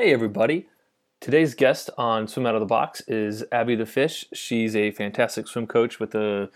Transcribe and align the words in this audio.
Hey, 0.00 0.12
everybody. 0.12 0.68
Today's 1.18 1.56
guest 1.56 1.90
on 1.98 2.28
Swim 2.28 2.46
Out 2.46 2.54
of 2.54 2.60
the 2.60 2.66
Box 2.66 3.02
is 3.08 3.42
Abby 3.50 3.74
the 3.74 3.84
Fish. 3.84 4.26
She's 4.32 4.76
a 4.76 4.92
fantastic 4.92 5.48
swim 5.48 5.66
coach 5.66 5.98
with 5.98 6.14
a, 6.14 6.50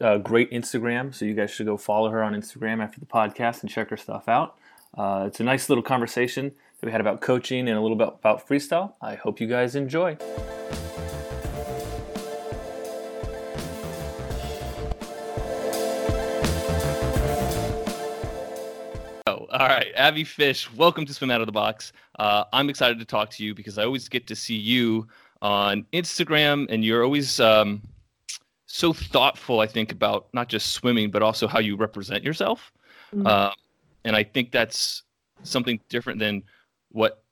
a 0.00 0.18
great 0.18 0.50
Instagram, 0.50 1.14
so 1.14 1.24
you 1.24 1.34
guys 1.34 1.52
should 1.52 1.66
go 1.66 1.76
follow 1.76 2.10
her 2.10 2.24
on 2.24 2.34
Instagram 2.34 2.82
after 2.82 2.98
the 2.98 3.06
podcast 3.06 3.60
and 3.60 3.70
check 3.70 3.90
her 3.90 3.96
stuff 3.96 4.28
out. 4.28 4.56
Uh, 4.96 5.26
it's 5.28 5.38
a 5.38 5.44
nice 5.44 5.68
little 5.68 5.84
conversation 5.84 6.46
that 6.80 6.86
we 6.86 6.90
had 6.90 7.00
about 7.00 7.20
coaching 7.20 7.68
and 7.68 7.78
a 7.78 7.80
little 7.80 7.96
bit 7.96 8.08
about 8.08 8.48
freestyle. 8.48 8.94
I 9.00 9.14
hope 9.14 9.40
you 9.40 9.46
guys 9.46 9.76
enjoy. 9.76 10.18
All 19.58 19.66
right, 19.66 19.88
Abby 19.96 20.22
Fish, 20.22 20.72
welcome 20.74 21.04
to 21.04 21.12
Swim 21.12 21.32
Out 21.32 21.40
of 21.40 21.46
the 21.46 21.52
Box. 21.52 21.92
Uh, 22.16 22.44
I'm 22.52 22.70
excited 22.70 23.00
to 23.00 23.04
talk 23.04 23.28
to 23.30 23.44
you 23.44 23.56
because 23.56 23.76
I 23.76 23.82
always 23.82 24.08
get 24.08 24.24
to 24.28 24.36
see 24.36 24.54
you 24.54 25.08
on 25.42 25.84
Instagram, 25.92 26.68
and 26.70 26.84
you're 26.84 27.02
always 27.02 27.40
um, 27.40 27.82
so 28.66 28.92
thoughtful. 28.92 29.58
I 29.58 29.66
think 29.66 29.90
about 29.90 30.28
not 30.32 30.48
just 30.48 30.74
swimming, 30.74 31.10
but 31.10 31.24
also 31.24 31.48
how 31.48 31.58
you 31.58 31.74
represent 31.74 32.22
yourself. 32.22 32.70
Mm-hmm. 33.12 33.26
Uh, 33.26 33.50
and 34.04 34.14
I 34.14 34.22
think 34.22 34.52
that's 34.52 35.02
something 35.42 35.80
different 35.88 36.20
than 36.20 36.44
what 36.92 37.24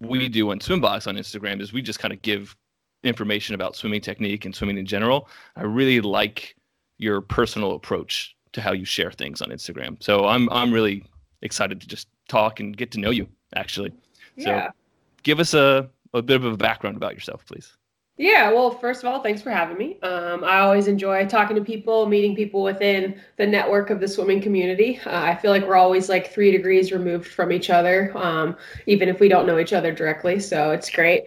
we 0.00 0.30
do 0.30 0.52
on 0.52 0.60
Swimbox 0.60 1.06
on 1.06 1.16
Instagram. 1.16 1.60
Is 1.60 1.74
we 1.74 1.82
just 1.82 1.98
kind 1.98 2.14
of 2.14 2.22
give 2.22 2.56
information 3.02 3.54
about 3.54 3.76
swimming 3.76 4.00
technique 4.00 4.46
and 4.46 4.56
swimming 4.56 4.78
in 4.78 4.86
general. 4.86 5.28
I 5.54 5.64
really 5.64 6.00
like 6.00 6.56
your 6.96 7.20
personal 7.20 7.72
approach 7.72 8.34
to 8.54 8.62
how 8.62 8.72
you 8.72 8.86
share 8.86 9.12
things 9.12 9.42
on 9.42 9.50
Instagram. 9.50 10.02
So 10.02 10.24
I'm 10.24 10.48
I'm 10.48 10.72
really 10.72 11.04
excited 11.44 11.80
to 11.80 11.86
just 11.86 12.08
talk 12.28 12.58
and 12.58 12.76
get 12.76 12.90
to 12.92 13.00
know 13.00 13.10
you 13.10 13.28
actually. 13.54 13.92
Yeah. 14.36 14.66
So 14.66 14.72
give 15.22 15.38
us 15.38 15.54
a, 15.54 15.88
a 16.12 16.22
bit 16.22 16.36
of 16.36 16.44
a 16.44 16.56
background 16.56 16.96
about 16.96 17.14
yourself, 17.14 17.46
please. 17.46 17.76
Yeah, 18.16 18.52
well, 18.52 18.70
first 18.70 19.02
of 19.02 19.08
all, 19.08 19.20
thanks 19.20 19.42
for 19.42 19.50
having 19.50 19.76
me. 19.76 19.98
Um, 20.02 20.44
I 20.44 20.60
always 20.60 20.86
enjoy 20.86 21.26
talking 21.26 21.56
to 21.56 21.64
people, 21.64 22.06
meeting 22.06 22.36
people 22.36 22.62
within 22.62 23.20
the 23.38 23.46
network 23.46 23.90
of 23.90 23.98
the 23.98 24.06
swimming 24.06 24.40
community. 24.40 25.00
Uh, 25.04 25.10
I 25.10 25.34
feel 25.34 25.50
like 25.50 25.66
we're 25.66 25.74
always 25.74 26.08
like 26.08 26.32
three 26.32 26.52
degrees 26.52 26.92
removed 26.92 27.26
from 27.26 27.50
each 27.50 27.70
other, 27.70 28.16
um, 28.16 28.56
even 28.86 29.08
if 29.08 29.18
we 29.18 29.28
don't 29.28 29.48
know 29.48 29.58
each 29.58 29.72
other 29.72 29.90
directly. 29.90 30.38
So 30.38 30.70
it's 30.70 30.90
great. 30.90 31.24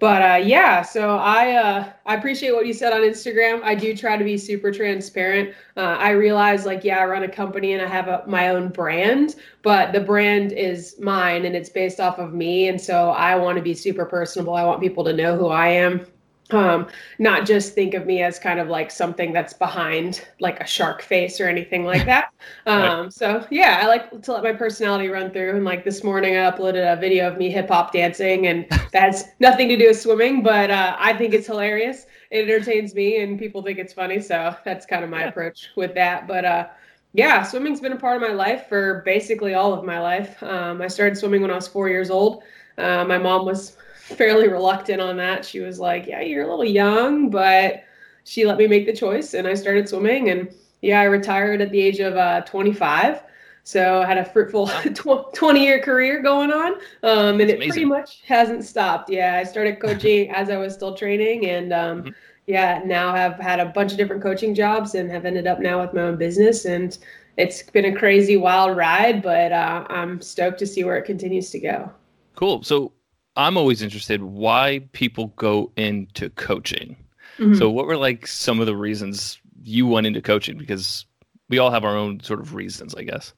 But 0.00 0.22
uh, 0.22 0.36
yeah, 0.36 0.80
so 0.80 1.18
I 1.18 1.56
uh, 1.56 1.92
I 2.06 2.14
appreciate 2.14 2.52
what 2.52 2.66
you 2.66 2.72
said 2.72 2.94
on 2.94 3.02
Instagram. 3.02 3.62
I 3.62 3.74
do 3.74 3.94
try 3.94 4.16
to 4.16 4.24
be 4.24 4.38
super 4.38 4.72
transparent. 4.72 5.54
Uh, 5.76 5.96
I 5.98 6.10
realize 6.12 6.64
like 6.64 6.82
yeah, 6.84 7.00
I 7.00 7.04
run 7.04 7.22
a 7.22 7.28
company 7.28 7.74
and 7.74 7.82
I 7.82 7.86
have 7.86 8.08
a, 8.08 8.24
my 8.26 8.48
own 8.48 8.70
brand, 8.70 9.36
but 9.62 9.92
the 9.92 10.00
brand 10.00 10.52
is 10.52 10.98
mine 10.98 11.44
and 11.44 11.54
it's 11.54 11.68
based 11.68 12.00
off 12.00 12.18
of 12.18 12.32
me, 12.32 12.68
and 12.68 12.80
so 12.80 13.10
I 13.10 13.36
want 13.36 13.56
to 13.58 13.62
be 13.62 13.74
super 13.74 14.06
personable. 14.06 14.54
I 14.54 14.64
want 14.64 14.80
people 14.80 15.04
to 15.04 15.12
know 15.12 15.36
who 15.36 15.48
I 15.48 15.68
am 15.68 16.06
um, 16.54 16.88
not 17.18 17.46
just 17.46 17.74
think 17.74 17.94
of 17.94 18.06
me 18.06 18.22
as 18.22 18.38
kind 18.38 18.60
of 18.60 18.68
like 18.68 18.90
something 18.90 19.32
that's 19.32 19.52
behind 19.52 20.26
like 20.40 20.60
a 20.60 20.66
shark 20.66 21.02
face 21.02 21.40
or 21.40 21.48
anything 21.48 21.84
like 21.84 22.04
that. 22.06 22.30
Um, 22.66 23.04
right. 23.04 23.12
So 23.12 23.46
yeah, 23.50 23.80
I 23.82 23.86
like 23.86 24.22
to 24.22 24.32
let 24.32 24.42
my 24.42 24.52
personality 24.52 25.08
run 25.08 25.30
through. 25.30 25.56
And 25.56 25.64
like 25.64 25.84
this 25.84 26.02
morning, 26.02 26.36
I 26.36 26.50
uploaded 26.50 26.90
a 26.90 26.98
video 26.98 27.28
of 27.28 27.36
me 27.36 27.50
hip 27.50 27.68
hop 27.68 27.92
dancing, 27.92 28.46
and 28.46 28.66
that's 28.92 29.24
nothing 29.40 29.68
to 29.68 29.76
do 29.76 29.88
with 29.88 30.00
swimming, 30.00 30.42
but 30.42 30.70
uh, 30.70 30.96
I 30.98 31.12
think 31.14 31.34
it's 31.34 31.46
hilarious. 31.46 32.06
It 32.30 32.48
entertains 32.48 32.94
me, 32.94 33.22
and 33.22 33.38
people 33.38 33.62
think 33.62 33.78
it's 33.78 33.92
funny. 33.92 34.20
So 34.20 34.54
that's 34.64 34.86
kind 34.86 35.04
of 35.04 35.10
my 35.10 35.20
yeah. 35.20 35.28
approach 35.28 35.68
with 35.76 35.94
that. 35.94 36.26
But 36.26 36.44
uh, 36.44 36.68
yeah, 37.12 37.42
swimming's 37.42 37.80
been 37.80 37.92
a 37.92 37.96
part 37.96 38.16
of 38.16 38.22
my 38.22 38.34
life 38.34 38.66
for 38.68 39.02
basically 39.04 39.54
all 39.54 39.72
of 39.72 39.84
my 39.84 39.98
life. 39.98 40.40
Um, 40.42 40.80
I 40.80 40.88
started 40.88 41.18
swimming 41.18 41.42
when 41.42 41.50
I 41.50 41.56
was 41.56 41.66
four 41.66 41.88
years 41.88 42.10
old. 42.10 42.42
Uh, 42.78 43.04
my 43.04 43.18
mom 43.18 43.44
was 43.44 43.76
fairly 44.16 44.48
reluctant 44.48 45.00
on 45.00 45.16
that. 45.18 45.44
She 45.44 45.60
was 45.60 45.78
like, 45.78 46.06
"Yeah, 46.06 46.20
you're 46.20 46.44
a 46.44 46.48
little 46.48 46.64
young," 46.64 47.30
but 47.30 47.84
she 48.24 48.44
let 48.46 48.58
me 48.58 48.66
make 48.66 48.86
the 48.86 48.92
choice, 48.92 49.34
and 49.34 49.46
I 49.46 49.54
started 49.54 49.88
swimming. 49.88 50.30
And 50.30 50.52
yeah, 50.82 51.00
I 51.00 51.04
retired 51.04 51.60
at 51.60 51.70
the 51.70 51.80
age 51.80 52.00
of 52.00 52.16
uh, 52.16 52.42
25. 52.42 53.22
So 53.62 54.02
I 54.02 54.06
had 54.06 54.18
a 54.18 54.24
fruitful 54.24 54.68
20 55.34 55.62
year 55.62 55.80
career 55.80 56.22
going 56.22 56.50
on, 56.50 56.72
um, 57.02 57.40
and 57.40 57.40
That's 57.40 57.52
it 57.52 57.56
amazing. 57.56 57.70
pretty 57.70 57.84
much 57.84 58.22
hasn't 58.26 58.64
stopped. 58.64 59.10
Yeah, 59.10 59.36
I 59.36 59.44
started 59.44 59.80
coaching 59.80 60.30
as 60.30 60.50
I 60.50 60.56
was 60.56 60.74
still 60.74 60.94
training, 60.94 61.46
and 61.46 61.72
um, 61.72 62.02
mm-hmm. 62.02 62.10
yeah, 62.46 62.82
now 62.84 63.10
I've 63.10 63.38
had 63.38 63.60
a 63.60 63.66
bunch 63.66 63.92
of 63.92 63.98
different 63.98 64.22
coaching 64.22 64.54
jobs, 64.54 64.94
and 64.94 65.10
have 65.10 65.24
ended 65.24 65.46
up 65.46 65.60
now 65.60 65.80
with 65.80 65.92
my 65.92 66.02
own 66.02 66.16
business. 66.16 66.64
And 66.64 66.96
it's 67.36 67.62
been 67.62 67.84
a 67.84 67.94
crazy, 67.94 68.36
wild 68.36 68.76
ride, 68.76 69.22
but 69.22 69.52
uh, 69.52 69.84
I'm 69.88 70.20
stoked 70.20 70.58
to 70.60 70.66
see 70.66 70.84
where 70.84 70.96
it 70.96 71.04
continues 71.04 71.50
to 71.50 71.60
go. 71.60 71.90
Cool. 72.34 72.62
So 72.62 72.92
I'm 73.40 73.56
always 73.56 73.80
interested 73.80 74.22
why 74.22 74.82
people 74.92 75.28
go 75.36 75.72
into 75.76 76.28
coaching. 76.30 76.96
Mm-hmm. 77.38 77.54
So 77.54 77.70
what 77.70 77.86
were 77.86 77.96
like 77.96 78.26
some 78.26 78.60
of 78.60 78.66
the 78.66 78.76
reasons 78.76 79.38
you 79.62 79.86
went 79.86 80.06
into 80.06 80.20
coaching 80.20 80.58
because 80.58 81.06
we 81.48 81.58
all 81.58 81.70
have 81.70 81.84
our 81.84 81.96
own 81.96 82.20
sort 82.20 82.40
of 82.40 82.54
reasons, 82.54 82.94
I 82.94 83.02
guess. 83.02 83.32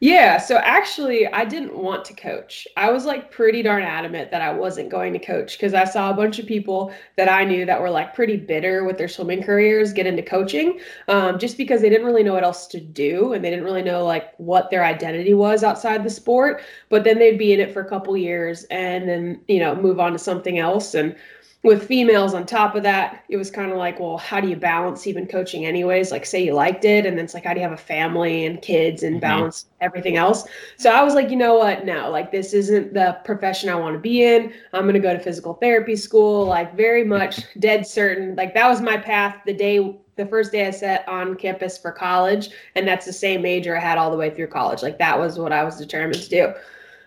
Yeah, 0.00 0.38
so 0.38 0.58
actually, 0.58 1.26
I 1.26 1.44
didn't 1.44 1.76
want 1.76 2.04
to 2.04 2.14
coach. 2.14 2.68
I 2.76 2.92
was 2.92 3.04
like 3.04 3.32
pretty 3.32 3.62
darn 3.62 3.82
adamant 3.82 4.30
that 4.30 4.40
I 4.42 4.52
wasn't 4.52 4.90
going 4.90 5.12
to 5.12 5.18
coach 5.18 5.58
because 5.58 5.74
I 5.74 5.84
saw 5.84 6.10
a 6.10 6.14
bunch 6.14 6.38
of 6.38 6.46
people 6.46 6.92
that 7.16 7.28
I 7.28 7.44
knew 7.44 7.66
that 7.66 7.80
were 7.80 7.90
like 7.90 8.14
pretty 8.14 8.36
bitter 8.36 8.84
with 8.84 8.96
their 8.96 9.08
swimming 9.08 9.42
careers 9.42 9.92
get 9.92 10.06
into 10.06 10.22
coaching 10.22 10.78
um, 11.08 11.36
just 11.36 11.56
because 11.56 11.80
they 11.80 11.88
didn't 11.90 12.06
really 12.06 12.22
know 12.22 12.34
what 12.34 12.44
else 12.44 12.68
to 12.68 12.80
do 12.80 13.32
and 13.32 13.44
they 13.44 13.50
didn't 13.50 13.64
really 13.64 13.82
know 13.82 14.04
like 14.04 14.34
what 14.36 14.70
their 14.70 14.84
identity 14.84 15.34
was 15.34 15.64
outside 15.64 16.04
the 16.04 16.10
sport. 16.10 16.62
But 16.90 17.02
then 17.02 17.18
they'd 17.18 17.38
be 17.38 17.52
in 17.52 17.58
it 17.58 17.72
for 17.72 17.80
a 17.80 17.88
couple 17.88 18.16
years 18.16 18.64
and 18.70 19.08
then, 19.08 19.40
you 19.48 19.58
know, 19.58 19.74
move 19.74 19.98
on 19.98 20.12
to 20.12 20.18
something 20.18 20.60
else. 20.60 20.94
And 20.94 21.16
with 21.64 21.88
females 21.88 22.34
on 22.34 22.46
top 22.46 22.76
of 22.76 22.84
that, 22.84 23.24
it 23.28 23.36
was 23.36 23.50
kind 23.50 23.72
of 23.72 23.78
like, 23.78 23.98
well, 23.98 24.16
how 24.16 24.40
do 24.40 24.48
you 24.48 24.54
balance 24.54 25.06
even 25.08 25.26
coaching 25.26 25.66
anyways? 25.66 26.12
Like 26.12 26.24
say 26.24 26.44
you 26.44 26.54
liked 26.54 26.84
it 26.84 27.04
and 27.04 27.18
then 27.18 27.24
it's 27.24 27.34
like 27.34 27.44
how 27.44 27.52
do 27.52 27.58
you 27.58 27.64
have 27.64 27.72
a 27.72 27.82
family 27.82 28.46
and 28.46 28.62
kids 28.62 29.02
and 29.02 29.16
mm-hmm. 29.16 29.20
balance 29.20 29.66
everything 29.80 30.16
else? 30.16 30.44
So 30.76 30.90
I 30.90 31.02
was 31.02 31.14
like, 31.14 31.30
you 31.30 31.36
know 31.36 31.56
what? 31.56 31.84
No, 31.84 32.10
like 32.10 32.30
this 32.30 32.54
isn't 32.54 32.94
the 32.94 33.18
profession 33.24 33.70
I 33.70 33.74
want 33.74 33.94
to 33.94 34.00
be 34.00 34.22
in. 34.22 34.52
I'm 34.72 34.82
going 34.82 34.94
to 34.94 35.00
go 35.00 35.12
to 35.12 35.18
physical 35.18 35.54
therapy 35.54 35.96
school, 35.96 36.46
like 36.46 36.76
very 36.76 37.04
much 37.04 37.42
dead 37.58 37.86
certain. 37.86 38.36
Like 38.36 38.54
that 38.54 38.68
was 38.68 38.80
my 38.80 38.96
path 38.96 39.36
the 39.44 39.52
day 39.52 39.98
the 40.14 40.26
first 40.26 40.50
day 40.50 40.66
I 40.66 40.70
set 40.72 41.08
on 41.08 41.36
campus 41.36 41.78
for 41.78 41.92
college 41.92 42.50
and 42.74 42.86
that's 42.86 43.06
the 43.06 43.12
same 43.12 43.40
major 43.40 43.76
I 43.76 43.80
had 43.80 43.98
all 43.98 44.10
the 44.10 44.16
way 44.16 44.30
through 44.30 44.48
college. 44.48 44.82
Like 44.82 44.98
that 44.98 45.18
was 45.18 45.38
what 45.38 45.52
I 45.52 45.64
was 45.64 45.76
determined 45.76 46.22
to 46.22 46.28
do. 46.28 46.54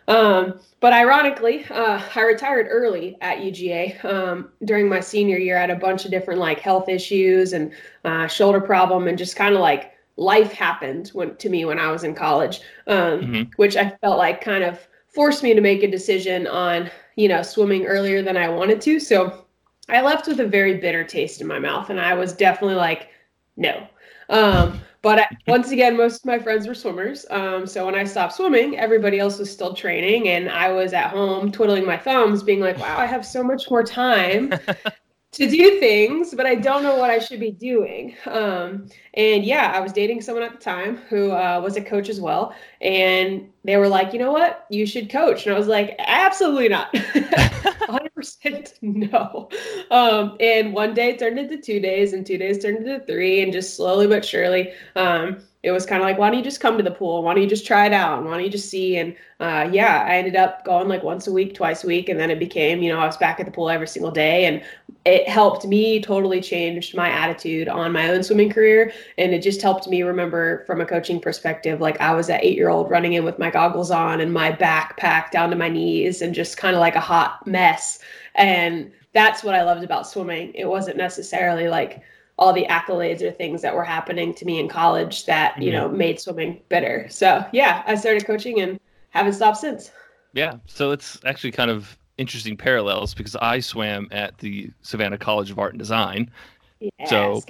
Um, 0.08 0.60
but 0.80 0.94
ironically, 0.94 1.66
uh, 1.70 2.02
I 2.16 2.22
retired 2.22 2.68
early 2.70 3.18
at 3.22 3.40
UGA. 3.40 4.04
Um, 4.04 4.50
during 4.66 4.90
my 4.90 5.00
senior 5.00 5.38
year, 5.38 5.58
I 5.58 5.62
had 5.62 5.70
a 5.70 5.76
bunch 5.76 6.06
of 6.06 6.12
different 6.12 6.40
like 6.40 6.60
health 6.60 6.90
issues 6.90 7.54
and 7.54 7.72
uh, 8.04 8.28
shoulder 8.28 8.60
problem, 8.60 9.08
and 9.08 9.18
just 9.18 9.36
kind 9.36 9.54
of 9.54 9.62
like 9.62 9.94
life 10.18 10.52
happened 10.52 11.10
when, 11.10 11.36
to 11.38 11.50
me 11.50 11.66
when 11.66 11.80
I 11.80 11.92
was 11.92 12.04
in 12.04 12.16
college, 12.16 12.62
um, 12.88 12.98
mm-hmm. 13.22 13.44
which 13.56 13.78
I 13.78 13.90
felt 14.02 14.18
like 14.18 14.42
kind 14.42 14.64
of 14.64 14.80
forced 15.08 15.44
me 15.44 15.54
to 15.54 15.62
make 15.62 15.84
a 15.84 15.92
decision 15.92 16.48
on 16.48 16.90
you 17.16 17.28
know 17.28 17.42
swimming 17.42 17.86
earlier 17.86 18.22
than 18.22 18.38
I 18.38 18.50
wanted 18.50 18.82
to. 18.82 19.00
So 19.00 19.46
I 19.90 20.02
left 20.02 20.28
with 20.28 20.40
a 20.40 20.48
very 20.48 20.78
bitter 20.78 21.04
taste 21.04 21.42
in 21.42 21.48
my 21.48 21.60
mouth, 21.60 21.90
and 21.90 22.00
I 22.00 22.14
was 22.14 22.34
definitely 22.34 22.76
like, 22.76 23.10
no. 23.58 23.88
Um, 24.32 24.80
but 25.04 25.20
I, 25.20 25.28
once 25.48 25.72
again, 25.72 25.96
most 25.96 26.22
of 26.22 26.26
my 26.26 26.40
friends 26.40 26.68
were 26.68 26.74
swimmers. 26.76 27.26
Um, 27.30 27.68
so 27.68 27.86
when 27.86 27.96
I 27.96 28.04
stopped 28.04 28.34
swimming, 28.34 28.78
everybody 28.78 29.20
else 29.20 29.38
was 29.38 29.52
still 29.52 29.76
training, 29.76 30.30
and 30.30 30.50
I 30.50 30.72
was 30.72 30.94
at 30.94 31.12
home 31.12 31.52
twiddling 31.52 31.86
my 31.86 31.98
thumbs, 31.98 32.42
being 32.42 32.60
like, 32.60 32.80
"Wow, 32.80 32.98
I 32.98 33.06
have 33.06 33.26
so 33.26 33.44
much 33.44 33.70
more 33.70 33.84
time 33.84 34.54
to 35.32 35.50
do 35.50 35.80
things, 35.80 36.34
but 36.34 36.46
I 36.46 36.56
don't 36.56 36.84
know 36.84 36.98
what 36.98 37.10
I 37.10 37.20
should 37.20 37.40
be 37.40 37.52
doing. 37.52 38.16
Um, 38.26 38.88
and 39.14 39.46
yeah, 39.46 39.72
I 39.74 39.80
was 39.80 39.94
dating 39.94 40.22
someone 40.22 40.44
at 40.44 40.52
the 40.52 40.58
time 40.58 40.98
who 41.10 41.32
uh, 41.32 41.60
was 41.64 41.78
a 41.78 41.82
coach 41.82 42.10
as 42.10 42.20
well. 42.20 42.54
And 42.82 43.50
they 43.64 43.78
were 43.78 43.88
like, 43.88 44.12
you 44.12 44.20
know 44.20 44.34
what? 44.34 44.66
You 44.70 44.86
should 44.86 45.10
coach. 45.10 45.46
And 45.46 45.56
I 45.56 45.58
was 45.58 45.68
like, 45.68 45.96
absolutely 46.00 46.70
not. 46.70 46.94
100% 48.22 48.74
no. 48.82 49.50
Um, 49.90 50.38
and 50.40 50.74
one 50.74 50.94
day 50.94 51.18
turned 51.18 51.40
into 51.40 51.58
two 51.58 51.80
days, 51.80 52.14
and 52.14 52.26
two 52.26 52.38
days 52.38 52.62
turned 52.62 52.78
into 52.78 53.00
three, 53.06 53.42
and 53.42 53.52
just 53.52 53.76
slowly 53.76 54.08
but 54.08 54.24
surely. 54.26 54.74
Um, 54.96 55.40
it 55.64 55.72
was 55.72 55.86
kind 55.86 56.02
of 56.02 56.08
like, 56.08 56.18
why 56.18 56.30
don't 56.30 56.40
you 56.40 56.44
just 56.44 56.60
come 56.60 56.76
to 56.78 56.84
the 56.84 56.90
pool? 56.90 57.22
Why 57.22 57.36
don't 57.36 57.44
you 57.44 57.50
just 57.50 57.68
try 57.68 57.86
it 57.86 57.94
out? 57.94 58.24
Why 58.24 58.32
don't 58.32 58.44
you 58.44 58.50
just 58.50 58.70
see? 58.70 58.98
And 58.98 59.16
uh, 59.40 59.70
yeah, 59.72 60.06
I 60.08 60.16
ended 60.16 60.36
up 60.36 60.66
going 60.66 60.88
like 60.88 61.04
once 61.04 61.28
a 61.28 61.32
week, 61.32 61.54
twice 61.54 61.84
a 61.84 61.88
week. 61.88 62.10
And 62.10 62.20
then 62.20 62.32
it 62.32 62.40
became, 62.40 62.82
you 62.82 62.92
know, 62.92 63.00
I 63.00 63.06
was 63.06 63.18
back 63.18 63.40
at 63.40 63.46
the 63.46 63.52
pool 63.52 63.70
every 63.70 63.88
single 63.88 64.10
day. 64.10 64.46
And 64.46 64.64
it 65.06 65.28
helped 65.28 65.66
me 65.66 66.02
totally 66.02 66.42
change 66.42 66.96
my 66.96 67.10
attitude 67.10 67.68
on 67.68 67.92
my 67.92 68.10
own 68.10 68.24
swimming 68.24 68.50
career. 68.50 68.92
And 69.20 69.34
it 69.34 69.44
just 69.44 69.62
helped 69.62 69.88
me 69.88 70.02
remember 70.02 70.66
from 70.66 70.82
a 70.82 70.86
coaching 70.86 71.20
perspective, 71.20 71.80
like 71.80 72.02
I 72.02 72.16
was 72.16 72.30
an 72.30 72.40
eight 72.42 72.58
year 72.58 72.70
old 72.70 72.90
running 72.90 73.14
in 73.14 73.24
with 73.24 73.38
my 73.38 73.52
goggles 73.52 73.92
on 73.92 74.20
and 74.20 74.34
my 74.34 74.52
backpack 74.52 75.30
down 75.30 75.52
to 75.52 75.56
my 75.56 75.70
knees 75.70 76.24
and 76.24 76.34
just 76.34 76.58
kind 76.58 76.76
of 76.76 76.80
like 76.80 76.96
a 76.96 77.00
hot 77.00 77.46
mess. 77.46 78.00
And 78.34 78.92
that's 79.14 79.44
what 79.44 79.54
I 79.54 79.62
loved 79.62 79.84
about 79.84 80.08
swimming. 80.08 80.54
It 80.56 80.66
wasn't 80.66 80.98
necessarily 80.98 81.68
like, 81.68 82.02
all 82.38 82.54
the 82.54 82.66
accolades 82.68 83.22
or 83.22 83.32
things 83.32 83.62
that 83.62 83.76
were 83.76 83.84
happening 83.84 84.34
to 84.34 84.46
me 84.46 84.60
in 84.60 84.68
college 84.68 85.26
that 85.26 85.62
you 85.62 85.72
know 85.72 85.88
made 85.90 86.20
swimming 86.20 86.62
better. 86.70 87.08
So 87.10 87.46
yeah, 87.52 87.84
I 87.86 87.96
started 87.96 88.26
coaching 88.26 88.62
and 88.62 88.80
haven't 89.10 89.34
stopped 89.34 89.58
since. 89.58 89.92
Yeah, 90.34 90.56
so 90.66 90.92
it's 90.92 91.20
actually 91.26 91.52
kind 91.52 91.70
of 91.70 91.98
interesting 92.18 92.56
parallels 92.56 93.14
because 93.14 93.36
I 93.36 93.60
swam 93.60 94.08
at 94.12 94.38
the 94.38 94.72
Savannah 94.82 95.18
College 95.18 95.52
of 95.52 95.60
Art 95.60 95.74
and 95.74 95.80
Design. 95.80 96.32
Yes, 96.80 97.10
So-. 97.10 97.42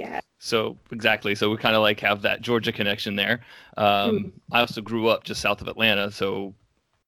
So 0.44 0.76
exactly. 0.92 1.36
So 1.36 1.52
we 1.52 1.58
kind 1.58 1.76
of 1.76 1.84
like 1.84 2.00
have 2.00 2.24
that 2.24 2.42
Georgia 2.42 2.72
connection 2.72 3.16
there. 3.16 3.42
Um, 3.78 4.34
I 4.52 4.62
also 4.62 4.82
grew 4.82 5.08
up 5.08 5.24
just 5.24 5.40
south 5.40 5.62
of 5.62 5.68
Atlanta. 5.68 6.10
So 6.10 6.56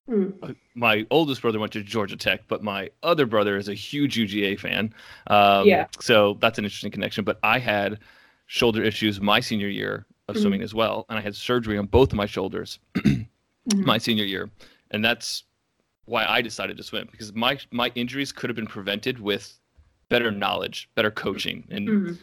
Mm. 0.09 0.55
my 0.75 1.05
oldest 1.11 1.41
brother 1.41 1.59
went 1.59 1.71
to 1.71 1.81
Georgia 1.81 2.17
Tech, 2.17 2.41
but 2.49 2.61
my 2.61 2.89
other 3.03 3.25
brother 3.25 3.55
is 3.55 3.69
a 3.69 3.73
huge 3.73 4.17
UGA 4.17 4.59
fan. 4.59 4.93
Um, 5.27 5.65
Yeah. 5.65 5.87
So 6.01 6.37
that's 6.41 6.57
an 6.59 6.65
interesting 6.65 6.91
connection. 6.91 7.23
But 7.23 7.39
I 7.41 7.57
had 7.57 7.99
shoulder 8.47 8.83
issues 8.83 9.21
my 9.21 9.39
senior 9.39 9.69
year 9.69 10.05
of 10.27 10.35
Mhm. 10.35 10.41
swimming 10.41 10.61
as 10.61 10.73
well, 10.73 11.05
and 11.09 11.17
I 11.17 11.21
had 11.21 11.35
surgery 11.35 11.77
on 11.77 11.85
both 11.85 12.11
of 12.11 12.17
my 12.17 12.25
shoulders 12.25 12.79
Mhm. 12.95 13.27
my 13.67 13.97
senior 13.97 14.25
year, 14.25 14.49
and 14.91 15.03
that's 15.05 15.43
why 16.05 16.25
I 16.25 16.41
decided 16.41 16.75
to 16.77 16.83
swim 16.83 17.07
because 17.09 17.33
my 17.33 17.57
my 17.71 17.89
injuries 17.95 18.33
could 18.33 18.49
have 18.49 18.57
been 18.57 18.67
prevented 18.67 19.19
with 19.19 19.57
better 20.09 20.31
knowledge, 20.31 20.89
better 20.95 21.11
coaching, 21.11 21.63
and 21.69 21.87
Mhm. 21.87 22.17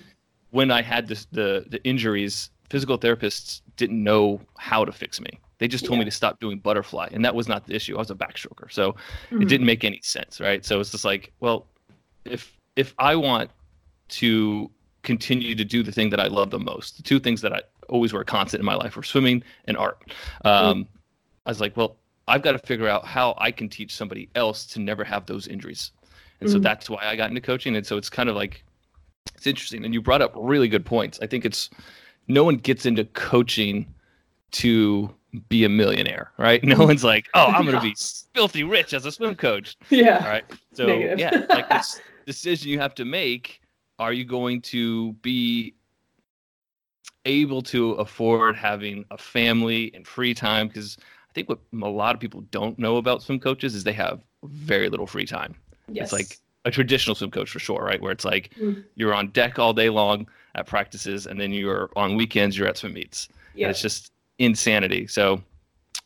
when 0.50 0.71
I 0.71 0.83
had 0.83 1.09
this, 1.09 1.25
the 1.33 1.65
the 1.67 1.83
injuries, 1.85 2.50
physical 2.69 2.99
therapists 2.99 3.62
didn't 3.79 4.03
know 4.05 4.43
how 4.59 4.85
to 4.85 4.93
fix 4.93 5.19
me. 5.19 5.31
They 5.61 5.69
just 5.69 5.85
told 5.85 5.99
me 5.99 6.07
to 6.07 6.11
stop 6.11 6.41
doing 6.41 6.59
butterfly, 6.59 7.11
and 7.12 7.23
that 7.25 7.35
was 7.35 7.47
not 7.47 7.67
the 7.67 7.75
issue. 7.75 7.95
I 7.95 7.99
was 7.99 8.11
a 8.11 8.15
backstroker, 8.15 8.73
so 8.73 8.97
Mhm. 9.31 9.43
it 9.43 9.49
didn't 9.49 9.67
make 9.67 9.85
any 9.85 10.01
sense, 10.03 10.41
right? 10.41 10.65
So 10.65 10.81
it's 10.81 10.91
just 10.91 11.05
like, 11.05 11.33
well, 11.41 11.67
if 12.25 12.57
if 12.77 12.95
I 12.99 13.15
want 13.15 13.51
to 14.09 14.71
continue 15.03 15.55
to 15.55 15.65
do 15.65 15.83
the 15.83 15.93
thing 15.93 16.09
that 16.11 16.19
I 16.21 16.29
love 16.29 16.51
the 16.51 16.59
most, 16.59 16.97
the 16.97 17.03
two 17.03 17.21
things 17.21 17.43
that 17.43 17.53
I 17.53 17.61
always 17.91 18.12
were 18.15 18.25
constant 18.25 18.61
in 18.61 18.65
my 18.65 18.75
life 18.75 18.97
were 18.97 19.03
swimming 19.03 19.43
and 19.67 19.77
art. 19.77 20.12
Um, 20.45 20.87
I 21.45 21.51
was 21.51 21.61
like, 21.61 21.77
well, 21.77 21.97
I've 22.27 22.43
got 22.43 22.53
to 22.53 22.59
figure 22.59 22.89
out 22.89 23.05
how 23.05 23.35
I 23.37 23.51
can 23.51 23.69
teach 23.69 23.95
somebody 23.95 24.31
else 24.35 24.65
to 24.67 24.81
never 24.81 25.05
have 25.05 25.27
those 25.27 25.47
injuries, 25.47 25.93
and 26.41 26.49
so 26.49 26.59
Mhm. 26.59 26.62
that's 26.62 26.89
why 26.89 27.01
I 27.05 27.17
got 27.17 27.29
into 27.29 27.43
coaching. 27.43 27.77
And 27.77 27.87
so 27.87 27.99
it's 27.99 28.09
kind 28.09 28.31
of 28.31 28.35
like 28.35 28.65
it's 29.35 29.47
interesting, 29.47 29.85
and 29.85 29.93
you 29.93 30.01
brought 30.01 30.23
up 30.23 30.33
really 30.35 30.69
good 30.69 30.87
points. 30.87 31.19
I 31.21 31.27
think 31.27 31.45
it's 31.45 31.69
no 32.29 32.45
one 32.45 32.57
gets 32.57 32.87
into 32.87 33.05
coaching 33.05 33.93
to 34.53 35.15
be 35.49 35.65
a 35.65 35.69
millionaire, 35.69 36.31
right? 36.38 36.62
No 36.65 36.79
one's 36.85 37.05
like, 37.05 37.29
oh, 37.35 37.47
I'm 37.47 37.65
going 37.65 37.77
to 37.77 37.82
be 37.82 37.94
filthy 38.35 38.65
rich 38.65 38.93
as 38.94 39.05
a 39.06 39.12
swim 39.12 39.35
coach. 39.35 39.77
Yeah. 39.91 40.19
All 40.25 40.29
right. 40.31 40.44
So 40.73 40.87
Negative. 40.87 41.19
yeah, 41.19 41.47
like 41.49 41.69
this 41.71 42.00
decision 42.27 42.69
you 42.71 42.79
have 42.81 42.94
to 42.97 43.05
make. 43.05 43.61
Are 43.99 44.12
you 44.12 44.25
going 44.25 44.62
to 44.62 45.12
be 45.15 45.75
able 47.27 47.61
to 47.62 47.93
afford 47.93 48.56
having 48.56 49.05
a 49.11 49.19
family 49.19 49.93
and 49.94 50.06
free 50.06 50.32
time? 50.35 50.69
Because 50.69 50.97
I 51.29 51.33
think 51.35 51.49
what 51.49 51.59
a 51.73 51.88
lot 51.88 52.15
of 52.15 52.21
people 52.21 52.41
don't 52.50 52.79
know 52.79 52.97
about 52.97 53.23
swim 53.23 53.38
coaches 53.41 53.75
is 53.75 53.85
they 53.85 53.93
have 53.93 54.23
very 54.44 54.88
little 54.88 55.06
free 55.06 55.26
time. 55.26 55.55
Yes. 55.88 56.05
It's 56.05 56.12
like 56.12 56.38
a 56.65 56.71
traditional 56.71 57.15
swim 57.15 57.31
coach 57.31 57.50
for 57.50 57.59
sure, 57.59 57.83
right? 57.85 58.00
Where 58.00 58.12
it's 58.12 58.25
like 58.25 58.55
Mm. 58.61 58.85
you're 58.94 59.15
on 59.15 59.29
deck 59.29 59.59
all 59.59 59.73
day 59.73 59.91
long 59.91 60.26
at 60.55 60.67
practices, 60.67 61.26
and 61.26 61.38
then 61.41 61.53
you're 61.53 61.91
on 61.94 62.17
weekends 62.17 62.56
you're 62.59 62.69
at 62.69 62.76
swim 62.79 62.94
meets. 62.94 63.29
And 63.53 63.61
yeah. 63.61 63.69
It's 63.69 63.83
just 63.83 64.12
insanity. 64.41 65.07
So 65.07 65.41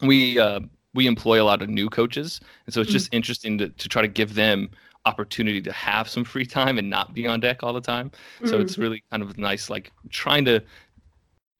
we 0.02 0.38
uh, 0.38 0.60
we 0.92 1.06
employ 1.06 1.42
a 1.42 1.44
lot 1.44 1.62
of 1.62 1.68
new 1.70 1.88
coaches, 1.88 2.40
and 2.66 2.74
so 2.74 2.80
it's 2.82 2.90
just 2.90 3.12
interesting 3.14 3.56
to, 3.58 3.68
to 3.70 3.88
try 3.88 4.02
to 4.02 4.08
give 4.08 4.34
them 4.34 4.68
opportunity 5.06 5.60
to 5.62 5.72
have 5.72 6.08
some 6.08 6.24
free 6.24 6.46
time 6.46 6.78
and 6.78 6.88
not 6.88 7.12
be 7.14 7.26
on 7.26 7.38
deck 7.40 7.62
all 7.62 7.72
the 7.72 7.80
time. 7.80 8.10
So 8.44 8.58
Mhm. 8.58 8.60
it's 8.62 8.78
really 8.78 9.02
kind 9.10 9.22
of 9.22 9.36
nice, 9.38 9.68
like 9.68 9.92
trying 10.10 10.44
to 10.46 10.62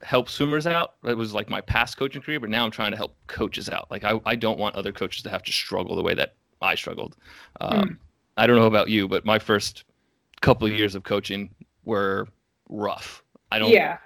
help 0.02 0.28
swimmers 0.28 0.66
out. 0.66 0.94
It 1.04 1.16
was 1.16 1.32
like 1.34 1.48
my 1.50 1.60
past 1.60 1.96
coaching 1.96 2.22
career, 2.22 2.40
but 2.40 2.48
now 2.50 2.64
I'm 2.64 2.70
trying 2.70 2.90
to 2.92 2.96
help 2.96 3.14
coaches 3.26 3.68
out. 3.68 3.90
Like 3.90 4.04
I, 4.04 4.20
I 4.24 4.34
don't 4.34 4.58
want 4.58 4.76
other 4.76 4.92
coaches 4.92 5.22
to 5.24 5.30
have 5.30 5.42
to 5.44 5.52
struggle 5.52 5.94
the 5.96 6.02
way 6.02 6.14
that 6.14 6.34
I 6.62 6.74
struggled. 6.74 7.16
Um, 7.60 7.98
I 8.36 8.46
don't 8.46 8.56
know 8.56 8.66
about 8.66 8.88
you, 8.88 9.08
but 9.08 9.24
my 9.24 9.38
first 9.38 9.84
couple 10.40 10.66
of 10.66 10.72
years 10.72 10.94
of 10.94 11.04
coaching 11.04 11.50
were 11.84 12.26
rough. 12.68 13.22
I 13.52 13.58
don't. 13.58 13.70
yeah. 13.70 13.98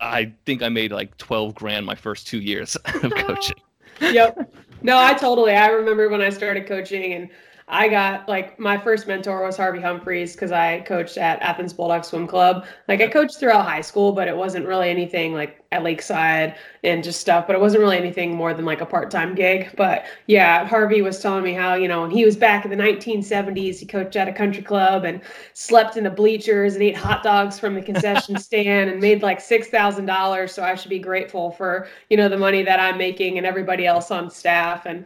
I 0.00 0.32
think 0.44 0.62
I 0.62 0.68
made 0.68 0.92
like 0.92 1.16
12 1.18 1.54
grand 1.54 1.86
my 1.86 1.94
first 1.94 2.26
two 2.26 2.40
years 2.40 2.76
of 3.02 3.12
coaching. 3.14 3.56
yep. 4.00 4.52
No, 4.82 4.98
I 4.98 5.14
totally. 5.14 5.52
I 5.52 5.68
remember 5.68 6.08
when 6.08 6.20
I 6.20 6.30
started 6.30 6.66
coaching 6.66 7.14
and 7.14 7.30
I 7.68 7.88
got 7.88 8.28
like 8.28 8.60
my 8.60 8.78
first 8.78 9.08
mentor 9.08 9.44
was 9.44 9.56
Harvey 9.56 9.80
Humphries 9.80 10.34
because 10.34 10.52
I 10.52 10.82
coached 10.82 11.18
at 11.18 11.42
Athens 11.42 11.72
Bulldog 11.72 12.04
Swim 12.04 12.28
Club. 12.28 12.64
Like 12.86 13.00
I 13.00 13.08
coached 13.08 13.40
throughout 13.40 13.64
high 13.64 13.80
school, 13.80 14.12
but 14.12 14.28
it 14.28 14.36
wasn't 14.36 14.66
really 14.66 14.88
anything 14.88 15.34
like 15.34 15.64
at 15.72 15.82
Lakeside 15.82 16.54
and 16.84 17.02
just 17.02 17.20
stuff. 17.20 17.44
But 17.44 17.56
it 17.56 17.60
wasn't 17.60 17.80
really 17.80 17.96
anything 17.96 18.36
more 18.36 18.54
than 18.54 18.64
like 18.64 18.82
a 18.82 18.86
part 18.86 19.10
time 19.10 19.34
gig. 19.34 19.74
But 19.76 20.04
yeah, 20.28 20.64
Harvey 20.64 21.02
was 21.02 21.20
telling 21.20 21.42
me 21.42 21.54
how, 21.54 21.74
you 21.74 21.88
know, 21.88 22.02
when 22.02 22.12
he 22.12 22.24
was 22.24 22.36
back 22.36 22.64
in 22.64 22.70
the 22.70 22.76
1970s, 22.76 23.80
he 23.80 23.86
coached 23.86 24.14
at 24.14 24.28
a 24.28 24.32
country 24.32 24.62
club 24.62 25.04
and 25.04 25.20
slept 25.52 25.96
in 25.96 26.04
the 26.04 26.10
bleachers 26.10 26.74
and 26.74 26.84
ate 26.84 26.96
hot 26.96 27.24
dogs 27.24 27.58
from 27.58 27.74
the 27.74 27.82
concession 27.82 28.38
stand 28.38 28.90
and 28.90 29.00
made 29.00 29.22
like 29.22 29.40
$6,000. 29.40 30.50
So 30.50 30.62
I 30.62 30.76
should 30.76 30.90
be 30.90 31.00
grateful 31.00 31.50
for, 31.50 31.88
you 32.10 32.16
know, 32.16 32.28
the 32.28 32.38
money 32.38 32.62
that 32.62 32.78
I'm 32.78 32.96
making 32.96 33.38
and 33.38 33.46
everybody 33.46 33.86
else 33.86 34.12
on 34.12 34.30
staff. 34.30 34.86
And 34.86 35.04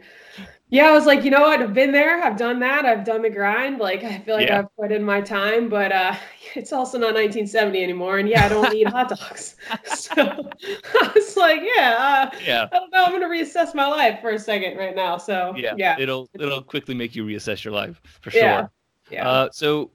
yeah, 0.71 0.87
I 0.87 0.91
was 0.91 1.05
like, 1.05 1.25
you 1.25 1.31
know 1.31 1.41
what? 1.41 1.61
I've 1.61 1.73
been 1.73 1.91
there. 1.91 2.23
I've 2.23 2.37
done 2.37 2.59
that. 2.61 2.85
I've 2.85 3.03
done 3.03 3.21
the 3.21 3.29
grind. 3.29 3.79
Like, 3.79 4.05
I 4.05 4.19
feel 4.19 4.37
like 4.37 4.47
Yeah. 4.47 4.59
I've 4.59 4.75
put 4.77 4.93
in 4.93 5.03
my 5.03 5.19
time, 5.19 5.67
but 5.67 5.91
uh, 5.91 6.15
it's 6.55 6.71
also 6.71 6.97
not 6.97 7.13
1970 7.13 7.83
anymore. 7.83 8.19
And 8.19 8.29
yeah, 8.29 8.45
I 8.45 8.49
don't 8.49 8.73
eat 8.73 8.87
hot 8.87 9.09
dogs. 9.09 9.57
So 9.85 10.13
I 10.15 11.11
was 11.13 11.35
like, 11.35 11.61
yeah, 11.75 12.29
uh, 12.33 12.37
Yeah. 12.43 12.67
I 12.71 12.79
don't 12.79 12.91
know. 12.93 13.03
I'm 13.03 13.11
going 13.11 13.21
to 13.21 13.27
reassess 13.27 13.75
my 13.75 13.85
life 13.85 14.21
for 14.21 14.29
a 14.29 14.39
second 14.39 14.77
right 14.77 14.95
now. 14.95 15.17
So 15.17 15.53
Yeah. 15.57 15.73
yeah. 15.77 15.99
It'll 15.99 16.29
it'll 16.33 16.61
quickly 16.63 16.95
make 16.95 17.15
you 17.17 17.25
reassess 17.25 17.65
your 17.65 17.73
life 17.73 18.01
for 18.21 18.31
sure. 18.31 18.41
Yeah. 18.41 18.67
Yeah. 19.09 19.27
Uh, 19.29 19.49
so 19.51 19.91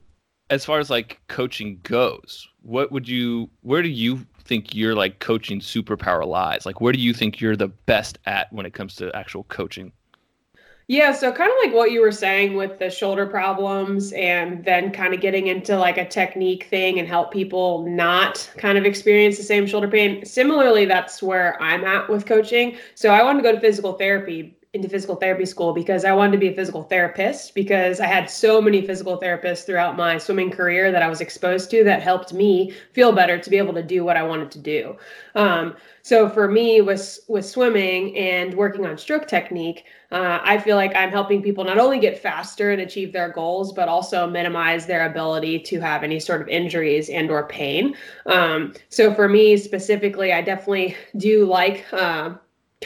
as 0.51 0.63
far 0.63 0.77
as 0.77 0.91
like 0.91 1.19
coaching 1.27 1.79
goes, 1.83 2.47
what 2.61 2.91
would 2.91 3.07
you 3.09 3.49
where 3.61 3.81
do 3.81 3.89
you 3.89 4.25
think 4.43 4.75
your 4.75 4.93
like 4.93 5.17
coaching 5.19 5.59
superpower 5.59 6.25
lies? 6.25 6.67
Like 6.67 6.81
where 6.81 6.93
do 6.93 6.99
you 6.99 7.13
think 7.15 7.41
you're 7.41 7.55
the 7.55 7.67
best 7.67 8.19
at 8.27 8.53
when 8.53 8.67
it 8.67 8.73
comes 8.75 8.95
to 8.97 9.11
actual 9.15 9.43
coaching? 9.45 9.91
Yeah, 10.89 11.11
so 11.11 11.33
kind 11.33 11.51
of 11.51 11.57
like 11.65 11.75
what 11.75 11.91
you 11.91 11.99
were 11.99 12.13
saying 12.13 12.55
with 12.55 12.79
the 12.79 12.89
shoulder 12.89 13.25
problems 13.25 14.13
and 14.13 14.63
then 14.63 14.89
kind 14.93 15.13
of 15.13 15.19
getting 15.19 15.47
into 15.47 15.77
like 15.77 15.97
a 15.97 16.07
technique 16.07 16.63
thing 16.69 16.97
and 16.99 17.07
help 17.07 17.31
people 17.33 17.85
not 17.85 18.49
kind 18.57 18.77
of 18.77 18.85
experience 18.85 19.35
the 19.35 19.43
same 19.43 19.67
shoulder 19.67 19.89
pain. 19.89 20.25
Similarly, 20.25 20.85
that's 20.85 21.21
where 21.21 21.61
I'm 21.61 21.83
at 21.83 22.07
with 22.09 22.25
coaching. 22.25 22.77
So 22.95 23.09
I 23.09 23.21
wanted 23.21 23.43
to 23.43 23.49
go 23.49 23.55
to 23.55 23.59
physical 23.59 23.93
therapy 23.93 24.56
into 24.77 24.89
physical 24.89 25.15
therapy 25.15 25.45
school 25.45 25.73
because 25.73 26.05
I 26.05 26.13
wanted 26.13 26.31
to 26.33 26.37
be 26.37 26.47
a 26.47 26.53
physical 26.55 26.83
therapist 26.83 27.53
because 27.53 27.99
I 27.99 28.05
had 28.05 28.29
so 28.29 28.61
many 28.61 28.81
physical 28.81 29.19
therapists 29.19 29.65
throughout 29.65 29.97
my 29.97 30.17
swimming 30.17 30.51
career 30.51 30.91
that 30.91 31.03
I 31.03 31.09
was 31.09 31.19
exposed 31.19 31.69
to 31.71 31.83
that 31.83 32.01
helped 32.01 32.33
me 32.33 32.73
feel 32.93 33.11
better 33.11 33.37
to 33.37 33.49
be 33.49 33.57
able 33.57 33.73
to 33.73 33.83
do 33.83 34.05
what 34.05 34.15
I 34.15 34.23
wanted 34.23 34.51
to 34.51 34.59
do. 34.59 34.95
Um, 35.35 35.75
so 36.01 36.29
for 36.29 36.47
me 36.47 36.79
with 36.79 37.19
with 37.27 37.45
swimming 37.45 38.15
and 38.15 38.53
working 38.53 38.85
on 38.85 38.97
stroke 38.97 39.27
technique, 39.27 39.83
uh, 40.11 40.39
I 40.41 40.57
feel 40.57 40.77
like 40.77 40.95
I'm 40.95 41.09
helping 41.11 41.43
people 41.43 41.65
not 41.65 41.79
only 41.79 41.99
get 41.99 42.17
faster 42.17 42.71
and 42.71 42.81
achieve 42.81 43.11
their 43.11 43.29
goals, 43.29 43.73
but 43.73 43.89
also 43.89 44.25
minimize 44.25 44.85
their 44.85 45.05
ability 45.05 45.59
to 45.59 45.81
have 45.81 46.03
any 46.03 46.19
sort 46.21 46.41
of 46.41 46.47
injuries 46.47 47.09
and 47.09 47.29
or 47.29 47.47
pain. 47.47 47.93
Um, 48.25 48.73
so 48.87 49.13
for 49.13 49.27
me 49.27 49.57
specifically, 49.57 50.31
I 50.31 50.41
definitely 50.41 50.95
do 51.17 51.45
like 51.45 51.85
uh, 51.91 52.35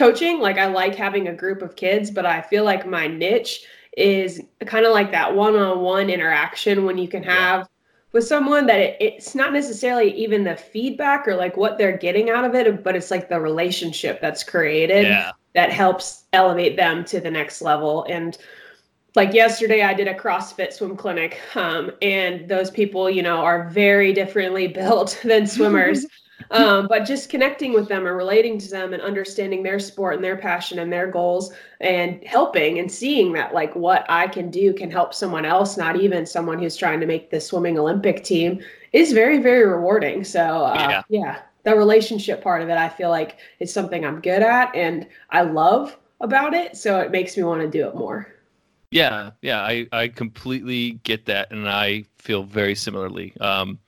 coaching. 0.02 0.40
Like 0.40 0.58
I 0.58 0.66
like 0.66 0.96
having 0.96 1.28
a 1.28 1.34
group 1.34 1.62
of 1.62 1.76
kids, 1.76 2.10
but 2.10 2.26
I 2.26 2.42
feel 2.42 2.64
like 2.64 2.86
my 2.86 3.06
niche 3.06 3.64
is 3.96 4.40
kind 4.66 4.84
of 4.84 4.92
like 4.92 5.12
that 5.12 5.34
one-on-one 5.34 6.10
interaction 6.10 6.84
when 6.84 6.98
you 6.98 7.06
can 7.06 7.22
have 7.22 7.68
with 8.12 8.26
someone 8.26 8.66
that 8.66 8.80
it, 8.80 8.96
it's 9.00 9.34
not 9.34 9.52
necessarily 9.52 10.12
even 10.14 10.44
the 10.44 10.56
feedback 10.56 11.28
or 11.28 11.34
like 11.36 11.56
what 11.56 11.78
they're 11.78 11.96
getting 11.96 12.30
out 12.30 12.44
of 12.44 12.54
it, 12.54 12.82
but 12.82 12.96
it's 12.96 13.10
like 13.10 13.28
the 13.28 13.40
relationship 13.40 14.20
that's 14.20 14.42
created 14.42 15.06
Yeah. 15.06 15.32
that 15.54 15.70
helps 15.70 16.24
elevate 16.32 16.76
them 16.76 17.04
to 17.06 17.20
the 17.20 17.30
next 17.30 17.62
level. 17.62 18.04
And 18.08 18.36
like 19.14 19.32
yesterday, 19.32 19.82
I 19.82 19.94
did 19.94 20.08
a 20.08 20.14
CrossFit 20.14 20.72
swim 20.72 20.96
clinic, 20.96 21.38
um, 21.54 21.92
and 22.00 22.48
those 22.48 22.70
people, 22.70 23.10
you 23.10 23.22
know, 23.22 23.36
are 23.36 23.68
very 23.68 24.12
differently 24.12 24.66
built 24.80 25.20
than 25.22 25.46
swimmers. 25.46 26.06
um, 26.50 26.88
but 26.88 27.04
just 27.04 27.28
connecting 27.28 27.72
with 27.72 27.88
them 27.88 28.06
and 28.06 28.16
relating 28.16 28.58
to 28.58 28.68
them 28.68 28.92
and 28.92 29.02
understanding 29.02 29.62
their 29.62 29.78
sport 29.78 30.16
and 30.16 30.24
their 30.24 30.36
passion 30.36 30.78
and 30.78 30.92
their 30.92 31.06
goals 31.06 31.52
and 31.80 32.22
helping 32.24 32.78
and 32.78 32.90
seeing 32.90 33.32
that 33.32 33.54
like 33.54 33.74
what 33.76 34.04
I 34.08 34.26
can 34.26 34.50
do 34.50 34.72
can 34.72 34.90
help 34.90 35.14
someone 35.14 35.44
else, 35.44 35.76
not 35.76 35.96
even 36.00 36.26
someone 36.26 36.58
who's 36.58 36.76
trying 36.76 37.00
to 37.00 37.06
make 37.06 37.30
the 37.30 37.40
swimming 37.40 37.78
Olympic 37.78 38.24
team, 38.24 38.60
is 38.92 39.12
very, 39.12 39.38
very 39.38 39.66
rewarding. 39.66 40.24
So, 40.24 40.40
uh, 40.40 40.86
Yeah. 40.90 41.02
yeah, 41.08 41.38
the 41.64 41.74
relationship 41.74 42.42
part 42.42 42.62
of 42.62 42.68
it, 42.68 42.76
I 42.76 42.88
feel 42.88 43.10
like 43.10 43.38
is 43.60 43.72
something 43.72 44.04
I'm 44.04 44.20
good 44.20 44.42
at 44.42 44.74
and 44.74 45.06
I 45.30 45.42
love 45.42 45.96
about 46.20 46.54
it. 46.54 46.76
So 46.76 47.00
it 47.00 47.10
makes 47.10 47.36
me 47.36 47.42
want 47.42 47.62
to 47.62 47.68
do 47.68 47.88
it 47.88 47.94
more. 47.94 48.28
Yeah, 48.90 49.30
yeah, 49.40 49.62
I, 49.62 49.86
I 49.90 50.08
completely 50.08 51.00
get 51.02 51.24
that, 51.24 51.50
and 51.50 51.66
I 51.66 52.04
feel 52.18 52.42
very 52.42 52.74
similarly. 52.74 53.32
Um, 53.40 53.78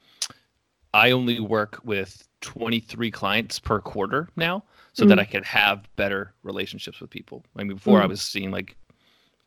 I 0.95 1.11
only 1.11 1.41
work 1.41 1.79
with 1.85 2.27
23 2.45 3.11
clients 3.11 3.59
per 3.59 3.81
quarter 3.81 4.29
now, 4.37 4.63
so 4.93 5.05
that 5.07 5.19
Mm. 5.19 5.23
I 5.23 5.25
can 5.25 5.43
have 5.43 5.89
better 5.97 6.35
relationships 6.43 7.01
with 7.01 7.11
people. 7.11 7.45
I 7.57 7.65
mean, 7.65 7.77
before 7.77 8.01
I 8.01 8.07
Mm. 8.07 8.11
was 8.11 8.23
seeing 8.23 8.51
like 8.51 8.77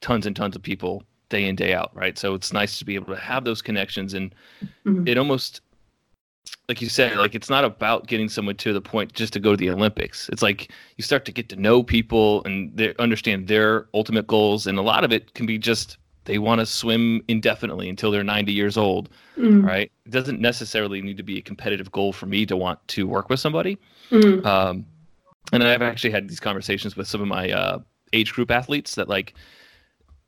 tons 0.02 0.26
and 0.26 0.36
tons 0.36 0.56
of 0.56 0.62
people 0.64 1.04
day 1.30 1.48
in 1.48 1.56
day 1.56 1.74
out, 1.74 1.92
right? 1.96 2.18
So 2.18 2.34
it's 2.34 2.52
nice 2.52 2.80
to 2.80 2.86
be 2.86 2.96
able 2.96 3.14
to 3.14 3.22
have 3.22 3.44
those 3.46 3.62
connections, 3.62 4.14
and 4.14 4.34
Mhm. 4.86 5.08
it 5.08 5.18
almost, 5.18 5.62
like 6.68 6.82
you 6.82 6.90
said, 6.90 7.18
like 7.18 7.36
it's 7.36 7.50
not 7.50 7.64
about 7.64 8.08
getting 8.08 8.30
someone 8.30 8.56
to 8.58 8.74
the 8.74 8.82
point 8.82 9.14
just 9.14 9.34
to 9.34 9.40
go 9.40 9.52
to 9.52 9.58
the 9.58 9.70
Olympics. 9.70 10.30
It's 10.30 10.42
like 10.42 10.72
you 10.98 11.04
start 11.04 11.24
to 11.26 11.32
get 11.32 11.50
to 11.50 11.56
know 11.56 11.84
people 11.84 12.44
and 12.46 12.76
they 12.76 12.96
understand 13.00 13.48
their 13.48 13.88
ultimate 13.94 14.28
goals, 14.28 14.66
and 14.68 14.78
a 14.78 14.82
lot 14.82 15.04
of 15.04 15.12
it 15.14 15.34
can 15.34 15.46
be 15.46 15.58
just 15.58 15.98
they 16.28 16.38
want 16.38 16.60
to 16.60 16.66
swim 16.66 17.22
indefinitely 17.30 17.88
until 17.90 18.12
they're 18.12 18.24
90 18.24 18.52
years 18.52 18.76
old, 18.78 19.10
Mhm. 19.38 19.64
right? 19.66 19.90
It 20.06 20.12
doesn't 20.12 20.40
necessarily 20.42 21.02
need 21.02 21.18
to 21.18 21.24
be 21.24 21.38
a 21.38 21.42
competitive 21.42 21.90
goal 21.92 22.12
for 22.14 22.26
me 22.26 22.46
to 22.46 22.56
want 22.58 22.86
to 22.90 23.08
work 23.08 23.30
with 23.30 23.40
somebody. 23.40 23.78
Mhm. 24.12 24.46
Um, 24.46 24.86
and 25.54 25.64
I've 25.64 25.82
actually 25.82 26.12
had 26.12 26.28
these 26.28 26.42
conversations 26.42 26.98
with 26.98 27.08
some 27.08 27.22
of 27.22 27.28
my 27.30 27.50
uh, 27.52 27.80
age 28.12 28.34
group 28.34 28.52
athletes 28.52 28.96
that 28.96 29.08
like 29.08 29.34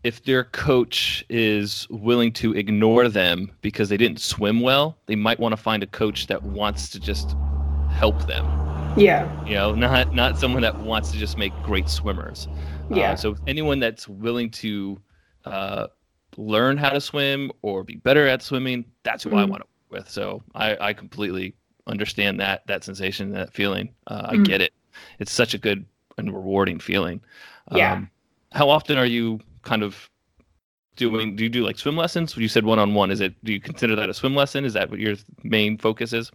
if 0.06 0.24
their 0.24 0.46
coach 0.46 1.25
is 1.29 1.86
willing 1.89 2.32
to 2.32 2.56
ignore 2.56 3.10
them 3.10 3.51
because 3.62 3.89
they 3.89 3.98
didn't 3.98 4.22
swim 4.22 4.62
well, 4.62 4.98
they 5.08 5.15
might 5.18 5.39
want 5.39 5.51
to 5.51 5.58
find 5.58 5.84
a 5.84 5.88
coach 5.88 6.27
that 6.27 6.41
wants 6.44 6.89
to 6.91 7.00
just 7.01 7.36
help 7.91 8.25
them. 8.25 8.46
Yeah. 8.98 9.27
You 9.46 9.56
know, 9.56 9.75
not 9.75 10.15
not 10.15 10.38
someone 10.39 10.62
that 10.62 10.79
wants 10.79 11.12
to 11.12 11.18
just 11.18 11.38
make 11.38 11.51
great 11.63 11.89
swimmers. 11.89 12.48
Uh, 12.89 12.96
Yeah. 12.96 13.15
so 13.15 13.36
anyone 13.48 13.79
that's 13.79 14.08
willing 14.08 14.50
to 14.51 14.98
uh, 15.46 15.88
learn 16.38 16.77
how 16.77 16.89
to 16.89 17.01
swim 17.01 17.51
or 17.62 17.84
be 17.84 17.96
better 17.96 18.27
at 18.27 18.41
swimming, 18.41 18.86
that's 19.03 19.24
who 19.24 19.36
I 19.36 19.43
Mhm. 19.43 19.50
want 19.50 19.62
to 19.63 19.67
work 19.91 20.01
with. 20.03 20.10
So 20.10 20.43
I, 20.55 20.77
I 20.79 20.93
completely 20.93 21.55
understand 21.88 22.39
that 22.39 22.65
that 22.67 22.84
sensation, 22.84 23.31
that 23.31 23.53
feeling. 23.53 23.93
Uh, 24.08 24.27
I 24.29 24.38
Mhm. 24.38 24.46
get 24.46 24.62
it. 24.62 24.74
It's 25.19 25.31
such 25.31 25.53
a 25.53 25.58
good 25.58 25.86
and 26.17 26.34
rewarding 26.34 26.79
feeling. 26.79 27.22
Yeah. 27.72 27.93
Um, 27.93 28.10
how 28.51 28.69
often 28.69 28.98
are 28.98 29.05
you 29.05 29.39
kind 29.63 29.84
of 29.84 30.10
doing? 30.96 31.36
Do 31.36 31.43
you 31.43 31.50
do 31.50 31.63
like 31.65 31.77
swim 31.79 31.96
lessons? 31.98 32.36
You 32.38 32.48
said 32.48 32.65
one 32.65 32.79
on 32.79 32.93
one. 32.93 33.12
Is 33.12 33.22
it? 33.22 33.34
Do 33.43 33.53
you 33.53 33.60
consider 33.62 33.96
that 33.96 34.10
a 34.10 34.13
swim 34.13 34.36
lesson? 34.36 34.65
Is 34.65 34.74
that 34.74 34.89
what 34.89 35.00
your 35.00 35.15
main 35.43 35.77
focus 35.77 36.13
is? 36.13 36.31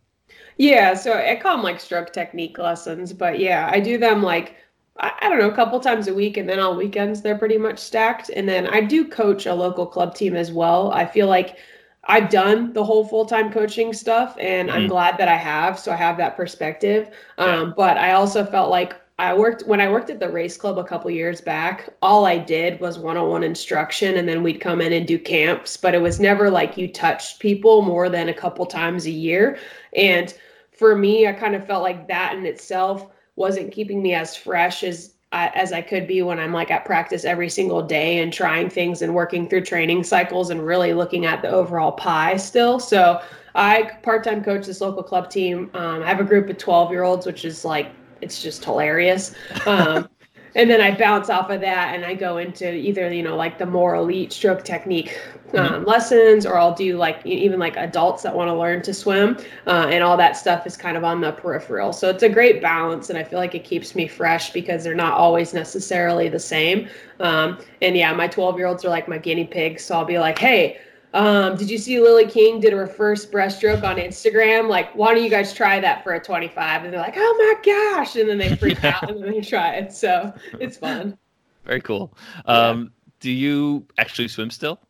Yeah, 0.56 0.94
so 0.94 1.12
I 1.14 1.36
call 1.36 1.56
them 1.56 1.62
like 1.64 1.80
stroke 1.80 2.12
technique 2.12 2.58
lessons, 2.58 3.12
but 3.12 3.38
yeah, 3.38 3.68
I 3.72 3.80
do 3.80 3.98
them 3.98 4.22
like 4.22 4.56
I, 4.98 5.12
I 5.20 5.28
don't 5.28 5.38
know, 5.38 5.50
a 5.50 5.54
couple 5.54 5.78
times 5.80 6.08
a 6.08 6.14
week, 6.14 6.36
and 6.36 6.48
then 6.48 6.58
on 6.60 6.76
weekends 6.76 7.22
they're 7.22 7.38
pretty 7.38 7.58
much 7.58 7.78
stacked. 7.78 8.30
And 8.30 8.48
then 8.48 8.66
I 8.68 8.80
do 8.80 9.06
coach 9.08 9.46
a 9.46 9.54
local 9.54 9.86
club 9.86 10.14
team 10.14 10.36
as 10.36 10.52
well. 10.52 10.92
I 10.92 11.06
feel 11.06 11.26
like 11.26 11.56
I've 12.04 12.28
done 12.30 12.72
the 12.72 12.84
whole 12.84 13.04
full 13.06 13.24
time 13.26 13.50
coaching 13.52 13.92
stuff, 13.92 14.36
and 14.40 14.70
I'm 14.70 14.86
Mhm. 14.86 14.88
glad 14.88 15.18
that 15.18 15.28
I 15.28 15.36
have, 15.36 15.78
so 15.78 15.92
I 15.92 15.96
have 15.96 16.16
that 16.18 16.36
perspective. 16.36 17.10
Um, 17.38 17.72
but 17.76 17.96
I 17.96 18.12
also 18.12 18.44
felt 18.44 18.70
like 18.70 18.94
I 19.18 19.32
worked 19.34 19.62
when 19.66 19.80
I 19.80 19.90
worked 19.90 20.10
at 20.10 20.18
the 20.20 20.28
race 20.28 20.56
club 20.56 20.78
a 20.78 20.84
couple 20.84 21.10
years 21.10 21.40
back. 21.40 21.88
All 22.02 22.26
I 22.26 22.36
did 22.38 22.80
was 22.80 22.98
one 22.98 23.16
on 23.16 23.28
one 23.30 23.44
instruction, 23.44 24.16
and 24.16 24.28
then 24.28 24.42
we'd 24.42 24.60
come 24.60 24.80
in 24.80 24.92
and 24.92 25.06
do 25.06 25.18
camps. 25.18 25.76
But 25.76 25.94
it 25.94 26.02
was 26.02 26.20
never 26.20 26.50
like 26.50 26.76
you 26.76 26.88
touched 26.88 27.38
people 27.40 27.82
more 27.82 28.08
than 28.08 28.28
a 28.28 28.34
couple 28.34 28.66
times 28.66 29.06
a 29.06 29.10
year. 29.10 29.56
And 29.96 30.34
for 30.72 30.96
me, 30.96 31.26
I 31.26 31.32
kind 31.32 31.54
of 31.54 31.66
felt 31.66 31.82
like 31.82 32.08
that 32.08 32.34
in 32.36 32.44
itself 32.46 33.06
wasn't 33.36 33.72
keeping 33.72 34.02
me 34.02 34.14
as 34.14 34.36
fresh 34.36 34.82
as 34.82 35.14
I, 35.32 35.48
as 35.54 35.72
I 35.72 35.82
could 35.82 36.06
be 36.06 36.22
when 36.22 36.38
I'm 36.38 36.52
like 36.52 36.70
at 36.70 36.84
practice 36.84 37.24
every 37.24 37.48
single 37.48 37.82
day 37.82 38.20
and 38.20 38.32
trying 38.32 38.70
things 38.70 39.02
and 39.02 39.14
working 39.14 39.48
through 39.48 39.62
training 39.62 40.04
cycles 40.04 40.50
and 40.50 40.64
really 40.64 40.94
looking 40.94 41.26
at 41.26 41.42
the 41.42 41.48
overall 41.48 41.90
pie 41.90 42.36
still. 42.36 42.78
So 42.78 43.20
I 43.56 43.90
part-time 44.02 44.44
coach 44.44 44.66
this 44.66 44.80
local 44.80 45.02
club 45.02 45.30
team. 45.30 45.70
Um, 45.74 46.02
I 46.02 46.08
have 46.08 46.20
a 46.20 46.24
group 46.24 46.48
of 46.48 46.58
12 46.58 46.92
year 46.92 47.02
olds, 47.02 47.26
which 47.26 47.44
is 47.44 47.64
like 47.64 47.90
it's 48.20 48.42
just 48.42 48.64
hilarious. 48.64 49.34
Um, 49.66 50.08
and 50.54 50.70
then 50.70 50.80
I 50.80 50.96
bounce 50.96 51.30
off 51.30 51.50
of 51.50 51.60
that 51.60 51.94
and 51.94 52.04
I 52.04 52.14
go 52.14 52.38
into 52.38 52.72
either 52.72 53.12
you 53.12 53.22
know 53.22 53.36
like 53.36 53.58
the 53.58 53.66
more 53.66 53.94
elite 53.94 54.32
stroke 54.32 54.64
technique 54.64 55.18
um, 55.56 55.84
lessons, 55.84 56.46
or 56.46 56.58
I'll 56.58 56.74
do 56.74 56.96
like 56.96 57.24
even 57.24 57.58
like 57.58 57.76
adults 57.76 58.22
that 58.22 58.34
want 58.34 58.48
to 58.48 58.54
learn 58.54 58.82
to 58.82 58.94
swim, 58.94 59.38
uh, 59.66 59.88
and 59.90 60.02
all 60.02 60.16
that 60.16 60.36
stuff 60.36 60.66
is 60.66 60.76
kind 60.76 60.96
of 60.96 61.04
on 61.04 61.20
the 61.20 61.32
peripheral. 61.32 61.92
So 61.92 62.10
it's 62.10 62.22
a 62.22 62.28
great 62.28 62.60
balance, 62.60 63.10
and 63.10 63.18
I 63.18 63.24
feel 63.24 63.38
like 63.38 63.54
it 63.54 63.64
keeps 63.64 63.94
me 63.94 64.08
fresh 64.08 64.52
because 64.52 64.84
they're 64.84 64.94
not 64.94 65.14
always 65.14 65.54
necessarily 65.54 66.28
the 66.28 66.40
same. 66.40 66.88
Um, 67.20 67.58
and 67.82 67.96
yeah, 67.96 68.12
my 68.12 68.28
12 68.28 68.58
year 68.58 68.66
olds 68.66 68.84
are 68.84 68.90
like 68.90 69.08
my 69.08 69.18
guinea 69.18 69.46
pigs, 69.46 69.84
so 69.84 69.96
I'll 69.96 70.04
be 70.04 70.18
like, 70.18 70.38
hey. 70.38 70.78
Um, 71.14 71.56
did 71.56 71.70
you 71.70 71.78
see 71.78 72.00
Lily 72.00 72.26
King 72.26 72.58
did 72.58 72.72
her 72.72 72.88
first 72.88 73.30
breaststroke 73.30 73.84
on 73.84 73.96
Instagram? 73.96 74.68
Like, 74.68 74.94
why 74.96 75.14
don't 75.14 75.22
you 75.22 75.30
guys 75.30 75.54
try 75.54 75.78
that 75.78 76.02
for 76.02 76.14
a 76.14 76.20
25? 76.20 76.84
And 76.84 76.92
they're 76.92 77.00
like, 77.00 77.14
oh 77.16 77.36
my 77.38 77.72
gosh. 77.72 78.16
And 78.16 78.28
then 78.28 78.36
they 78.36 78.56
freak 78.58 78.82
out 78.84 79.08
and 79.08 79.22
then 79.22 79.30
they 79.30 79.40
try 79.40 79.76
it. 79.76 79.92
So 79.92 80.34
it's 80.60 80.76
fun. 80.76 81.16
Very 81.64 81.80
cool. 81.80 82.12
Um, 82.46 82.92
Do 83.20 83.30
you 83.30 83.86
actually 83.96 84.26
swim 84.26 84.50
still? 84.50 84.80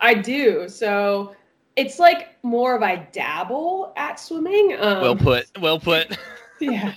I 0.00 0.14
do. 0.14 0.66
So 0.66 1.36
it's 1.76 1.98
like 1.98 2.42
more 2.42 2.74
of 2.74 2.82
I 2.82 2.96
dabble 3.12 3.92
at 3.96 4.18
swimming. 4.18 4.76
Um, 4.80 5.02
Well 5.02 5.16
put. 5.16 5.46
Well 5.60 5.78
put. 5.78 6.16
yeah. 6.60 6.94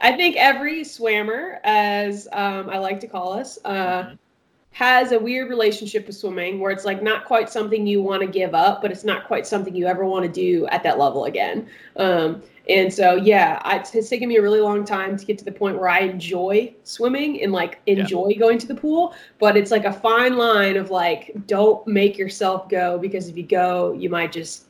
I 0.00 0.12
think 0.16 0.36
every 0.36 0.84
swimmer, 0.84 1.60
as 1.62 2.28
um, 2.32 2.68
I 2.68 2.78
like 2.78 3.00
to 3.00 3.06
call 3.06 3.32
us, 3.32 3.58
uh, 3.64 4.14
has 4.72 5.12
a 5.12 5.18
weird 5.18 5.48
relationship 5.50 6.06
with 6.06 6.16
swimming 6.16 6.60
where 6.60 6.70
it's 6.70 6.84
like 6.84 7.02
not 7.02 7.24
quite 7.24 7.50
something 7.50 7.86
you 7.86 8.00
want 8.00 8.22
to 8.22 8.28
give 8.28 8.54
up, 8.54 8.80
but 8.80 8.90
it's 8.92 9.04
not 9.04 9.26
quite 9.26 9.46
something 9.46 9.74
you 9.74 9.86
ever 9.86 10.04
want 10.04 10.24
to 10.24 10.30
do 10.30 10.66
at 10.68 10.82
that 10.84 10.98
level 10.98 11.24
again. 11.24 11.68
Um, 11.96 12.42
and 12.68 12.92
so, 12.92 13.16
yeah, 13.16 13.60
I, 13.64 13.82
it's 13.92 14.08
taken 14.08 14.28
me 14.28 14.36
a 14.36 14.42
really 14.42 14.60
long 14.60 14.84
time 14.84 15.16
to 15.16 15.26
get 15.26 15.38
to 15.38 15.44
the 15.44 15.50
point 15.50 15.76
where 15.78 15.88
I 15.88 16.00
enjoy 16.00 16.72
swimming 16.84 17.42
and 17.42 17.52
like 17.52 17.80
enjoy 17.86 18.34
going 18.38 18.58
to 18.58 18.66
the 18.68 18.74
pool. 18.76 19.12
But 19.40 19.56
it's 19.56 19.72
like 19.72 19.84
a 19.86 19.92
fine 19.92 20.36
line 20.36 20.76
of 20.76 20.88
like, 20.90 21.32
don't 21.48 21.84
make 21.88 22.16
yourself 22.16 22.68
go 22.68 22.96
because 22.96 23.28
if 23.28 23.36
you 23.36 23.42
go, 23.42 23.92
you 23.94 24.08
might 24.08 24.30
just 24.30 24.66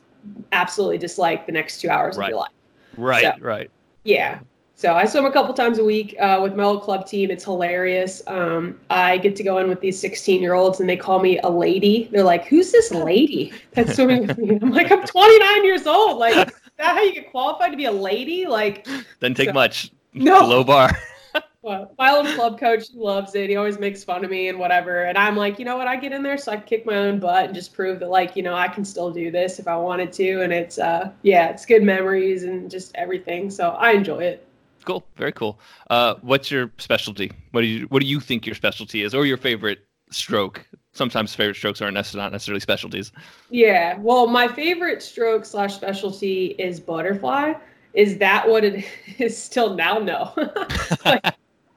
absolutely 0.51 0.97
dislike 0.97 1.45
the 1.45 1.51
next 1.51 1.79
two 1.79 1.89
hours 1.91 2.17
Right. 2.17 2.25
of 2.25 2.29
your 2.31 2.39
life. 2.39 2.51
Right. 2.97 3.23
So- 3.23 3.33
Right. 3.39 3.69
Yeah. 4.03 4.39
So 4.81 4.95
I 4.95 5.05
swim 5.05 5.25
a 5.25 5.31
couple 5.31 5.53
times 5.53 5.77
a 5.77 5.83
week 5.83 6.15
uh, 6.19 6.39
with 6.41 6.55
my 6.55 6.63
old 6.63 6.81
club 6.81 7.05
team. 7.05 7.29
It's 7.29 7.43
hilarious. 7.43 8.23
Um, 8.25 8.79
I 8.89 9.19
get 9.19 9.35
to 9.35 9.43
go 9.43 9.59
in 9.59 9.69
with 9.69 9.79
these 9.79 9.99
16 9.99 10.41
year 10.41 10.55
olds 10.55 10.79
and 10.79 10.89
they 10.89 10.97
call 10.97 11.19
me 11.19 11.37
a 11.43 11.49
lady. 11.49 12.09
They're 12.11 12.23
like, 12.23 12.47
who's 12.47 12.71
this 12.71 12.89
lady 12.89 13.53
that's 13.73 13.93
swimming 13.97 14.25
with 14.25 14.39
me? 14.39 14.57
I'm 14.59 14.71
like, 14.71 14.91
I'm 14.91 15.05
29 15.05 15.65
years 15.65 15.85
old. 15.85 16.17
Like, 16.17 16.47
is 16.47 16.53
that 16.77 16.95
how 16.95 17.01
you 17.03 17.13
get 17.13 17.29
qualified 17.29 17.69
to 17.69 17.77
be 17.77 17.85
a 17.85 17.91
lady? 17.91 18.47
Like, 18.47 18.87
Doesn't 19.19 19.35
take 19.35 19.49
So- 19.49 19.53
much. 19.53 19.91
No. 20.15 20.47
Low 20.47 20.63
bar. 20.63 20.97
well, 21.61 21.93
my 21.99 22.09
old 22.09 22.25
club 22.29 22.59
coach 22.59 22.85
loves 22.95 23.35
it. 23.35 23.51
He 23.51 23.57
always 23.57 23.77
makes 23.77 24.03
fun 24.03 24.25
of 24.25 24.31
me 24.31 24.49
and 24.49 24.57
whatever. 24.57 25.03
And 25.03 25.15
I'm 25.15 25.37
like, 25.37 25.59
you 25.59 25.63
know 25.63 25.77
what? 25.77 25.87
I 25.87 25.95
get 25.95 26.11
in 26.11 26.23
there 26.23 26.37
so 26.39 26.51
I 26.51 26.57
can 26.57 26.65
kick 26.65 26.87
my 26.87 26.95
own 26.95 27.19
butt 27.19 27.45
and 27.45 27.53
just 27.53 27.71
prove 27.71 27.99
that, 27.99 28.09
like, 28.09 28.35
you 28.35 28.41
know, 28.41 28.55
I 28.55 28.67
can 28.67 28.83
still 28.83 29.11
do 29.11 29.29
this 29.29 29.59
if 29.59 29.67
I 29.67 29.77
wanted 29.77 30.11
to. 30.13 30.41
And 30.41 30.51
it's, 30.51 30.79
uh, 30.79 31.11
yeah, 31.21 31.49
it's 31.49 31.67
good 31.67 31.83
memories 31.83 32.43
and 32.43 32.69
just 32.69 32.93
everything. 32.95 33.51
So 33.51 33.69
I 33.69 33.91
enjoy 33.91 34.23
it. 34.23 34.47
Cool. 34.85 35.05
Very 35.15 35.31
cool. 35.31 35.59
Uh, 35.89 36.15
what's 36.21 36.49
your 36.51 36.71
specialty? 36.77 37.31
What 37.51 37.61
do 37.61 37.67
you 37.67 37.85
What 37.87 38.01
do 38.01 38.07
you 38.07 38.19
think 38.19 38.45
your 38.45 38.55
specialty 38.55 39.03
is, 39.03 39.13
or 39.13 39.25
your 39.25 39.37
favorite 39.37 39.79
stroke? 40.09 40.65
Sometimes 40.93 41.33
favorite 41.33 41.55
strokes 41.55 41.81
aren't 41.81 41.95
necess- 41.95 42.15
not 42.15 42.31
necessarily 42.31 42.59
specialties. 42.59 43.11
Yeah. 43.49 43.97
Well, 43.99 44.27
my 44.27 44.47
favorite 44.47 45.01
stroke 45.01 45.45
slash 45.45 45.75
specialty 45.75 46.47
is 46.59 46.79
butterfly. 46.79 47.53
Is 47.93 48.17
that 48.17 48.47
what 48.47 48.63
it 48.63 48.85
is 49.19 49.37
still 49.37 49.75
now? 49.75 49.99
No. 49.99 50.33
like, 51.05 51.25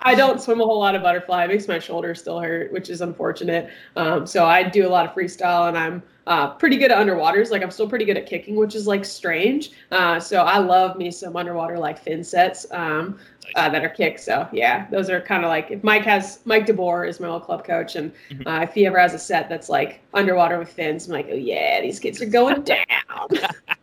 I 0.07 0.15
don't 0.15 0.39
swim 0.41 0.61
a 0.61 0.65
whole 0.65 0.79
lot 0.81 0.95
of 0.95 1.03
butterfly. 1.03 1.45
It 1.45 1.49
makes 1.49 1.67
my 1.67 1.79
shoulders 1.79 2.21
still 2.21 2.39
hurt, 2.39 2.71
which 2.73 2.91
is 2.91 3.01
unfortunate. 3.01 3.71
Um, 3.97 4.27
so 4.27 4.45
I 4.45 4.63
do 4.63 4.87
a 4.87 4.91
lot 4.91 5.07
of 5.07 5.15
freestyle 5.15 5.69
and 5.69 5.79
I'm 5.79 6.03
uh, 6.27 6.51
pretty 6.51 6.77
good 6.77 6.91
at 6.91 6.99
underwaters. 6.99 7.51
Like 7.51 7.63
I'm 7.63 7.71
still 7.71 7.89
pretty 7.89 8.05
good 8.05 8.19
at 8.19 8.27
kicking, 8.27 8.55
which 8.57 8.75
is 8.75 8.87
like 8.87 9.05
strange. 9.05 9.71
Uh, 9.91 10.21
so 10.21 10.43
I 10.43 10.59
love 10.59 10.99
me 10.99 11.11
some 11.11 11.37
underwater 11.37 11.79
like 11.79 11.99
fin 11.99 12.23
sets 12.23 12.67
um, 12.71 13.19
uh, 13.57 13.71
that 13.71 13.83
are 13.83 13.89
kicked. 13.89 14.21
So 14.21 14.47
yeah, 14.53 14.87
those 14.91 15.09
are 15.09 15.23
kind 15.23 15.43
of 15.43 15.49
like 15.49 15.71
if 15.71 15.83
Mike 15.83 16.05
has 16.05 16.41
Mike 16.45 16.67
DeBoer 16.67 17.09
is 17.09 17.19
my 17.19 17.29
old 17.29 17.43
club 17.45 17.65
coach, 17.65 17.97
and 17.97 18.13
Mhm. 18.31 18.47
uh, 18.47 18.63
if 18.63 18.75
he 18.75 18.87
ever 18.87 18.99
has 18.99 19.15
a 19.15 19.19
set 19.19 19.49
that's 19.49 19.69
like 19.71 20.01
underwater 20.13 20.59
with 20.59 20.69
fins, 20.71 21.07
I'm 21.07 21.13
like, 21.13 21.29
oh 21.31 21.35
yeah, 21.35 21.81
these 21.81 21.99
kids 21.99 22.21
are 22.21 22.27
going 22.27 22.63
down. 22.65 22.85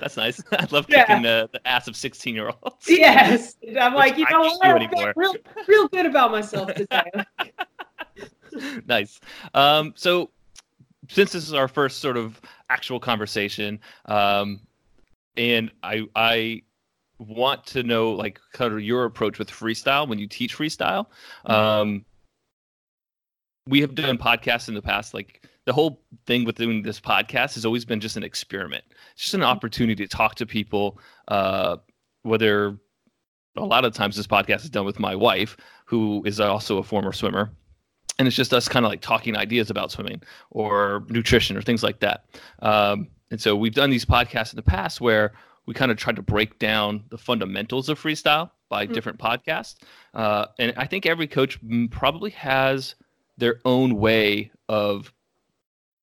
That's 0.00 0.16
nice. 0.16 0.42
I 0.52 0.66
love 0.70 0.86
Yeah. 0.88 1.04
kicking 1.04 1.22
the, 1.22 1.48
the 1.52 1.66
ass 1.66 1.88
of 1.88 1.96
16 1.96 2.34
year 2.34 2.50
olds. 2.62 2.86
yes, 2.88 3.56
I'm 3.78 3.94
like, 3.94 4.18
you 4.18 4.26
know 4.30 4.40
what? 4.40 4.82
I 4.82 4.88
feel 4.88 5.12
real, 5.16 5.34
real 5.66 5.88
good 5.88 6.06
about 6.06 6.30
myself 6.30 6.74
today. 6.74 7.10
nice. 8.86 9.20
Um, 9.54 9.92
so, 9.96 10.30
since 11.08 11.32
this 11.32 11.46
is 11.46 11.54
our 11.54 11.68
first 11.68 12.00
sort 12.00 12.16
of 12.16 12.40
actual 12.70 13.00
conversation, 13.00 13.80
um, 14.06 14.60
and 15.36 15.70
I 15.82 16.06
I 16.14 16.62
want 17.18 17.66
to 17.66 17.82
know 17.82 18.12
like 18.12 18.40
kind 18.52 18.72
of 18.72 18.80
your 18.80 19.04
approach 19.04 19.38
with 19.38 19.50
freestyle 19.50 20.08
when 20.08 20.18
you 20.18 20.26
teach 20.26 20.56
freestyle. 20.56 21.06
Um, 21.46 22.04
we 23.66 23.80
have 23.80 23.94
done 23.94 24.18
podcasts 24.18 24.68
in 24.68 24.74
the 24.74 24.82
past, 24.82 25.14
like 25.14 25.46
the 25.68 25.74
whole 25.74 26.00
thing 26.24 26.46
with 26.46 26.56
doing 26.56 26.82
this 26.82 26.98
podcast 26.98 27.52
has 27.52 27.66
always 27.66 27.84
been 27.84 28.00
just 28.00 28.16
an 28.16 28.24
experiment. 28.24 28.82
It's 29.12 29.24
just 29.24 29.34
an 29.34 29.42
opportunity 29.42 30.02
to 30.02 30.08
talk 30.08 30.34
to 30.36 30.46
people, 30.46 30.98
uh, 31.28 31.76
whether 32.22 32.78
a 33.54 33.66
lot 33.66 33.84
of 33.84 33.92
times 33.92 34.16
this 34.16 34.26
podcast 34.26 34.64
is 34.64 34.70
done 34.70 34.86
with 34.86 34.98
my 34.98 35.14
wife, 35.14 35.58
who 35.84 36.22
is 36.24 36.40
also 36.40 36.78
a 36.78 36.82
former 36.82 37.12
swimmer. 37.12 37.50
and 38.18 38.26
it's 38.26 38.34
just 38.34 38.54
us 38.54 38.66
kind 38.66 38.86
of 38.86 38.90
like 38.90 39.02
talking 39.02 39.36
ideas 39.36 39.68
about 39.68 39.92
swimming 39.92 40.22
or 40.50 41.04
nutrition 41.10 41.54
or 41.54 41.60
things 41.60 41.82
like 41.82 42.00
that. 42.00 42.24
Um, 42.60 43.08
and 43.30 43.38
so 43.38 43.54
we've 43.54 43.74
done 43.74 43.90
these 43.90 44.06
podcasts 44.06 44.54
in 44.54 44.56
the 44.56 44.62
past 44.62 45.02
where 45.02 45.32
we 45.66 45.74
kind 45.74 45.90
of 45.90 45.98
tried 45.98 46.16
to 46.16 46.22
break 46.22 46.58
down 46.58 47.04
the 47.10 47.18
fundamentals 47.18 47.90
of 47.90 48.00
freestyle 48.02 48.50
by 48.70 48.84
mm-hmm. 48.84 48.94
different 48.94 49.18
podcasts. 49.18 49.74
Uh, 50.14 50.46
and 50.58 50.72
I 50.78 50.86
think 50.86 51.04
every 51.04 51.26
coach 51.26 51.58
probably 51.90 52.30
has 52.30 52.94
their 53.36 53.60
own 53.66 53.96
way 53.96 54.50
of 54.68 55.12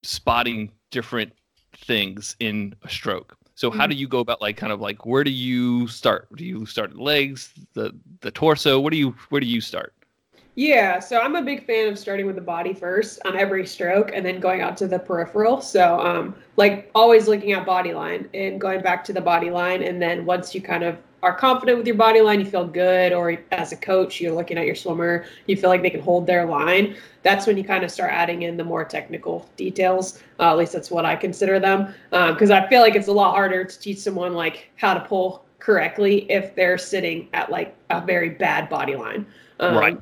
spotting 0.06 0.72
different 0.92 1.34
things 1.74 2.36
in 2.40 2.76
a 2.84 2.90
stroke. 2.90 3.38
So 3.56 3.72
how 3.72 3.84
mm-hmm. 3.84 3.92
do 3.92 3.96
you 3.96 4.08
go 4.08 4.20
about 4.20 4.42
like 4.42 4.58
kind 4.58 4.74
of 4.74 4.82
like 4.82 5.06
where 5.06 5.24
do 5.24 5.32
you 5.32 5.88
start? 5.88 6.28
Do 6.36 6.46
you 6.46 6.66
start 6.66 6.94
the 6.94 7.02
legs, 7.02 7.52
the 7.74 7.94
the 8.22 8.32
torso? 8.32 8.80
What 8.80 8.92
do 8.92 8.98
you 8.98 9.16
where 9.30 9.40
do 9.42 9.48
you 9.48 9.62
start? 9.62 9.94
Yeah, 10.56 11.00
so 11.00 11.20
I'm 11.20 11.36
a 11.36 11.42
big 11.42 11.66
fan 11.66 11.90
of 11.90 12.00
starting 12.00 12.26
with 12.26 12.36
the 12.36 12.42
body 12.42 12.74
first 12.74 13.20
on 13.26 13.36
every 13.36 13.68
stroke 13.68 14.12
and 14.14 14.26
then 14.26 14.40
going 14.40 14.62
out 14.62 14.78
to 14.78 14.88
the 14.88 14.98
peripheral. 14.98 15.60
So, 15.60 16.00
um, 16.00 16.34
like 16.56 16.90
always 16.96 17.28
looking 17.28 17.52
at 17.52 17.66
body 17.66 17.94
line 17.94 18.30
and 18.34 18.60
going 18.60 18.82
back 18.82 19.04
to 19.06 19.14
the 19.14 19.20
body 19.20 19.50
line. 19.50 19.84
And 19.84 20.02
then 20.02 20.26
once 20.26 20.56
you 20.56 20.62
kind 20.62 20.86
of 20.86 20.98
are 21.24 21.34
confident 21.34 21.78
with 21.78 21.88
your 21.88 21.96
body 21.96 22.22
line, 22.22 22.40
you 22.40 22.46
feel 22.46 22.66
good, 22.66 23.14
or 23.14 23.38
as 23.52 23.72
a 23.72 23.76
coach, 23.76 24.22
you're 24.22 24.34
looking 24.34 24.58
at 24.58 24.66
your 24.66 24.76
swimmer, 24.76 25.26
you 25.48 25.58
feel 25.58 25.70
like 25.70 25.82
they 25.82 25.90
can 25.90 26.02
hold 26.02 26.28
their 26.28 26.46
line. 26.46 26.96
That's 27.24 27.48
when 27.48 27.58
you 27.58 27.64
kind 27.64 27.84
of 27.84 27.92
start 27.92 28.12
adding 28.12 28.44
in 28.44 28.58
the 28.58 28.64
more 28.64 28.86
technical 28.86 29.50
details. 29.58 30.22
Uh, 30.40 30.52
at 30.52 30.58
least 30.58 30.74
that's 30.74 30.92
what 30.92 31.06
I 31.06 31.16
consider 31.16 31.60
them. 31.60 31.94
Because 32.12 32.52
um, 32.52 32.64
I 32.64 32.68
feel 32.70 32.82
like 32.82 32.96
it's 32.96 33.08
a 33.08 33.14
lot 33.14 33.32
harder 33.32 33.64
to 33.64 33.80
teach 33.80 34.00
someone 34.00 34.34
like 34.34 34.70
how 34.76 34.94
to 34.94 35.00
pull 35.00 35.46
correctly 35.60 36.30
if 36.32 36.54
they're 36.54 36.78
sitting 36.78 37.28
at 37.34 37.50
like 37.50 37.76
a 37.90 38.00
very 38.02 38.30
bad 38.30 38.70
body 38.70 38.96
line. 38.96 39.26
Um, 39.60 39.76
right 39.76 40.00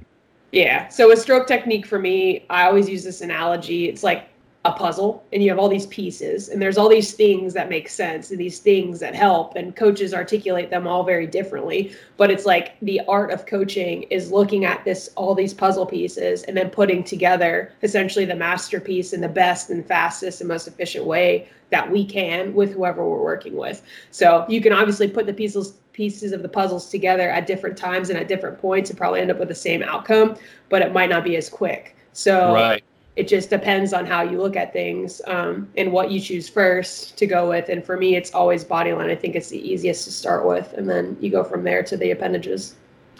yeah. 0.53 0.87
So 0.89 1.11
a 1.11 1.17
stroke 1.17 1.47
technique 1.47 1.85
for 1.85 1.97
me, 1.97 2.45
I 2.49 2.67
always 2.67 2.87
use 2.87 3.03
this 3.03 3.21
analogy. 3.21 3.89
It's 3.89 4.03
like 4.03 4.29
a 4.65 4.71
puzzle 4.71 5.25
and 5.33 5.43
you 5.43 5.49
have 5.49 5.59
all 5.59 5.67
these 5.67 5.87
pieces 5.87 6.47
and 6.47 6.61
there's 6.61 6.77
all 6.77 6.87
these 6.87 7.11
things 7.13 7.53
that 7.53 7.67
make 7.67 7.89
sense 7.89 8.31
and 8.31 8.39
these 8.39 8.59
things 8.59 9.01
that 9.01 9.13
help 9.13 9.55
and 9.57 9.75
coaches 9.75 10.13
articulate 10.13 10.69
them 10.69 10.87
all 10.87 11.03
very 11.03 11.27
differently. 11.27 11.93
But 12.15 12.31
it's 12.31 12.45
like 12.45 12.79
the 12.81 13.01
art 13.09 13.31
of 13.31 13.45
coaching 13.45 14.03
is 14.03 14.31
looking 14.31 14.63
at 14.63 14.85
this 14.85 15.09
all 15.15 15.35
these 15.35 15.53
puzzle 15.53 15.85
pieces 15.85 16.43
and 16.43 16.55
then 16.55 16.69
putting 16.69 17.03
together 17.03 17.73
essentially 17.83 18.23
the 18.23 18.35
masterpiece 18.35 19.11
in 19.11 19.19
the 19.19 19.27
best 19.27 19.69
and 19.69 19.85
fastest 19.85 20.39
and 20.39 20.47
most 20.47 20.67
efficient 20.67 21.05
way 21.05 21.49
that 21.69 21.91
we 21.91 22.05
can 22.05 22.53
with 22.53 22.71
whoever 22.71 23.05
we're 23.05 23.21
working 23.21 23.57
with. 23.57 23.81
So 24.11 24.45
you 24.47 24.61
can 24.61 24.71
obviously 24.71 25.09
put 25.09 25.25
the 25.25 25.33
pieces 25.33 25.73
pieces 25.91 26.31
of 26.31 26.41
the 26.41 26.49
puzzles 26.49 26.89
together 26.89 27.29
at 27.29 27.45
different 27.45 27.77
times 27.77 28.09
and 28.09 28.17
at 28.17 28.27
different 28.27 28.57
points 28.57 28.89
and 28.89 28.97
probably 28.97 29.19
end 29.19 29.29
up 29.29 29.37
with 29.37 29.47
the 29.47 29.53
same 29.53 29.83
outcome 29.83 30.35
but 30.69 30.81
it 30.81 30.91
might 30.91 31.07
not 31.07 31.23
be 31.23 31.35
as 31.35 31.49
quick. 31.49 31.95
So 32.13 32.53
right 32.53 32.83
it 33.15 33.27
just 33.27 33.49
depends 33.49 33.93
on 33.93 34.05
how 34.05 34.23
you 34.23 34.41
look 34.41 34.55
at 34.55 34.73
things 34.73 35.21
um, 35.27 35.69
and 35.77 35.91
what 35.91 36.09
you 36.09 36.19
choose 36.19 36.49
first 36.49 37.15
to 37.17 37.27
go 37.27 37.47
with. 37.47 37.69
And 37.69 37.85
for 37.85 37.95
me, 37.97 38.15
it's 38.15 38.33
always 38.33 38.63
body 38.63 38.91
line. 38.93 39.09
I 39.09 39.15
think 39.15 39.35
it's 39.35 39.49
the 39.49 39.59
easiest 39.59 40.05
to 40.05 40.11
start 40.11 40.47
with, 40.47 40.73
and 40.73 40.89
then 40.89 41.15
you 41.21 41.29
go 41.29 41.43
from 41.43 41.63
there 41.63 41.83
to 41.83 41.95
the 41.95 42.11
appendages. 42.11 42.75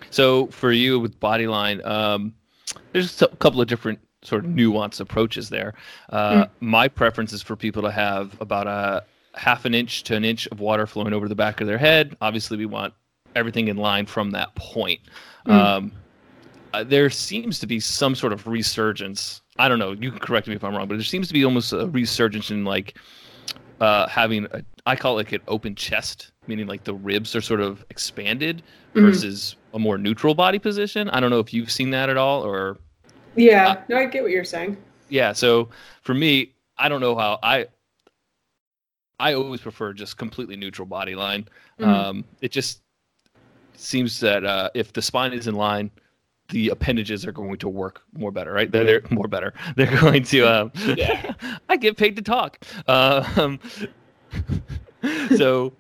So 0.10 0.48
for 0.48 0.72
you 0.72 1.00
with 1.00 1.20
body 1.20 1.48
line, 1.48 1.84
um, 1.86 2.34
there's 2.92 3.22
a 3.22 3.28
couple 3.28 3.62
of 3.62 3.68
different 3.68 4.00
sort 4.24 4.46
of 4.46 4.52
nuanced 4.52 5.00
approaches 5.00 5.50
there. 5.50 5.74
Uh, 6.10 6.46
mm. 6.46 6.50
My 6.60 6.88
preference 6.88 7.34
is 7.34 7.42
for 7.42 7.56
people 7.56 7.82
to 7.84 7.92
have 7.92 8.40
about 8.42 8.68
a 8.68 9.04
half 9.36 9.66
an 9.66 9.74
inch 9.74 10.04
to 10.04 10.16
an 10.16 10.24
inch 10.24 10.48
of 10.48 10.60
water 10.60 10.88
flowing 10.88 11.14
over 11.14 11.28
the 11.28 11.36
back 11.36 11.62
of 11.62 11.68
their 11.68 11.78
head. 11.78 12.16
Obviously, 12.22 12.58
we 12.58 12.66
want 12.66 12.94
everything 13.36 13.68
in 13.68 13.78
line 13.78 14.06
from 14.06 14.32
that 14.32 14.56
point. 14.56 15.02
Mm. 15.46 15.52
Um, 15.52 15.92
uh, 16.74 16.84
there 16.84 17.10
seems 17.10 17.60
to 17.60 17.68
be 17.68 17.80
some 17.80 18.16
sort 18.16 18.34
of 18.34 18.48
resurgence 18.48 19.44
I 19.58 19.68
don't 19.68 19.80
know. 19.80 19.92
You 19.92 20.10
can 20.10 20.20
correct 20.20 20.48
me 20.48 20.56
if 20.56 20.64
I'm 20.64 20.76
wrong, 20.76 20.88
but 20.88 20.96
there 20.96 21.04
seems 21.04 21.28
to 21.28 21.34
be 21.34 21.46
almost 21.46 21.74
a 21.74 21.88
resurgence 21.88 22.50
in 22.50 22.66
like 22.66 22.98
uh, 23.80 24.08
having 24.08 24.46
a, 24.52 24.64
I 24.86 24.96
call 24.96 25.14
it 25.14 25.26
like 25.26 25.32
an 25.32 25.42
open 25.48 25.76
chest, 25.76 26.32
meaning 26.48 26.68
like 26.68 26.84
the 26.84 26.96
ribs 26.96 27.36
are 27.36 27.42
sort 27.42 27.62
of 27.62 27.86
expanded 27.90 28.64
mm-hmm. 28.96 29.06
versus 29.06 29.56
a 29.74 29.80
more 29.80 29.98
neutral 29.98 30.34
body 30.34 30.60
position. 30.60 31.10
I 31.10 31.20
don't 31.20 31.30
know 31.30 31.40
if 31.40 31.54
you've 31.54 31.72
seen 31.72 31.92
that 31.92 32.10
at 32.10 32.18
all 32.18 32.44
or. 32.44 32.78
Yeah, 33.36 33.82
no, 33.90 33.98
I 33.98 34.06
get 34.06 34.24
what 34.24 34.32
you're 34.32 34.44
saying. 34.44 34.78
Yeah, 35.10 35.34
so 35.34 35.70
for 36.02 36.14
me, 36.14 36.54
I 36.78 36.90
don't 36.90 37.02
know 37.02 37.16
how 37.16 37.40
I. 37.44 37.68
I 39.20 39.36
always 39.36 39.62
prefer 39.62 39.94
just 39.94 40.18
completely 40.18 40.56
neutral 40.56 40.88
body 40.88 41.16
line. 41.16 41.48
Mm-hmm. 41.80 41.90
Um, 41.90 42.26
it 42.42 42.52
just 42.52 42.82
seems 43.76 44.20
that 44.20 44.44
uh, 44.44 44.70
if 44.74 44.92
the 44.92 45.02
spine 45.02 45.34
is 45.34 45.48
in 45.48 45.56
line, 45.56 45.92
the 46.54 46.70
appendages 46.70 47.26
are 47.26 47.32
going 47.32 47.58
to 47.58 47.68
work 47.68 48.04
more 48.14 48.32
better, 48.32 48.54
right? 48.54 48.72
They're, 48.72 48.84
they're 48.84 49.02
more 49.10 49.28
better. 49.28 49.54
They're 49.76 50.00
going 50.00 50.24
to. 50.26 50.42
Um, 50.44 50.72
yeah. 50.96 51.34
I 51.70 51.78
get 51.78 51.98
paid 51.98 52.16
to 52.16 52.22
talk. 52.22 52.64
Um, 52.88 53.60
so, 55.36 55.74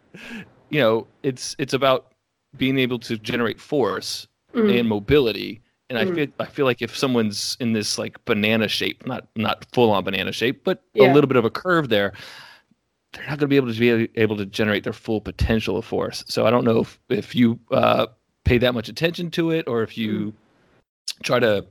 you 0.70 0.82
know, 0.82 1.08
it's 1.22 1.56
it's 1.60 1.74
about 1.74 2.14
being 2.58 2.80
able 2.80 2.98
to 3.00 3.18
generate 3.18 3.62
force 3.62 4.28
mm-hmm. 4.54 4.68
and 4.68 4.90
mobility. 4.90 5.62
And 5.92 6.00
mm-hmm. 6.00 6.12
I 6.12 6.16
feel 6.16 6.28
I 6.40 6.46
feel 6.46 6.66
like 6.66 6.82
if 6.82 6.98
someone's 6.98 7.56
in 7.60 7.74
this 7.74 8.00
like 8.00 8.24
banana 8.26 8.68
shape, 8.68 9.06
not 9.06 9.28
not 9.36 9.66
full 9.74 9.92
on 9.92 10.04
banana 10.04 10.32
shape, 10.32 10.64
but 10.64 10.82
yeah. 10.96 11.12
a 11.12 11.14
little 11.14 11.28
bit 11.28 11.38
of 11.38 11.46
a 11.46 11.52
curve 11.52 11.90
there, 11.90 12.14
they're 13.14 13.28
not 13.28 13.38
going 13.38 13.42
to 13.42 13.48
be 13.48 13.58
able 13.58 13.72
to 13.72 13.80
be 13.80 14.10
able 14.20 14.38
to 14.38 14.46
generate 14.48 14.84
their 14.84 14.94
full 14.94 15.22
potential 15.22 15.78
of 15.78 15.86
force. 15.86 16.24
So 16.28 16.48
I 16.48 16.50
don't 16.50 16.66
know 16.66 16.80
if 16.80 17.00
if 17.10 17.36
you 17.36 17.60
uh, 17.70 18.08
pay 18.44 18.58
that 18.58 18.74
much 18.74 18.90
attention 18.90 19.30
to 19.32 19.52
it, 19.52 19.68
or 19.68 19.84
if 19.84 20.00
you 20.00 20.14
mm-hmm 20.14 20.38
try 21.24 21.39
to 21.39 21.66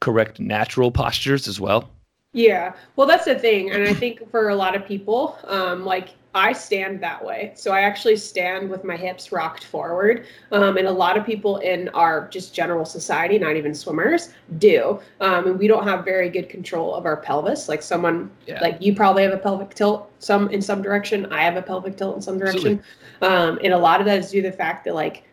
correct 0.00 0.40
natural 0.40 0.90
postures 0.90 1.48
as 1.48 1.60
well? 1.60 1.90
Yeah, 2.32 2.74
well, 2.96 3.06
that's 3.06 3.24
the 3.24 3.38
thing, 3.38 3.70
and 3.70 3.82
I 3.84 3.94
think 3.94 4.30
for 4.30 4.50
a 4.50 4.54
lot 4.54 4.76
of 4.76 4.86
people, 4.86 5.38
um, 5.44 5.84
like 5.84 6.10
I 6.34 6.52
stand 6.52 7.02
that 7.02 7.24
way. 7.24 7.52
So 7.56 7.72
I 7.72 7.80
actually 7.80 8.16
stand 8.16 8.68
with 8.68 8.84
my 8.84 8.96
hips 8.96 9.32
rocked 9.32 9.64
forward, 9.64 10.26
um, 10.52 10.76
and 10.76 10.86
a 10.86 10.92
lot 10.92 11.16
of 11.16 11.24
people 11.24 11.56
in 11.56 11.88
our 11.90 12.28
just 12.28 12.54
general 12.54 12.84
society, 12.84 13.38
not 13.38 13.56
even 13.56 13.74
swimmers, 13.74 14.34
do. 14.58 15.00
Um, 15.20 15.46
and 15.46 15.58
we 15.58 15.66
don't 15.66 15.84
have 15.84 16.04
very 16.04 16.28
good 16.28 16.50
control 16.50 16.94
of 16.94 17.06
our 17.06 17.16
pelvis. 17.16 17.66
Like 17.66 17.82
someone, 17.82 18.30
yeah. 18.46 18.60
like 18.60 18.76
you 18.80 18.94
probably 18.94 19.22
have 19.22 19.32
a 19.32 19.38
pelvic 19.38 19.74
tilt 19.74 20.12
some 20.18 20.48
in 20.50 20.60
some 20.60 20.82
direction. 20.82 21.26
I 21.32 21.42
have 21.42 21.56
a 21.56 21.62
pelvic 21.62 21.96
tilt 21.96 22.16
in 22.16 22.22
some 22.22 22.38
direction, 22.38 22.82
um, 23.22 23.58
and 23.64 23.72
a 23.72 23.78
lot 23.78 24.00
of 24.00 24.06
that 24.06 24.18
is 24.18 24.30
due 24.30 24.42
to 24.42 24.50
the 24.50 24.56
fact 24.56 24.84
that 24.84 24.94
like 24.94 25.24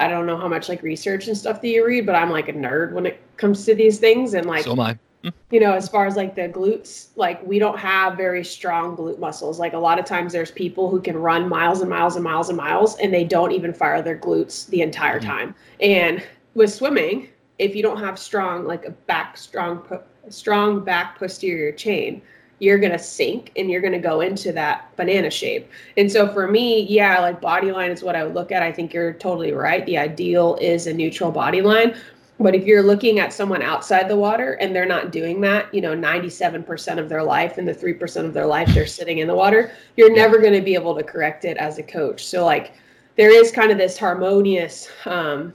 I 0.00 0.08
don't 0.08 0.26
know 0.26 0.36
how 0.36 0.48
much 0.48 0.68
like 0.68 0.82
research 0.82 1.28
and 1.28 1.36
stuff 1.36 1.60
that 1.60 1.68
you 1.68 1.86
read, 1.86 2.06
but 2.06 2.14
I'm 2.14 2.30
like 2.30 2.48
a 2.48 2.52
nerd 2.52 2.92
when 2.92 3.06
it 3.06 3.20
comes 3.36 3.64
to 3.66 3.74
these 3.74 3.98
things. 3.98 4.34
And 4.34 4.46
like, 4.46 4.64
so 4.64 4.72
am 4.72 4.80
I. 4.80 4.98
Mm. 5.22 5.32
You 5.50 5.60
know, 5.60 5.74
as 5.74 5.88
far 5.88 6.06
as 6.06 6.16
like 6.16 6.34
the 6.34 6.48
glutes, 6.48 7.08
like 7.16 7.44
we 7.46 7.58
don't 7.58 7.78
have 7.78 8.16
very 8.16 8.42
strong 8.42 8.96
glute 8.96 9.18
muscles. 9.18 9.58
Like 9.58 9.74
a 9.74 9.78
lot 9.78 9.98
of 9.98 10.06
times 10.06 10.32
there's 10.32 10.50
people 10.50 10.88
who 10.88 11.00
can 11.00 11.16
run 11.16 11.48
miles 11.48 11.82
and 11.82 11.90
miles 11.90 12.16
and 12.16 12.24
miles 12.24 12.48
and 12.48 12.56
miles 12.56 12.96
and 12.98 13.12
they 13.12 13.24
don't 13.24 13.52
even 13.52 13.74
fire 13.74 14.00
their 14.00 14.16
glutes 14.16 14.66
the 14.68 14.80
entire 14.80 15.20
mm-hmm. 15.20 15.28
time. 15.28 15.54
And 15.80 16.24
with 16.54 16.72
swimming, 16.72 17.28
if 17.58 17.76
you 17.76 17.82
don't 17.82 17.98
have 17.98 18.18
strong, 18.18 18.66
like 18.66 18.86
a 18.86 18.90
back 18.90 19.36
strong, 19.36 19.86
strong 20.30 20.82
back 20.82 21.18
posterior 21.18 21.72
chain, 21.72 22.22
you're 22.60 22.78
going 22.78 22.92
to 22.92 22.98
sink 22.98 23.50
and 23.56 23.70
you're 23.70 23.80
going 23.80 23.92
to 23.92 23.98
go 23.98 24.20
into 24.20 24.52
that 24.52 24.94
banana 24.96 25.30
shape. 25.30 25.68
And 25.96 26.10
so 26.10 26.32
for 26.32 26.46
me, 26.46 26.82
yeah, 26.82 27.18
like 27.18 27.40
body 27.40 27.72
line 27.72 27.90
is 27.90 28.02
what 28.02 28.14
I 28.14 28.22
would 28.22 28.34
look 28.34 28.52
at. 28.52 28.62
I 28.62 28.70
think 28.70 28.94
you're 28.94 29.14
totally 29.14 29.52
right. 29.52 29.84
The 29.86 29.98
ideal 29.98 30.56
is 30.60 30.86
a 30.86 30.92
neutral 30.92 31.32
body 31.32 31.62
line. 31.62 31.96
But 32.38 32.54
if 32.54 32.64
you're 32.64 32.82
looking 32.82 33.18
at 33.18 33.34
someone 33.34 33.60
outside 33.60 34.08
the 34.08 34.16
water 34.16 34.54
and 34.54 34.74
they're 34.74 34.86
not 34.86 35.12
doing 35.12 35.42
that, 35.42 35.72
you 35.74 35.82
know, 35.82 35.94
97% 35.94 36.98
of 36.98 37.08
their 37.08 37.22
life 37.22 37.58
and 37.58 37.68
the 37.68 37.74
3% 37.74 38.24
of 38.24 38.32
their 38.32 38.46
life 38.46 38.72
they're 38.72 38.86
sitting 38.86 39.18
in 39.18 39.28
the 39.28 39.34
water, 39.34 39.72
you're 39.96 40.14
never 40.14 40.38
going 40.38 40.54
to 40.54 40.62
be 40.62 40.74
able 40.74 40.94
to 40.94 41.02
correct 41.02 41.44
it 41.44 41.58
as 41.58 41.76
a 41.76 41.82
coach. 41.82 42.24
So, 42.24 42.46
like, 42.46 42.72
there 43.16 43.30
is 43.30 43.52
kind 43.52 43.70
of 43.70 43.76
this 43.76 43.98
harmonious 43.98 44.88
um, 45.04 45.52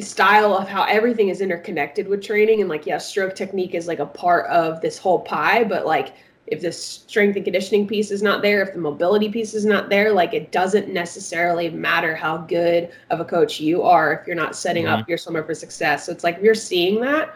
style 0.00 0.54
of 0.54 0.68
how 0.68 0.84
everything 0.84 1.28
is 1.28 1.40
interconnected 1.40 2.08
with 2.08 2.22
training. 2.22 2.60
And 2.60 2.68
like 2.68 2.86
yeah 2.86 2.98
stroke 2.98 3.34
technique 3.34 3.74
is 3.74 3.86
like 3.86 3.98
a 3.98 4.06
part 4.06 4.46
of 4.46 4.80
this 4.80 4.98
whole 4.98 5.20
pie 5.20 5.64
but 5.64 5.86
like 5.86 6.14
if 6.46 6.60
the 6.60 6.70
strength 6.70 7.36
and 7.36 7.44
conditioning 7.44 7.86
piece 7.86 8.10
is 8.10 8.22
not 8.22 8.42
there 8.42 8.62
if 8.62 8.74
the 8.74 8.78
mobility 8.78 9.30
piece 9.30 9.54
is 9.54 9.64
not 9.64 9.88
there 9.88 10.12
like 10.12 10.34
it 10.34 10.52
doesn't 10.52 10.88
necessarily 10.88 11.70
matter 11.70 12.14
how 12.14 12.36
good 12.36 12.90
of 13.10 13.20
a 13.20 13.24
coach 13.24 13.60
you 13.60 13.82
are 13.82 14.12
if 14.12 14.26
you're 14.26 14.36
not 14.36 14.54
setting 14.54 14.84
mm-hmm. 14.84 15.00
up 15.00 15.08
your 15.08 15.18
swimmer 15.18 15.42
for 15.42 15.54
success. 15.54 16.06
So 16.06 16.12
it's 16.12 16.24
like 16.24 16.38
you're 16.42 16.54
seeing 16.54 17.00
that 17.00 17.34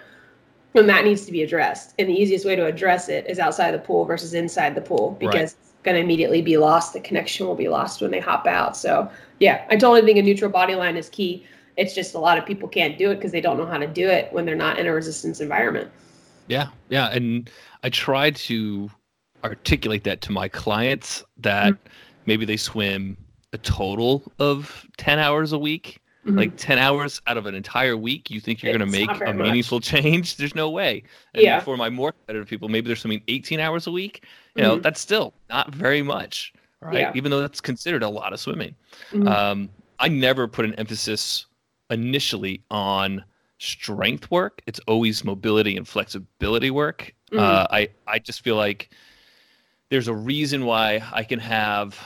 and 0.75 0.89
that 0.89 1.05
needs 1.05 1.25
to 1.25 1.33
be 1.33 1.43
addressed. 1.43 1.95
And 1.99 2.09
the 2.09 2.15
easiest 2.15 2.45
way 2.45 2.55
to 2.55 2.67
address 2.67 3.09
it 3.09 3.27
is 3.27 3.39
outside 3.39 3.73
the 3.73 3.79
pool 3.79 4.05
versus 4.05 4.35
inside 4.35 4.75
the 4.75 4.83
pool 4.83 5.17
because 5.19 5.35
right. 5.35 5.43
it's 5.43 5.73
going 5.83 5.95
to 5.97 6.03
immediately 6.03 6.43
be 6.43 6.59
lost. 6.59 6.93
The 6.93 7.01
connection 7.01 7.47
will 7.47 7.55
be 7.55 7.69
lost 7.69 8.03
when 8.03 8.11
they 8.11 8.21
hop 8.21 8.47
out. 8.47 8.77
So 8.77 9.11
yeah 9.39 9.65
i 9.69 9.77
totally 9.77 10.03
think 10.03 10.19
a 10.19 10.23
neutral 10.23 10.51
body 10.51 10.75
line 10.75 10.97
is 10.97 11.09
key 11.09 11.45
it's 11.79 11.95
just 11.95 12.15
a 12.15 12.19
lot 12.19 12.37
of 12.37 12.45
people 12.45 12.69
can't 12.69 12.99
do 12.99 13.11
it 13.11 13.17
because 13.17 13.33
they 13.33 13.41
don't 13.41 13.57
know 13.57 13.67
how 13.67 13.79
to 13.79 13.87
do 13.87 14.09
it 14.09 14.31
when 14.33 14.45
they're 14.45 14.55
not 14.55 14.79
in 14.79 14.87
a 14.87 14.93
resistance 14.93 15.41
environment. 15.41 15.91
Yeah, 16.49 16.69
yeah, 16.91 17.09
and 17.09 17.49
I 17.83 17.89
try 17.89 18.31
to 18.31 18.91
articulate 19.45 20.05
that 20.05 20.21
to 20.23 20.33
my 20.33 20.49
clients 20.49 21.25
that 21.39 21.73
mm-hmm. 21.73 21.89
maybe 22.27 22.45
they 22.45 22.57
swim 22.57 23.17
a 23.55 23.59
total 23.59 24.31
of 24.39 24.87
10 24.99 25.19
hours 25.19 25.53
a 25.53 25.59
week 25.59 26.01
Mm-hmm. 26.29 26.39
Like 26.39 26.57
10 26.57 26.79
hours 26.79 27.23
out 27.27 27.39
of 27.39 27.47
an 27.47 27.55
entire 27.55 27.97
week, 27.97 28.31
you 28.31 28.39
think 28.39 28.63
you're 28.63 28.77
going 28.77 28.91
to 28.91 28.99
make 28.99 29.09
a 29.27 29.33
meaningful 29.33 29.79
much. 29.79 29.85
change? 29.85 30.37
There's 30.37 30.55
no 30.55 30.69
way. 30.69 31.03
And 31.33 31.43
yeah. 31.43 31.61
for 31.61 31.77
my 31.77 31.89
more 31.89 32.13
competitive 32.13 32.49
people, 32.49 32.69
maybe 32.69 32.87
they're 32.87 32.97
swimming 32.97 33.23
18 33.29 33.61
hours 33.61 33.87
a 33.87 33.91
week. 33.91 34.25
You 34.55 34.63
know, 34.63 34.73
mm-hmm. 34.75 34.83
that's 34.83 35.01
still 35.01 35.33
not 35.49 35.75
very 35.75 36.03
much, 36.03 36.53
right? 36.81 36.99
Yeah. 36.99 37.13
Even 37.15 37.31
though 37.31 37.41
that's 37.41 37.63
considered 37.63 38.03
a 38.03 38.09
lot 38.09 38.35
of 38.35 38.41
swimming. 38.41 38.75
Mm-hmm. 39.11 39.29
Um, 39.29 39.69
I 40.01 40.09
never 40.09 40.47
put 40.47 40.67
an 40.67 40.75
emphasis 40.75 41.47
initially 41.91 42.63
on 42.71 43.25
strength 43.59 44.31
work. 44.31 44.63
It's 44.67 44.81
always 44.87 45.25
mobility 45.25 45.77
and 45.77 45.87
flexibility 45.87 46.71
work. 46.71 47.15
Mm-hmm. 47.33 47.39
Uh, 47.39 47.67
I 47.71 47.89
I 48.07 48.19
just 48.19 48.43
feel 48.43 48.57
like 48.57 48.91
there's 49.91 50.09
a 50.09 50.15
reason 50.15 50.65
why 50.65 51.03
I 51.13 51.25
can 51.25 51.39
have 51.39 51.99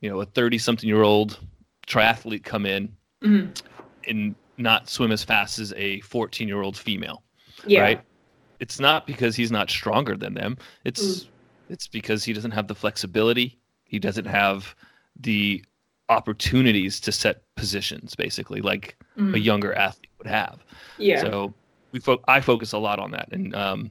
you 0.00 0.10
know 0.10 0.20
a 0.20 0.26
30 0.26 0.58
something 0.58 0.88
year 0.88 1.02
old 1.02 1.38
triathlete 1.86 2.44
come 2.44 2.66
in 2.66 2.94
mm-hmm. 3.22 3.50
and 4.08 4.34
not 4.56 4.88
swim 4.88 5.10
as 5.10 5.24
fast 5.24 5.58
as 5.58 5.72
a 5.74 6.00
14 6.00 6.46
year 6.46 6.62
old 6.62 6.76
female. 6.76 7.22
Yeah. 7.66 7.80
Right. 7.80 8.00
It's 8.60 8.78
not 8.78 9.06
because 9.06 9.34
he's 9.34 9.50
not 9.50 9.70
stronger 9.70 10.16
than 10.16 10.34
them. 10.34 10.58
It's 10.84 11.24
mm. 11.24 11.28
it's 11.68 11.88
because 11.88 12.24
he 12.24 12.32
doesn't 12.32 12.50
have 12.50 12.68
the 12.68 12.74
flexibility. 12.74 13.58
He 13.84 13.98
doesn't 13.98 14.26
have 14.26 14.74
the 15.18 15.64
opportunities 16.10 17.00
to 17.00 17.12
set 17.12 17.42
positions 17.56 18.14
basically 18.14 18.60
like 18.60 18.96
mm. 19.16 19.34
a 19.34 19.38
younger 19.38 19.72
athlete 19.72 20.10
would 20.18 20.26
have. 20.26 20.62
Yeah. 20.98 21.22
So 21.22 21.54
we 21.92 22.00
fo- 22.00 22.22
I 22.28 22.40
focus 22.40 22.72
a 22.72 22.78
lot 22.78 22.98
on 22.98 23.12
that 23.12 23.28
and 23.32 23.54
um, 23.54 23.90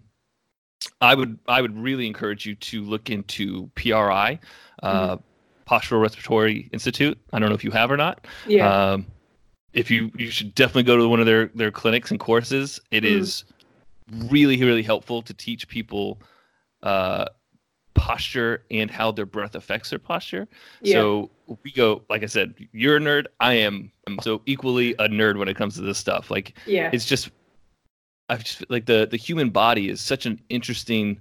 I 1.02 1.16
would 1.16 1.40
I 1.48 1.62
would 1.62 1.78
really 1.78 2.06
encourage 2.06 2.46
you 2.46 2.56
to 2.56 2.84
look 2.84 3.10
into 3.10 3.72
PRI, 3.76 4.40
uh, 4.84 5.18
mm. 5.18 5.24
Postural 5.68 6.02
Restoration 6.02 6.70
Institute. 6.74 7.18
I 7.34 7.40
don't 7.40 7.50
know 7.50 7.56
if 7.56 7.64
you 7.64 7.72
have 7.72 7.90
or 7.90 7.98
not. 7.98 8.28
Yeah. 8.48 8.92
Um, 8.92 9.08
if 9.74 9.90
you 9.90 10.12
you 10.16 10.30
should 10.30 10.54
definitely 10.56 10.84
go 10.84 10.98
to 10.98 11.08
one 11.08 11.20
of 11.20 11.26
their 11.26 11.48
their 11.56 11.72
clinics 11.72 12.12
and 12.12 12.20
courses. 12.20 12.80
It 12.92 13.04
mm. 13.04 13.08
is 13.08 13.46
really 14.12 14.62
really 14.64 14.84
helpful 14.84 15.22
to 15.22 15.34
teach 15.34 15.68
people 15.68 16.22
uh, 16.84 17.26
posture 17.94 18.64
and 18.72 18.90
how 18.90 19.12
their 19.12 19.26
breath 19.26 19.56
affects 19.56 19.90
their 19.90 20.00
posture. 20.00 20.48
Yeah. 20.82 20.94
So 20.94 21.30
we 21.64 21.72
go 21.72 22.04
like 22.10 22.24
I 22.24 22.28
said, 22.28 22.54
you're 22.72 22.98
a 22.98 23.00
nerd. 23.00 23.26
I 23.40 23.54
am. 23.54 23.92
So 24.22 24.42
equally 24.46 24.94
a 24.94 25.08
nerd 25.08 25.38
when 25.38 25.48
it 25.48 25.56
comes 25.56 25.76
to 25.76 25.82
this 25.82 25.98
stuff. 25.98 26.32
Like 26.32 26.58
yeah, 26.66 26.90
it's 26.94 27.06
just 27.06 27.32
I've 28.30 28.44
just 28.44 28.70
like 28.70 28.86
the 28.86 29.08
the 29.10 29.18
human 29.18 29.50
body 29.50 29.90
is 29.90 30.02
such 30.02 30.26
an 30.26 30.40
interesting 30.50 31.20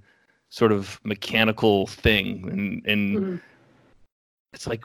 sort 0.49 0.71
of 0.71 0.99
mechanical 1.03 1.87
thing 1.87 2.49
and 2.49 2.85
and 2.87 3.17
mm-hmm. 3.17 3.35
it's 4.53 4.65
like 4.65 4.83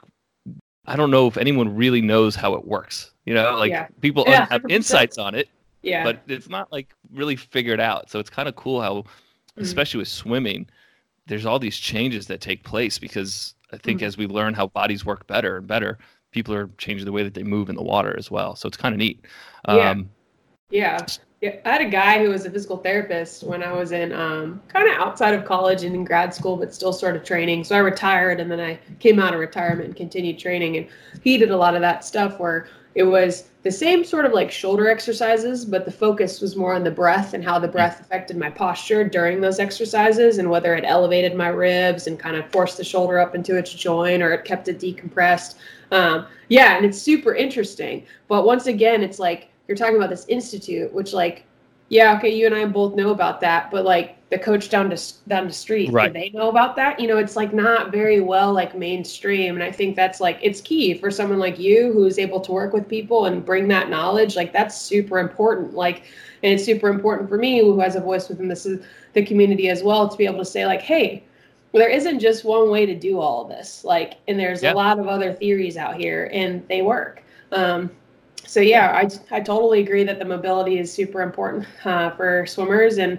I 0.87 0.97
don't 0.97 1.11
know 1.11 1.27
if 1.27 1.37
anyone 1.37 1.75
really 1.75 2.03
knows 2.03 2.35
how 2.35 2.55
it 2.55 2.66
works. 2.66 3.12
You 3.25 3.35
know, 3.35 3.57
like 3.57 3.70
yeah. 3.70 3.88
people 4.01 4.25
yeah, 4.27 4.47
have 4.51 4.64
insights 4.68 5.16
on 5.18 5.35
it. 5.35 5.49
Yeah. 5.83 6.05
But 6.05 6.20
it's 6.29 6.49
not 6.49 6.70
like 6.73 6.94
really 7.12 7.37
figured 7.37 7.81
out. 7.81 8.11
So 8.11 8.18
it's 8.18 8.31
kind 8.31 8.49
of 8.49 8.57
cool 8.57 8.81
how, 8.81 8.94
mm-hmm. 8.97 9.62
especially 9.62 9.99
with 9.99 10.09
swimming, 10.09 10.66
there's 11.26 11.46
all 11.46 11.58
these 11.58 11.76
changes 11.76 12.26
that 12.26 12.40
take 12.40 12.64
place 12.64 12.98
because 12.98 13.54
I 13.72 13.78
think 13.78 13.98
mm-hmm. 13.98 14.06
as 14.06 14.16
we 14.16 14.26
learn 14.26 14.54
how 14.54 14.68
bodies 14.68 15.04
work 15.04 15.26
better 15.26 15.56
and 15.58 15.66
better, 15.66 15.98
people 16.30 16.54
are 16.54 16.68
changing 16.78 17.04
the 17.06 17.12
way 17.12 17.22
that 17.22 17.34
they 17.34 17.42
move 17.42 17.68
in 17.68 17.76
the 17.76 17.82
water 17.82 18.14
as 18.18 18.30
well. 18.30 18.56
So 18.56 18.66
it's 18.66 18.76
kind 18.76 18.94
of 18.94 18.98
neat. 18.98 19.24
Um, 19.66 20.10
yeah. 20.70 20.98
Yeah. 20.98 21.06
Yeah, 21.44 21.56
I 21.66 21.72
had 21.72 21.82
a 21.82 21.90
guy 21.90 22.24
who 22.24 22.30
was 22.30 22.46
a 22.46 22.50
physical 22.50 22.78
therapist 22.78 23.42
when 23.42 23.62
I 23.62 23.70
was 23.70 23.92
in 23.92 24.12
um, 24.12 24.62
kind 24.68 24.88
of 24.88 24.96
outside 24.96 25.34
of 25.34 25.44
college 25.44 25.84
and 25.84 25.94
in 25.94 26.02
grad 26.02 26.32
school, 26.32 26.56
but 26.56 26.72
still 26.72 26.92
sort 26.92 27.16
of 27.16 27.22
training. 27.22 27.64
So 27.64 27.76
I 27.76 27.80
retired 27.80 28.40
and 28.40 28.50
then 28.50 28.60
I 28.60 28.78
came 28.98 29.20
out 29.20 29.34
of 29.34 29.40
retirement 29.40 29.84
and 29.88 29.94
continued 29.94 30.38
training. 30.38 30.78
And 30.78 30.87
he 31.22 31.37
did 31.37 31.50
a 31.50 31.56
lot 31.58 31.74
of 31.74 31.82
that 31.82 32.02
stuff 32.02 32.40
where 32.40 32.68
it 32.94 33.02
was 33.02 33.48
the 33.62 33.70
same 33.70 34.04
sort 34.04 34.24
of 34.24 34.33
like 34.33 34.50
shoulder 34.50 34.88
exercises, 34.88 35.64
but 35.64 35.85
the 35.85 35.90
focus 35.90 36.40
was 36.40 36.54
more 36.54 36.74
on 36.74 36.85
the 36.85 36.90
breath 36.90 37.35
and 37.35 37.42
how 37.42 37.59
the 37.59 37.66
breath 37.66 38.00
affected 38.00 38.37
my 38.37 38.50
posture 38.50 39.09
during 39.09 39.40
those 39.40 39.59
exercises 39.59 40.38
and 40.38 40.48
whether 40.48 40.74
it 40.74 40.85
elevated 40.87 41.35
my 41.35 41.48
ribs 41.48 42.07
and 42.07 42.18
kind 42.18 42.37
of 42.37 42.48
forced 42.50 42.76
the 42.76 42.85
shoulder 42.85 43.18
up 43.18 43.35
into 43.35 43.57
its 43.57 43.72
joint 43.72 44.22
or 44.22 44.33
it 44.33 44.44
kept 44.44 44.68
it 44.68 44.78
decompressed. 44.78 45.57
Um, 45.90 46.26
yeah, 46.48 46.76
and 46.76 46.85
it's 46.85 47.00
super 47.00 47.35
interesting. 47.35 48.07
But 48.28 48.44
once 48.44 48.66
again, 48.66 49.02
it's 49.02 49.18
like, 49.18 49.48
you're 49.66 49.76
talking 49.76 49.96
about 49.96 50.11
this 50.11 50.26
institute, 50.28 50.92
which 50.92 51.12
like, 51.12 51.46
yeah, 51.88 52.16
okay, 52.16 52.35
you 52.35 52.46
and 52.46 52.54
I 52.54 52.66
both 52.66 52.94
know 52.94 53.11
about 53.11 53.40
that, 53.40 53.70
but 53.70 53.85
like 53.85 54.16
the 54.35 54.40
coach 54.40 54.68
down 54.68 54.90
to 54.90 55.01
down 55.29 55.47
the 55.47 55.53
street, 55.53 55.92
right. 55.92 56.12
do 56.12 56.18
they 56.18 56.31
know 56.31 56.49
about 56.49 56.75
that? 56.75 56.99
You 56.99 57.07
know, 57.07 57.18
it's 57.18 57.37
like 57.37 57.55
not 57.55 57.92
very 57.92 58.20
well 58.20 58.53
like 58.53 58.77
mainstream, 58.77 59.55
and 59.55 59.62
I 59.62 59.70
think 59.70 59.94
that's 59.94 60.20
like 60.20 60.40
it's 60.42 60.61
key 60.61 60.94
for 60.94 61.09
someone 61.09 61.38
like 61.38 61.57
you 61.57 61.92
who's 61.92 62.18
able 62.18 62.40
to 62.40 62.51
work 62.51 62.73
with 62.73 62.88
people 62.88 63.27
and 63.27 63.47
bring 63.47 63.68
that 63.68 63.88
knowledge. 63.90 64.35
Like 64.35 64.53
that's 64.53 64.77
super 64.77 65.20
important. 65.20 65.75
Like, 65.75 66.03
and 66.42 66.53
it's 66.53 66.64
super 66.64 66.88
important 66.88 67.29
for 67.29 67.38
me 67.38 67.61
who 67.61 67.79
has 67.79 67.94
a 67.94 68.01
voice 68.01 68.29
within 68.29 68.49
this 68.49 68.66
the 69.12 69.25
community 69.25 69.68
as 69.68 69.85
well 69.85 70.09
to 70.09 70.16
be 70.16 70.27
able 70.27 70.40
to 70.40 70.44
say 70.44 70.66
like, 70.66 70.83
hey, 70.83 71.23
there 71.73 71.88
isn't 71.88 72.18
just 72.18 72.44
one 72.44 72.68
way 72.70 72.87
to 72.87 72.94
do 72.97 73.20
all 73.20 73.42
of 73.42 73.49
this. 73.49 73.85
Like, 73.85 74.14
and 74.27 74.37
there's 74.37 74.64
yep. 74.64 74.75
a 74.75 74.77
lot 74.77 74.99
of 74.99 75.07
other 75.07 75.33
theories 75.33 75.77
out 75.77 75.94
here, 75.94 76.29
and 76.33 76.66
they 76.66 76.83
work. 76.83 77.23
Um, 77.53 77.88
so 78.44 78.59
yeah, 78.59 78.90
I, 78.90 79.37
I 79.37 79.40
totally 79.40 79.79
agree 79.79 80.03
that 80.03 80.18
the 80.18 80.25
mobility 80.25 80.81
is 80.81 80.92
super 80.92 81.23
important 81.23 81.66
uh, 81.85 82.11
for 82.11 82.47
swimmers. 82.47 82.99
And 82.99 83.16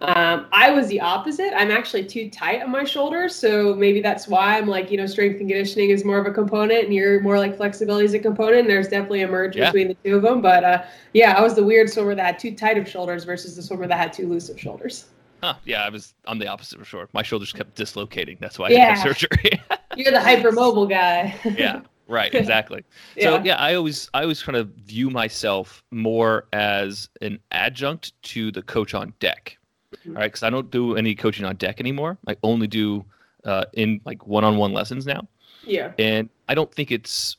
um, 0.00 0.46
I 0.52 0.70
was 0.70 0.88
the 0.88 1.00
opposite. 1.00 1.52
I'm 1.56 1.70
actually 1.70 2.04
too 2.04 2.28
tight 2.28 2.62
on 2.62 2.70
my 2.70 2.84
shoulders. 2.84 3.34
So 3.34 3.74
maybe 3.74 4.00
that's 4.00 4.28
why 4.28 4.58
I'm 4.58 4.66
like, 4.66 4.90
you 4.90 4.96
know, 4.96 5.06
strength 5.06 5.40
and 5.40 5.48
conditioning 5.48 5.90
is 5.90 6.04
more 6.04 6.18
of 6.18 6.26
a 6.26 6.32
component 6.32 6.84
and 6.84 6.94
you're 6.94 7.20
more 7.20 7.38
like 7.38 7.56
flexibility 7.56 8.04
is 8.04 8.14
a 8.14 8.18
component. 8.18 8.60
And 8.60 8.70
there's 8.70 8.88
definitely 8.88 9.22
a 9.22 9.28
merge 9.28 9.56
yeah. 9.56 9.70
between 9.70 9.88
the 9.88 9.96
two 10.04 10.16
of 10.16 10.22
them. 10.22 10.42
But 10.42 10.64
uh, 10.64 10.84
yeah, 11.14 11.32
I 11.32 11.40
was 11.40 11.54
the 11.54 11.64
weird 11.64 11.88
swimmer 11.88 12.14
that 12.14 12.24
had 12.24 12.38
too 12.38 12.54
tight 12.54 12.76
of 12.76 12.88
shoulders 12.88 13.24
versus 13.24 13.56
the 13.56 13.62
swimmer 13.62 13.86
that 13.86 13.98
had 13.98 14.12
too 14.12 14.28
loose 14.28 14.48
of 14.50 14.60
shoulders. 14.60 15.06
Huh, 15.42 15.54
yeah, 15.64 15.82
I 15.82 15.90
was. 15.90 16.14
I'm 16.26 16.38
the 16.38 16.48
opposite 16.48 16.78
for 16.78 16.84
sure. 16.84 17.08
My 17.12 17.22
shoulders 17.22 17.52
kept 17.52 17.74
dislocating. 17.74 18.38
That's 18.40 18.58
why 18.58 18.68
I 18.68 18.70
yeah. 18.70 18.94
had 18.94 19.02
surgery. 19.02 19.62
You're 19.96 20.12
the 20.12 20.18
hypermobile 20.18 20.88
guy. 20.88 21.34
yeah, 21.56 21.80
Right, 22.08 22.32
exactly. 22.34 22.84
yeah. 23.16 23.22
So 23.24 23.42
yeah, 23.42 23.56
I 23.56 23.74
always 23.74 24.08
I 24.14 24.22
always 24.22 24.42
kind 24.42 24.56
of 24.56 24.68
view 24.68 25.10
myself 25.10 25.82
more 25.90 26.46
as 26.52 27.08
an 27.20 27.38
adjunct 27.50 28.20
to 28.24 28.52
the 28.52 28.62
coach 28.62 28.94
on 28.94 29.12
deck. 29.18 29.58
All 30.06 30.14
right, 30.14 30.24
because 30.24 30.42
I 30.42 30.50
don't 30.50 30.70
do 30.70 30.96
any 30.96 31.14
coaching 31.14 31.44
on 31.44 31.56
deck 31.56 31.80
anymore. 31.80 32.18
I 32.26 32.36
only 32.42 32.66
do 32.66 33.04
uh, 33.44 33.64
in 33.72 34.00
like 34.04 34.26
one-on-one 34.26 34.72
lessons 34.72 35.06
now. 35.06 35.26
Yeah. 35.64 35.92
And 35.98 36.28
I 36.48 36.54
don't 36.54 36.72
think 36.72 36.90
it's 36.90 37.36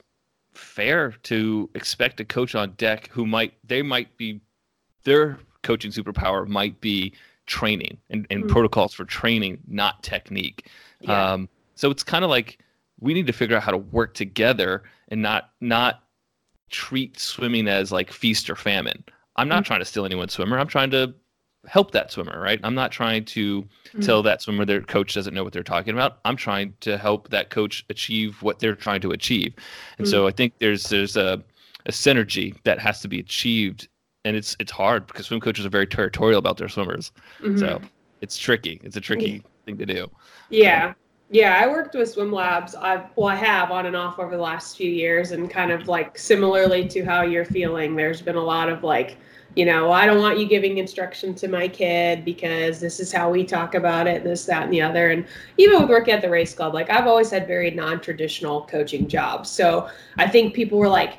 fair 0.54 1.12
to 1.24 1.70
expect 1.76 2.20
a 2.20 2.26
coach 2.26 2.56
on 2.56 2.72
deck 2.72 3.10
who 3.12 3.26
might 3.26 3.54
they 3.64 3.82
might 3.82 4.16
be 4.18 4.42
their 5.04 5.38
coaching 5.62 5.92
superpower 5.92 6.48
might 6.48 6.80
be 6.82 7.14
training 7.46 7.98
and, 8.10 8.26
and 8.30 8.44
mm-hmm. 8.44 8.52
protocols 8.52 8.94
for 8.94 9.06
training, 9.06 9.60
not 9.68 10.04
technique. 10.04 10.70
Yeah. 11.02 11.34
Um, 11.34 11.50
so 11.76 11.92
it's 11.92 12.04
kind 12.04 12.24
of 12.24 12.30
like 12.30 12.60
we 13.00 13.14
need 13.14 13.28
to 13.28 13.34
figure 13.34 13.56
out 13.56 13.64
how 13.64 13.72
to 13.72 13.78
work 13.78 14.14
together 14.14 14.84
and 15.10 15.22
not 15.22 15.52
not 15.62 16.04
treat 16.70 17.20
swimming 17.20 17.68
as 17.68 17.92
like 17.92 18.12
feast 18.12 18.50
or 18.50 18.56
famine. 18.56 19.04
I'm 19.36 19.48
not 19.48 19.58
mm-hmm. 19.58 19.68
trying 19.68 19.80
to 19.80 19.86
steal 19.86 20.06
anyone's 20.06 20.34
swimmer. 20.34 20.60
I'm 20.60 20.68
trying 20.68 20.92
to 20.92 21.14
help 21.66 21.92
that 21.92 22.12
swimmer, 22.12 22.40
right? 22.40 22.60
I'm 22.64 22.76
not 22.76 22.92
trying 22.92 23.26
to 23.26 23.62
mm-hmm. 23.62 24.00
tell 24.02 24.24
that 24.24 24.42
swimmer 24.42 24.66
their 24.66 24.82
coach 24.82 25.14
doesn't 25.14 25.34
know 25.34 25.44
what 25.44 25.54
they're 25.54 25.64
talking 25.64 25.94
about. 25.94 26.20
I'm 26.24 26.38
trying 26.38 26.74
to 26.82 26.98
help 26.98 27.30
that 27.30 27.50
coach 27.50 27.86
achieve 27.90 28.42
what 28.42 28.60
they're 28.60 28.76
trying 28.76 29.02
to 29.02 29.12
achieve. 29.12 29.54
And 29.98 30.06
mm-hmm. 30.06 30.12
so 30.12 30.28
I 30.28 30.32
think 30.32 30.54
there's 30.60 30.90
there's 30.90 31.18
a, 31.18 31.44
a 31.86 31.92
synergy 31.92 32.56
that 32.64 32.80
has 32.80 33.02
to 33.02 33.08
be 33.08 33.20
achieved 33.20 33.88
and 34.28 34.36
it's 34.36 34.56
it's 34.60 34.72
hard 34.72 35.08
because 35.08 35.28
swim 35.28 35.40
coaches 35.40 35.66
are 35.66 35.70
very 35.70 35.88
territorial 35.88 36.38
about 36.38 36.58
their 36.58 36.70
swimmers. 36.70 37.12
Mm-hmm. 37.40 37.58
So 37.58 37.82
it's 38.22 38.38
tricky. 38.38 38.80
It's 38.84 38.98
a 38.98 39.02
tricky 39.02 39.44
thing 39.66 39.78
to 39.78 39.86
do. 39.86 40.12
Yeah. 40.50 40.92
So, 40.92 40.96
yeah, 41.30 41.60
I 41.62 41.68
worked 41.68 41.94
with 41.96 42.10
swim 42.10 42.32
labs. 42.32 42.76
I 42.76 43.06
well, 43.16 43.28
I 43.28 43.36
have 43.36 43.72
on 43.72 43.86
and 43.86 43.96
off 43.96 44.20
over 44.20 44.36
the 44.36 44.42
last 44.42 44.78
few 44.78 44.90
years, 44.90 45.32
and 45.32 45.50
kind 45.50 45.72
of 45.72 45.88
like 45.88 46.18
similarly 46.18 46.88
to 46.90 47.04
how 47.04 47.22
you're 47.22 47.46
feeling. 47.46 47.96
There's 47.96 48.22
been 48.22 48.36
a 48.36 48.44
lot 48.44 48.70
of 48.70 48.84
like, 48.84 49.18
you 49.58 49.66
know, 49.66 49.92
I 49.92 50.06
don't 50.06 50.20
want 50.20 50.38
you 50.38 50.46
giving 50.46 50.78
instruction 50.78 51.34
to 51.36 51.48
my 51.48 51.68
kid 51.68 52.24
because 52.24 52.80
this 52.80 53.00
is 53.00 53.12
how 53.12 53.32
we 53.32 53.44
talk 53.44 53.74
about 53.74 54.06
it, 54.06 54.24
this, 54.24 54.46
that, 54.46 54.64
and 54.64 54.72
the 54.72 54.82
other. 54.82 55.10
And 55.10 55.26
even 55.58 55.82
with 55.82 55.90
working 55.90 56.14
at 56.14 56.22
the 56.22 56.30
race 56.30 56.54
club, 56.54 56.76
like 56.76 56.92
I've 56.92 57.08
always 57.08 57.32
had 57.32 57.48
very 57.48 57.72
non-traditional 57.72 58.68
coaching 58.68 59.08
jobs. 59.08 59.50
So 59.50 59.90
I 60.18 60.28
think 60.28 60.54
people 60.54 60.78
were 60.78 60.88
like, 60.88 61.18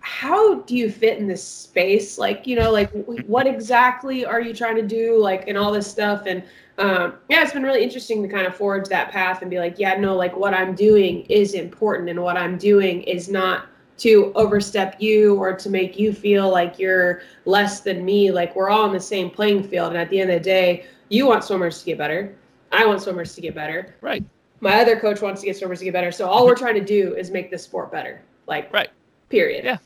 how 0.00 0.56
do 0.60 0.76
you 0.76 0.90
fit 0.90 1.18
in 1.18 1.26
this 1.26 1.42
space 1.42 2.18
like 2.18 2.46
you 2.46 2.56
know 2.56 2.70
like 2.70 2.90
what 3.26 3.46
exactly 3.46 4.22
are 4.22 4.38
you 4.38 4.52
trying 4.52 4.76
to 4.76 4.86
do 4.86 5.18
like 5.18 5.48
and 5.48 5.56
all 5.56 5.72
this 5.72 5.90
stuff 5.90 6.24
and 6.26 6.42
um, 6.76 7.14
yeah 7.30 7.42
it's 7.42 7.54
been 7.54 7.62
really 7.62 7.82
interesting 7.82 8.22
to 8.22 8.28
kind 8.28 8.46
of 8.46 8.54
forge 8.54 8.86
that 8.86 9.10
path 9.10 9.40
and 9.40 9.50
be 9.50 9.58
like 9.58 9.78
yeah 9.78 9.94
no 9.94 10.14
like 10.14 10.36
what 10.36 10.52
i'm 10.52 10.74
doing 10.74 11.22
is 11.30 11.54
important 11.54 12.10
and 12.10 12.22
what 12.22 12.36
i'm 12.36 12.58
doing 12.58 13.00
is 13.04 13.30
not 13.30 13.68
to 13.96 14.32
overstep 14.34 15.00
you 15.00 15.36
or 15.36 15.54
to 15.54 15.70
make 15.70 15.98
you 15.98 16.12
feel 16.12 16.50
like 16.50 16.78
you're 16.78 17.22
less 17.44 17.80
than 17.80 18.04
me 18.04 18.30
like 18.30 18.54
we're 18.56 18.70
all 18.70 18.82
on 18.82 18.92
the 18.92 19.00
same 19.00 19.30
playing 19.30 19.62
field 19.62 19.88
and 19.88 19.96
at 19.96 20.10
the 20.10 20.20
end 20.20 20.30
of 20.30 20.38
the 20.38 20.44
day 20.44 20.84
you 21.08 21.26
want 21.26 21.44
swimmers 21.44 21.78
to 21.78 21.86
get 21.86 21.98
better 21.98 22.34
i 22.72 22.84
want 22.84 23.00
swimmers 23.00 23.34
to 23.34 23.40
get 23.40 23.54
better 23.54 23.94
right 24.00 24.24
my 24.60 24.80
other 24.80 24.98
coach 24.98 25.20
wants 25.20 25.40
to 25.40 25.46
get 25.46 25.56
swimmers 25.56 25.78
to 25.78 25.84
get 25.84 25.92
better 25.92 26.10
so 26.10 26.26
all 26.26 26.44
we're 26.44 26.56
trying 26.56 26.74
to 26.74 26.84
do 26.84 27.14
is 27.14 27.30
make 27.30 27.50
this 27.50 27.62
sport 27.62 27.92
better 27.92 28.20
like 28.46 28.72
right 28.72 28.90
period 29.28 29.64
yeah 29.64 29.78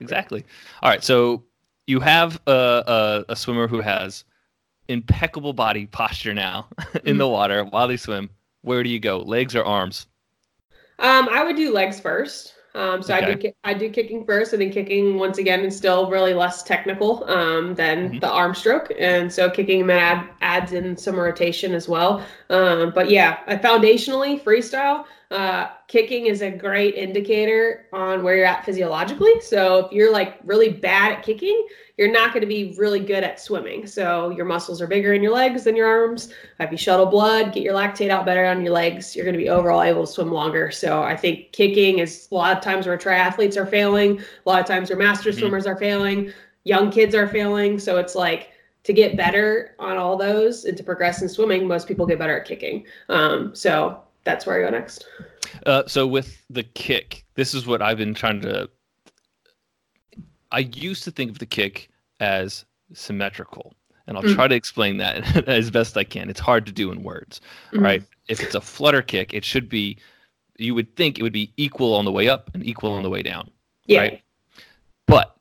exactly. 0.00 0.44
All 0.82 0.90
right, 0.90 1.02
so 1.02 1.44
you 1.86 2.00
have 2.00 2.40
a, 2.46 3.24
a, 3.28 3.32
a 3.32 3.36
swimmer 3.36 3.68
who 3.68 3.80
has 3.80 4.24
impeccable 4.88 5.52
body 5.52 5.86
posture 5.86 6.34
now 6.34 6.68
in 7.04 7.18
the 7.18 7.28
water 7.28 7.64
while 7.64 7.88
they 7.88 7.96
swim. 7.96 8.30
Where 8.62 8.82
do 8.82 8.90
you 8.90 9.00
go? 9.00 9.18
Legs 9.18 9.54
or 9.54 9.64
arms? 9.64 10.06
Um, 10.98 11.28
I 11.30 11.44
would 11.44 11.56
do 11.56 11.72
legs 11.72 12.00
first. 12.00 12.54
Um, 12.76 13.02
so 13.02 13.14
okay. 13.16 13.24
I 13.24 13.34
do 13.34 13.52
I 13.64 13.74
do 13.74 13.90
kicking 13.90 14.24
first, 14.26 14.52
and 14.52 14.60
then 14.60 14.70
kicking 14.70 15.18
once 15.18 15.38
again 15.38 15.60
is 15.60 15.74
still 15.74 16.10
really 16.10 16.34
less 16.34 16.62
technical 16.62 17.24
um, 17.24 17.74
than 17.74 18.10
mm-hmm. 18.10 18.18
the 18.18 18.30
arm 18.30 18.54
stroke, 18.54 18.92
and 18.98 19.32
so 19.32 19.48
kicking 19.48 19.90
add, 19.90 20.28
adds 20.42 20.72
in 20.72 20.96
some 20.96 21.16
rotation 21.16 21.72
as 21.72 21.88
well. 21.88 22.22
Um, 22.50 22.92
but 22.94 23.10
yeah, 23.10 23.38
foundationally 23.62 24.42
freestyle. 24.42 25.06
Uh, 25.30 25.68
kicking 25.88 26.26
is 26.26 26.42
a 26.42 26.50
great 26.50 26.94
indicator 26.94 27.86
on 27.92 28.22
where 28.22 28.36
you're 28.36 28.46
at 28.46 28.64
physiologically. 28.64 29.40
So 29.40 29.86
if 29.86 29.92
you're 29.92 30.12
like 30.12 30.38
really 30.44 30.68
bad 30.68 31.12
at 31.12 31.22
kicking, 31.24 31.66
you're 31.96 32.10
not 32.10 32.32
going 32.32 32.42
to 32.42 32.46
be 32.46 32.74
really 32.76 33.00
good 33.00 33.24
at 33.24 33.40
swimming. 33.40 33.86
So 33.86 34.30
your 34.30 34.44
muscles 34.44 34.82
are 34.82 34.86
bigger 34.86 35.14
in 35.14 35.22
your 35.22 35.32
legs 35.32 35.64
than 35.64 35.76
your 35.76 35.86
arms. 35.86 36.32
If 36.60 36.70
you 36.70 36.76
shuttle 36.76 37.06
blood, 37.06 37.54
get 37.54 37.62
your 37.62 37.74
lactate 37.74 38.10
out 38.10 38.26
better 38.26 38.44
on 38.44 38.62
your 38.62 38.74
legs, 38.74 39.16
you're 39.16 39.24
going 39.24 39.36
to 39.36 39.42
be 39.42 39.48
overall 39.48 39.82
able 39.82 40.06
to 40.06 40.12
swim 40.12 40.30
longer. 40.30 40.70
So 40.70 41.02
I 41.02 41.16
think 41.16 41.52
kicking 41.52 42.00
is 42.00 42.28
a 42.30 42.34
lot 42.34 42.56
of 42.56 42.62
times 42.62 42.86
where 42.86 42.98
triathletes 42.98 43.56
are 43.56 43.66
failing, 43.66 44.20
a 44.20 44.48
lot 44.48 44.60
of 44.60 44.66
times 44.66 44.90
where 44.90 44.98
master 44.98 45.30
mm-hmm. 45.30 45.38
swimmers 45.38 45.66
are 45.66 45.76
failing, 45.76 46.32
young 46.64 46.90
kids 46.90 47.14
are 47.14 47.28
failing. 47.28 47.78
So 47.78 47.96
it's 47.96 48.14
like 48.14 48.50
to 48.84 48.92
get 48.92 49.16
better 49.16 49.74
on 49.78 49.96
all 49.96 50.16
those 50.16 50.64
and 50.64 50.76
to 50.76 50.84
progress 50.84 51.22
in 51.22 51.28
swimming, 51.28 51.66
most 51.66 51.88
people 51.88 52.06
get 52.06 52.18
better 52.18 52.38
at 52.38 52.46
kicking. 52.46 52.84
Um, 53.08 53.54
so 53.54 54.00
that's 54.24 54.44
where 54.44 54.58
I 54.58 54.70
go 54.70 54.76
next. 54.76 55.06
Uh, 55.64 55.84
so 55.86 56.06
with 56.06 56.42
the 56.50 56.62
kick, 56.62 57.24
this 57.34 57.54
is 57.54 57.66
what 57.66 57.80
I've 57.80 57.98
been 57.98 58.14
trying 58.14 58.42
to. 58.42 58.68
I 60.56 60.60
used 60.60 61.04
to 61.04 61.10
think 61.10 61.30
of 61.30 61.38
the 61.38 61.44
kick 61.44 61.90
as 62.18 62.64
symmetrical, 62.94 63.74
and 64.06 64.16
I'll 64.16 64.22
mm. 64.22 64.34
try 64.34 64.48
to 64.48 64.54
explain 64.54 64.96
that 64.96 65.46
as 65.48 65.70
best 65.70 65.98
I 65.98 66.04
can. 66.04 66.30
It's 66.30 66.40
hard 66.40 66.64
to 66.64 66.72
do 66.72 66.90
in 66.90 67.02
words, 67.02 67.42
mm. 67.72 67.82
right? 67.82 68.02
If 68.28 68.40
it's 68.40 68.54
a 68.54 68.60
flutter 68.62 69.02
kick, 69.02 69.34
it 69.34 69.44
should 69.44 69.68
be. 69.68 69.98
You 70.58 70.74
would 70.74 70.96
think 70.96 71.18
it 71.18 71.22
would 71.22 71.34
be 71.34 71.52
equal 71.58 71.94
on 71.94 72.06
the 72.06 72.12
way 72.12 72.30
up 72.30 72.50
and 72.54 72.64
equal 72.64 72.92
on 72.94 73.02
the 73.02 73.10
way 73.10 73.22
down, 73.22 73.50
yeah. 73.84 74.00
right? 74.00 74.22
But 75.06 75.36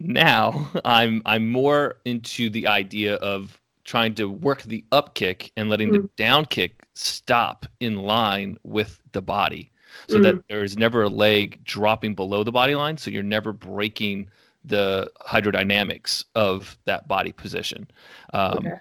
now 0.00 0.68
I'm 0.84 1.22
I'm 1.24 1.48
more 1.48 1.98
into 2.04 2.50
the 2.50 2.66
idea 2.66 3.14
of 3.16 3.56
trying 3.84 4.16
to 4.16 4.28
work 4.28 4.62
the 4.62 4.84
up 4.90 5.14
kick 5.14 5.52
and 5.56 5.70
letting 5.70 5.90
mm. 5.90 6.02
the 6.02 6.10
down 6.16 6.44
kick 6.46 6.84
stop 6.94 7.66
in 7.78 8.02
line 8.02 8.58
with 8.64 9.00
the 9.12 9.22
body 9.22 9.70
so 10.08 10.18
mm. 10.18 10.22
that 10.24 10.48
there 10.48 10.64
is 10.64 10.76
never 10.76 11.04
a 11.04 11.08
leg 11.08 11.62
dropping 11.64 12.14
below 12.14 12.44
the 12.44 12.52
body 12.52 12.74
line 12.74 12.96
so 12.96 13.10
you're 13.10 13.22
never 13.22 13.52
breaking 13.52 14.28
the 14.64 15.10
hydrodynamics 15.26 16.24
of 16.34 16.76
that 16.84 17.08
body 17.08 17.32
position 17.32 17.88
um, 18.32 18.58
okay. 18.58 18.74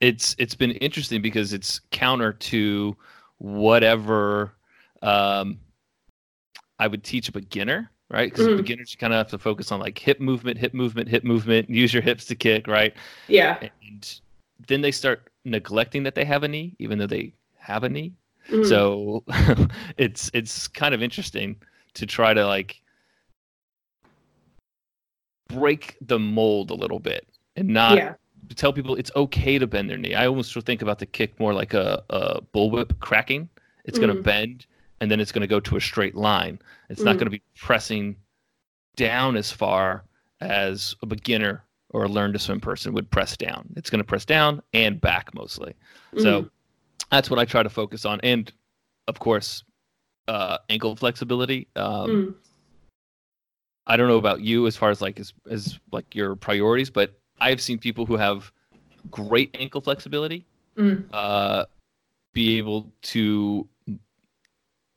it's 0.00 0.34
it's 0.38 0.54
been 0.54 0.72
interesting 0.72 1.22
because 1.22 1.52
it's 1.52 1.80
counter 1.90 2.32
to 2.32 2.96
whatever 3.38 4.52
um, 5.02 5.58
i 6.78 6.86
would 6.86 7.04
teach 7.04 7.28
a 7.28 7.32
beginner 7.32 7.90
right? 8.10 8.30
Because 8.30 8.46
mm. 8.46 8.56
beginners 8.56 8.92
you 8.92 8.98
kind 8.98 9.12
of 9.12 9.18
have 9.18 9.28
to 9.28 9.38
focus 9.38 9.70
on 9.72 9.80
like 9.80 9.98
hip 9.98 10.20
movement, 10.20 10.58
hip 10.58 10.74
movement, 10.74 11.08
hip 11.08 11.24
movement, 11.24 11.68
use 11.68 11.92
your 11.92 12.02
hips 12.02 12.24
to 12.26 12.34
kick, 12.34 12.66
right? 12.66 12.94
Yeah. 13.26 13.58
And 13.82 14.20
then 14.66 14.80
they 14.80 14.92
start 14.92 15.30
neglecting 15.44 16.02
that 16.04 16.14
they 16.14 16.24
have 16.24 16.42
a 16.42 16.48
knee, 16.48 16.74
even 16.78 16.98
though 16.98 17.06
they 17.06 17.34
have 17.58 17.84
a 17.84 17.88
knee. 17.88 18.14
Mm. 18.50 18.66
So 18.66 19.24
it's 19.98 20.30
it's 20.32 20.68
kind 20.68 20.94
of 20.94 21.02
interesting 21.02 21.56
to 21.94 22.06
try 22.06 22.32
to 22.32 22.46
like 22.46 22.82
break 25.48 25.96
the 26.00 26.18
mold 26.18 26.70
a 26.70 26.74
little 26.74 26.98
bit 26.98 27.26
and 27.56 27.68
not 27.68 27.96
yeah. 27.96 28.14
tell 28.54 28.72
people 28.72 28.94
it's 28.94 29.10
okay 29.16 29.58
to 29.58 29.66
bend 29.66 29.90
their 29.90 29.96
knee. 29.96 30.14
I 30.14 30.26
almost 30.26 30.54
think 30.64 30.82
about 30.82 30.98
the 30.98 31.06
kick 31.06 31.38
more 31.40 31.52
like 31.54 31.74
a, 31.74 32.02
a 32.10 32.40
bullwhip 32.54 32.98
cracking. 33.00 33.48
It's 33.84 33.98
mm. 33.98 34.02
going 34.02 34.16
to 34.16 34.22
bend 34.22 34.66
and 35.00 35.10
then 35.10 35.20
it's 35.20 35.32
going 35.32 35.42
to 35.42 35.48
go 35.48 35.60
to 35.60 35.76
a 35.76 35.80
straight 35.80 36.14
line. 36.14 36.58
It's 36.88 37.00
mm. 37.00 37.06
not 37.06 37.14
going 37.14 37.26
to 37.26 37.30
be 37.30 37.42
pressing 37.56 38.16
down 38.96 39.36
as 39.36 39.50
far 39.50 40.04
as 40.40 40.94
a 41.02 41.06
beginner 41.06 41.64
or 41.90 42.04
a 42.04 42.08
learn 42.08 42.32
to 42.32 42.38
swim 42.38 42.60
person 42.60 42.92
would 42.92 43.10
press 43.10 43.36
down. 43.36 43.72
It's 43.76 43.90
going 43.90 44.00
to 44.00 44.06
press 44.06 44.24
down 44.24 44.62
and 44.74 45.00
back 45.00 45.34
mostly. 45.34 45.74
Mm. 46.14 46.22
So 46.22 46.50
that's 47.10 47.30
what 47.30 47.38
I 47.38 47.44
try 47.44 47.62
to 47.62 47.70
focus 47.70 48.04
on. 48.04 48.20
And 48.22 48.52
of 49.06 49.18
course, 49.18 49.64
uh, 50.26 50.58
ankle 50.68 50.94
flexibility. 50.96 51.68
Um, 51.76 52.10
mm. 52.10 52.34
I 53.88 53.96
don't 53.96 54.08
know 54.08 54.18
about 54.18 54.42
you 54.42 54.66
as 54.66 54.76
far 54.76 54.90
as 54.90 55.00
like 55.00 55.18
as, 55.18 55.32
as 55.50 55.78
like 55.92 56.14
your 56.14 56.36
priorities, 56.36 56.90
but 56.90 57.18
I've 57.40 57.60
seen 57.60 57.78
people 57.78 58.06
who 58.06 58.16
have 58.16 58.52
great 59.10 59.56
ankle 59.58 59.80
flexibility 59.80 60.46
mm. 60.76 61.04
uh, 61.12 61.64
be 62.32 62.58
able 62.58 62.92
to 63.02 63.66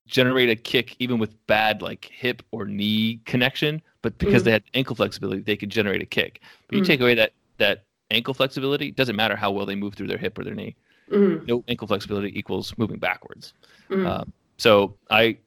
generate 0.07 0.49
a 0.49 0.55
kick 0.55 0.95
even 0.99 1.17
with 1.17 1.35
bad 1.47 1.81
like 1.81 2.11
hip 2.13 2.43
or 2.51 2.65
knee 2.65 3.21
connection 3.25 3.81
but 4.01 4.17
because 4.17 4.41
mm. 4.41 4.45
they 4.45 4.51
had 4.51 4.63
ankle 4.73 4.93
flexibility 4.93 5.41
they 5.41 5.55
could 5.55 5.69
generate 5.69 6.01
a 6.01 6.05
kick 6.05 6.41
but 6.67 6.75
you 6.75 6.83
mm. 6.83 6.85
take 6.87 6.99
away 6.99 7.15
that 7.15 7.31
that 7.59 7.85
ankle 8.09 8.33
flexibility 8.33 8.89
it 8.89 8.97
doesn't 8.97 9.15
matter 9.15 9.37
how 9.37 9.49
well 9.49 9.65
they 9.65 9.75
move 9.75 9.93
through 9.93 10.07
their 10.07 10.17
hip 10.17 10.37
or 10.37 10.43
their 10.43 10.53
knee 10.53 10.75
mm. 11.09 11.47
no 11.47 11.63
ankle 11.69 11.87
flexibility 11.87 12.37
equals 12.37 12.73
moving 12.77 12.99
backwards 12.99 13.53
mm. 13.89 14.05
um, 14.05 14.33
so 14.57 14.93
i 15.09 15.37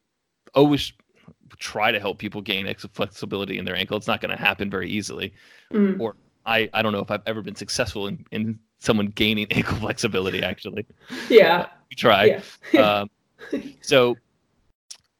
always 0.54 0.94
try 1.58 1.92
to 1.92 2.00
help 2.00 2.18
people 2.18 2.40
gain 2.40 2.66
ankle 2.66 2.90
flexibility 2.92 3.58
in 3.58 3.64
their 3.64 3.76
ankle 3.76 3.96
it's 3.96 4.06
not 4.06 4.20
going 4.20 4.34
to 4.34 4.40
happen 4.40 4.70
very 4.70 4.88
easily 4.88 5.32
mm. 5.72 5.98
or 6.00 6.16
I, 6.46 6.68
I 6.72 6.82
don't 6.82 6.92
know 6.92 7.00
if 7.00 7.10
I've 7.10 7.22
ever 7.26 7.42
been 7.42 7.54
successful 7.54 8.06
in, 8.06 8.24
in 8.30 8.58
someone 8.78 9.06
gaining 9.06 9.46
ankle 9.50 9.76
flexibility 9.78 10.42
actually. 10.42 10.86
Yeah. 11.28 11.66
we 11.90 11.96
try. 11.96 12.40
Yeah. 12.72 12.80
um, 13.00 13.10
so 13.80 14.16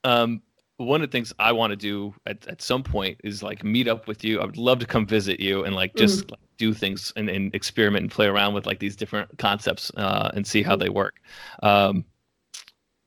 um, 0.05 0.43
one 0.77 1.03
of 1.03 1.11
the 1.11 1.13
things 1.13 1.33
I 1.39 1.53
want 1.53 1.71
to 1.71 1.77
do 1.77 2.15
at, 2.27 2.47
at 2.47 2.61
some 2.61 2.83
point 2.83 3.21
is 3.25 3.43
like 3.43 3.65
meet 3.65 3.89
up 3.89 4.07
with 4.07 4.25
you. 4.25 4.41
I 4.41 4.45
would 4.45 4.59
love 4.59 4.79
to 4.81 4.87
come 4.87 5.07
visit 5.07 5.41
you 5.41 5.65
and 5.65 5.75
like 5.75 5.95
just 5.95 6.27
mm. 6.27 6.33
like, 6.33 6.41
do 6.57 6.73
things 6.73 7.13
and, 7.17 7.29
and, 7.29 7.53
experiment 7.55 8.03
and 8.03 8.11
play 8.11 8.27
around 8.27 8.55
with 8.55 8.65
like 8.65 8.79
these 8.79 8.95
different 8.95 9.39
concepts 9.39 9.91
uh, 9.97 10.31
and 10.35 10.47
see 10.47 10.63
how 10.63 10.77
they 10.77 10.89
work. 10.89 11.17
Um, 11.63 12.05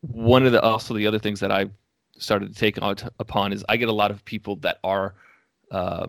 one 0.02 0.46
of 0.46 0.52
the 0.52 0.62
also 0.62 0.94
the 0.94 1.08
other 1.08 1.20
things 1.20 1.40
that 1.40 1.52
I 1.52 1.68
started 2.18 2.54
to 2.54 2.60
take 2.60 2.82
on, 2.82 2.96
upon 3.20 3.54
is 3.54 3.64
I 3.70 3.78
get 3.78 3.90
a 3.90 3.94
lot 3.94 4.12
of 4.12 4.24
people 4.26 4.56
that 4.58 4.80
are 4.84 5.16
uh, 5.72 6.08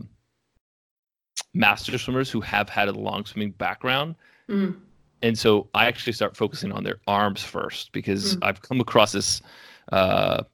master 1.55 1.99
swimmers 1.99 2.31
who 2.31 2.41
have 2.41 2.69
had 2.69 2.89
a 2.89 2.93
long 2.93 3.25
swimming 3.25 3.53
background. 3.53 4.15
Mm. 4.49 4.77
And 5.23 5.39
so 5.39 5.69
I 5.75 5.87
actually 5.87 6.13
start 6.13 6.37
focusing 6.37 6.73
on 6.73 6.85
their 6.85 7.01
arms 7.07 7.43
first 7.43 7.93
because 7.93 8.37
mm. 8.37 8.45
I've 8.45 8.63
come 8.63 8.81
across 8.81 9.13
this 9.13 9.43
uh, 9.91 10.45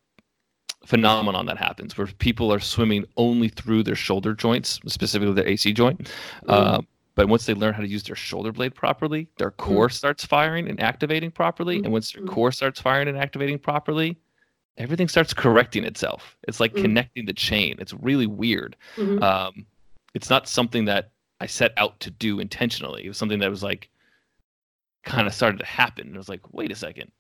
phenomenon 0.87 1.47
that 1.47 1.59
happens 1.59 1.97
where 1.97 2.07
people 2.07 2.53
are 2.53 2.61
swimming 2.61 3.05
only 3.17 3.49
through 3.49 3.83
their 3.83 3.95
shoulder 3.95 4.35
joints, 4.35 4.81
specifically 4.87 5.35
their 5.35 5.47
AC 5.47 5.73
joint. 5.73 6.05
Mm. 6.05 6.11
Uh, 6.49 6.81
but 7.15 7.29
once 7.29 7.47
they 7.47 7.55
learn 7.55 7.75
how 7.75 7.81
to 7.81 7.89
use 7.89 8.03
their 8.03 8.17
shoulder 8.17 8.53
blade 8.53 8.75
properly, 8.75 9.29
their 9.39 9.51
mm. 9.51 9.57
core 9.57 9.91
starts 9.91 10.25
firing 10.25 10.69
and 10.69 10.81
activating 10.81 11.31
properly. 11.31 11.81
Mm. 11.81 11.85
And 11.85 11.93
once 11.93 12.13
their 12.13 12.23
mm. 12.23 12.29
core 12.29 12.53
starts 12.53 12.81
firing 12.81 13.09
and 13.09 13.17
activating 13.17 13.59
properly, 13.59 14.17
everything 14.77 15.09
starts 15.09 15.33
correcting 15.35 15.85
itself. 15.85 16.37
It's 16.49 16.61
like 16.61 16.75
mm. 16.75 16.83
connecting 16.83 17.27
the 17.27 17.33
chain. 17.33 17.77
It's 17.79 17.95
really 17.95 18.27
weird. 18.27 18.77
Mm-hmm. 18.97 19.23
Um, 19.23 19.67
it's 20.15 20.31
not 20.31 20.49
something 20.49 20.85
that 20.87 21.11
I 21.41 21.47
set 21.47 21.73
out 21.77 21.99
to 22.01 22.11
do 22.11 22.41
intentionally. 22.41 23.05
It 23.05 23.09
was 23.09 23.19
something 23.19 23.41
that 23.41 23.51
was 23.51 23.63
like 23.63 23.91
kind 25.05 25.27
of 25.27 25.35
started 25.35 25.59
to 25.59 25.67
happen. 25.67 26.15
It 26.15 26.17
was 26.17 26.29
like, 26.29 26.53
wait 26.53 26.73
a 26.73 26.77
second. 26.77 27.11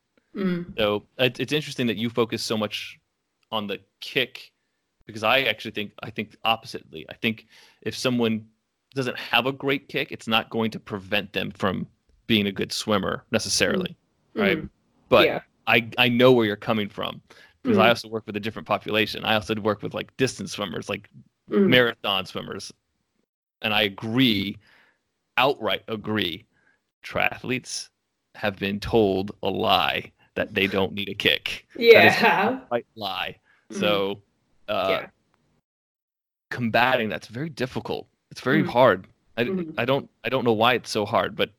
So 0.76 1.04
it, 1.18 1.38
it's 1.38 1.52
interesting 1.52 1.86
that 1.86 1.96
you 1.96 2.10
focus 2.10 2.42
so 2.42 2.56
much 2.56 2.98
on 3.52 3.66
the 3.66 3.80
kick 4.00 4.52
because 5.06 5.22
I 5.22 5.42
actually 5.42 5.72
think 5.72 5.92
I 6.02 6.10
think 6.10 6.36
oppositely. 6.44 7.06
I 7.08 7.14
think 7.14 7.46
if 7.82 7.96
someone 7.96 8.46
doesn't 8.94 9.18
have 9.18 9.46
a 9.46 9.52
great 9.52 9.88
kick, 9.88 10.10
it's 10.12 10.26
not 10.26 10.50
going 10.50 10.70
to 10.72 10.80
prevent 10.80 11.32
them 11.32 11.50
from 11.50 11.86
being 12.26 12.46
a 12.46 12.52
good 12.52 12.72
swimmer 12.72 13.24
necessarily, 13.30 13.90
mm-hmm. 13.90 14.40
right? 14.40 14.58
Mm-hmm. 14.58 14.66
But 15.08 15.26
yeah. 15.26 15.40
I 15.66 15.88
I 15.98 16.08
know 16.08 16.32
where 16.32 16.46
you're 16.46 16.56
coming 16.56 16.88
from 16.88 17.20
because 17.62 17.76
mm-hmm. 17.76 17.86
I 17.86 17.88
also 17.88 18.08
work 18.08 18.24
with 18.26 18.36
a 18.36 18.40
different 18.40 18.68
population. 18.68 19.24
I 19.24 19.34
also 19.34 19.54
work 19.56 19.82
with 19.82 19.94
like 19.94 20.14
distance 20.16 20.52
swimmers, 20.52 20.88
like 20.88 21.08
mm-hmm. 21.50 21.68
marathon 21.68 22.26
swimmers, 22.26 22.72
and 23.62 23.72
I 23.72 23.82
agree, 23.82 24.58
outright 25.36 25.82
agree, 25.88 26.44
triathletes 27.04 27.88
have 28.34 28.58
been 28.58 28.80
told 28.80 29.32
a 29.42 29.48
lie 29.48 30.10
that 30.34 30.54
they 30.54 30.66
don't 30.66 30.92
need 30.92 31.08
a 31.08 31.14
kick. 31.14 31.66
Yeah, 31.76 32.60
right 32.70 32.86
lie. 32.96 33.36
Mm-hmm. 33.70 33.80
So, 33.80 34.20
uh, 34.68 34.86
yeah. 34.90 35.06
combating 36.50 37.08
that's 37.08 37.28
very 37.28 37.48
difficult. 37.48 38.08
It's 38.30 38.40
very 38.40 38.62
mm-hmm. 38.62 38.70
hard. 38.70 39.06
I, 39.36 39.44
mm-hmm. 39.44 39.70
I 39.78 39.84
don't 39.84 40.08
I 40.24 40.28
don't 40.28 40.44
know 40.44 40.52
why 40.52 40.74
it's 40.74 40.90
so 40.90 41.04
hard, 41.06 41.36
but 41.36 41.50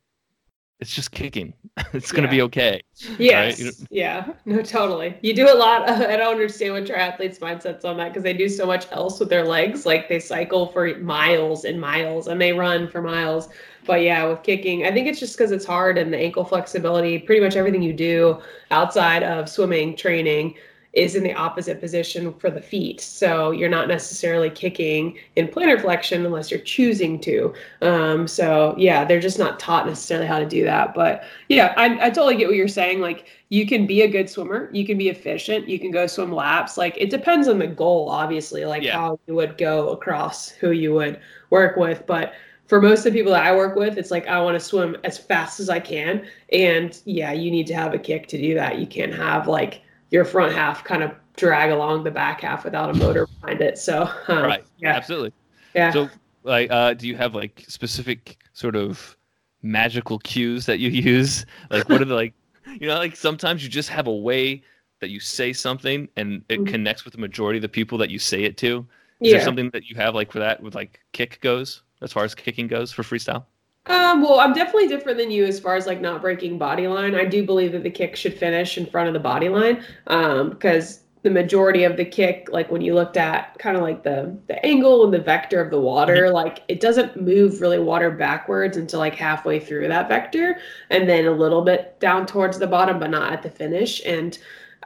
it's 0.79 0.93
just 0.93 1.11
kicking. 1.11 1.53
it's 1.93 2.11
gonna 2.11 2.29
be 2.29 2.41
okay. 2.43 2.81
Yes. 3.17 3.61
Right? 3.61 3.73
Yeah. 3.89 4.33
No, 4.45 4.61
totally. 4.61 5.17
You 5.21 5.33
do 5.33 5.51
a 5.51 5.55
lot. 5.55 5.89
Of, 5.89 6.01
I 6.01 6.17
don't 6.17 6.33
understand 6.33 6.73
what 6.73 6.87
your 6.87 6.97
athletes' 6.97 7.39
mindsets 7.39 7.83
on 7.83 7.97
that 7.97 8.09
because 8.09 8.23
they 8.23 8.33
do 8.33 8.47
so 8.47 8.65
much 8.65 8.85
else 8.91 9.19
with 9.19 9.29
their 9.29 9.43
legs. 9.43 9.85
Like 9.85 10.07
they 10.07 10.19
cycle 10.19 10.67
for 10.67 10.95
miles 10.99 11.65
and 11.65 11.81
miles, 11.81 12.27
and 12.27 12.39
they 12.39 12.53
run 12.53 12.87
for 12.87 13.01
miles. 13.01 13.49
But 13.85 14.01
yeah, 14.01 14.27
with 14.27 14.43
kicking, 14.43 14.85
I 14.85 14.91
think 14.91 15.07
it's 15.07 15.19
just 15.19 15.37
because 15.37 15.51
it's 15.51 15.65
hard 15.65 15.97
and 15.97 16.13
the 16.13 16.17
ankle 16.17 16.43
flexibility. 16.45 17.19
Pretty 17.19 17.41
much 17.41 17.55
everything 17.55 17.81
you 17.81 17.93
do 17.93 18.39
outside 18.71 19.23
of 19.23 19.49
swimming 19.49 19.95
training 19.95 20.55
is 20.95 21.15
in 21.15 21.23
the 21.23 21.33
opposite 21.33 21.81
position 21.81 22.33
for 22.33 22.49
the 22.49 22.61
feet. 22.61 23.01
So 23.01 23.51
you're 23.51 23.69
not 23.69 23.89
necessarily 23.89 24.49
kicking 24.49 25.17
in 25.35 25.47
plantar 25.49 25.79
flexion 25.79 26.25
unless 26.25 26.49
you're 26.49 26.61
choosing 26.61 27.19
to. 27.21 27.53
Um, 27.81 28.27
so 28.27 28.73
yeah, 28.77 29.03
they're 29.03 29.19
just 29.19 29.37
not 29.37 29.59
taught 29.59 29.85
necessarily 29.85 30.25
how 30.25 30.39
to 30.39 30.45
do 30.45 30.63
that. 30.63 30.93
But 30.93 31.23
yeah, 31.49 31.73
I, 31.75 32.05
I 32.05 32.09
totally 32.09 32.37
get 32.37 32.47
what 32.47 32.55
you're 32.55 32.69
saying. 32.69 33.01
Like 33.01 33.27
you 33.49 33.67
can 33.67 33.85
be 33.85 34.01
a 34.03 34.07
good 34.07 34.29
swimmer, 34.29 34.69
you 34.71 34.85
can 34.85 34.97
be 34.97 35.09
efficient, 35.09 35.67
you 35.67 35.79
can 35.79 35.91
go 35.91 36.07
swim 36.07 36.31
laps. 36.31 36.77
Like 36.77 36.95
it 36.97 37.09
depends 37.09 37.47
on 37.49 37.59
the 37.59 37.67
goal, 37.67 38.09
obviously, 38.09 38.63
like 38.63 38.83
yeah. 38.83 38.93
how 38.93 39.19
you 39.27 39.35
would 39.35 39.57
go 39.57 39.89
across 39.89 40.49
who 40.49 40.71
you 40.71 40.93
would 40.93 41.19
work 41.49 41.75
with. 41.75 42.07
But 42.07 42.33
for 42.67 42.81
most 42.81 43.05
of 43.05 43.13
the 43.13 43.19
people 43.19 43.33
that 43.33 43.45
I 43.45 43.55
work 43.55 43.75
with, 43.75 43.97
it's 43.97 44.11
like 44.11 44.27
I 44.27 44.41
want 44.41 44.55
to 44.55 44.65
swim 44.65 44.95
as 45.03 45.17
fast 45.17 45.59
as 45.59 45.69
I 45.69 45.79
can. 45.79 46.25
And 46.51 46.99
yeah, 47.05 47.31
you 47.31 47.51
need 47.51 47.67
to 47.67 47.75
have 47.75 47.93
a 47.93 47.99
kick 47.99 48.27
to 48.29 48.37
do 48.37 48.55
that. 48.55 48.79
You 48.79 48.87
can't 48.87 49.13
have 49.13 49.47
like 49.47 49.81
your 50.11 50.25
front 50.25 50.53
half 50.53 50.83
kind 50.83 51.03
of 51.03 51.11
drag 51.35 51.71
along 51.71 52.03
the 52.03 52.11
back 52.11 52.41
half 52.41 52.63
without 52.63 52.89
a 52.89 52.93
motor 52.93 53.27
behind 53.41 53.61
it. 53.61 53.77
So 53.77 54.09
um, 54.27 54.43
right, 54.43 54.63
yeah, 54.77 54.95
absolutely. 54.95 55.33
Yeah. 55.73 55.91
So 55.91 56.09
like, 56.43 56.71
uh, 56.71 56.93
do 56.93 57.07
you 57.07 57.17
have 57.17 57.35
like 57.35 57.65
specific 57.67 58.37
sort 58.53 58.75
of 58.75 59.17
magical 59.61 60.19
cues 60.19 60.65
that 60.67 60.79
you 60.79 60.89
use? 60.89 61.45
Like, 61.69 61.89
what 61.89 62.01
are 62.01 62.05
the 62.05 62.15
like, 62.15 62.33
you 62.79 62.87
know, 62.87 62.95
like 62.95 63.15
sometimes 63.15 63.63
you 63.63 63.69
just 63.69 63.89
have 63.89 64.07
a 64.07 64.15
way 64.15 64.63
that 65.01 65.09
you 65.09 65.19
say 65.19 65.51
something 65.51 66.07
and 66.15 66.43
it 66.49 66.59
mm-hmm. 66.59 66.65
connects 66.65 67.03
with 67.03 67.13
the 67.13 67.19
majority 67.19 67.57
of 67.57 67.61
the 67.61 67.69
people 67.69 67.97
that 67.97 68.09
you 68.09 68.19
say 68.19 68.43
it 68.43 68.57
to. 68.57 68.85
Is 69.19 69.31
yeah. 69.31 69.37
there 69.37 69.45
something 69.45 69.69
that 69.71 69.89
you 69.89 69.95
have 69.95 70.15
like 70.15 70.31
for 70.31 70.39
that 70.39 70.61
with 70.61 70.75
like 70.75 70.99
kick 71.11 71.39
goes 71.41 71.83
as 72.01 72.13
far 72.13 72.23
as 72.23 72.35
kicking 72.35 72.67
goes 72.67 72.91
for 72.91 73.03
freestyle? 73.03 73.45
Um, 73.87 74.21
well, 74.21 74.39
I'm 74.39 74.53
definitely 74.53 74.87
different 74.87 75.17
than 75.17 75.29
you 75.29 75.45
as 75.45 75.59
far 75.59 75.75
as 75.75 75.85
like 75.85 76.01
not 76.01 76.21
breaking 76.21 76.57
body 76.57 76.87
line. 76.87 77.13
I 77.13 77.25
do 77.25 77.45
believe 77.45 77.71
that 77.73 77.83
the 77.83 77.91
kick 77.91 78.15
should 78.15 78.37
finish 78.37 78.77
in 78.77 78.85
front 78.85 79.07
of 79.07 79.13
the 79.13 79.19
body 79.19 79.49
line 79.49 79.83
um, 80.07 80.49
because 80.49 81.01
the 81.21 81.29
majority 81.29 81.83
of 81.83 81.97
the 81.97 82.05
kick, 82.05 82.47
like 82.51 82.71
when 82.71 82.81
you 82.81 82.93
looked 82.93 83.17
at 83.17 83.57
kind 83.59 83.75
of 83.75 83.83
like 83.83 84.03
the 84.03 84.35
the 84.47 84.63
angle 84.65 85.03
and 85.05 85.13
the 85.13 85.19
vector 85.19 85.61
of 85.61 85.69
the 85.69 85.79
water, 85.79 86.25
mm-hmm. 86.25 86.33
like 86.33 86.63
it 86.67 86.79
doesn't 86.79 87.21
move 87.21 87.61
really 87.61 87.79
water 87.79 88.09
backwards 88.09 88.77
until 88.77 88.99
like 88.99 89.15
halfway 89.15 89.59
through 89.59 89.87
that 89.87 90.07
vector, 90.07 90.59
and 90.89 91.07
then 91.07 91.25
a 91.25 91.31
little 91.31 91.63
bit 91.63 91.99
down 91.99 92.25
towards 92.25 92.57
the 92.57 92.67
bottom, 92.67 92.99
but 92.99 93.11
not 93.11 93.33
at 93.33 93.43
the 93.43 93.49
finish. 93.49 94.01
And 94.05 94.37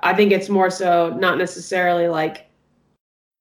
I 0.03 0.13
think 0.13 0.31
it's 0.31 0.49
more 0.49 0.69
so 0.69 1.15
not 1.19 1.37
necessarily 1.37 2.09
like 2.09 2.49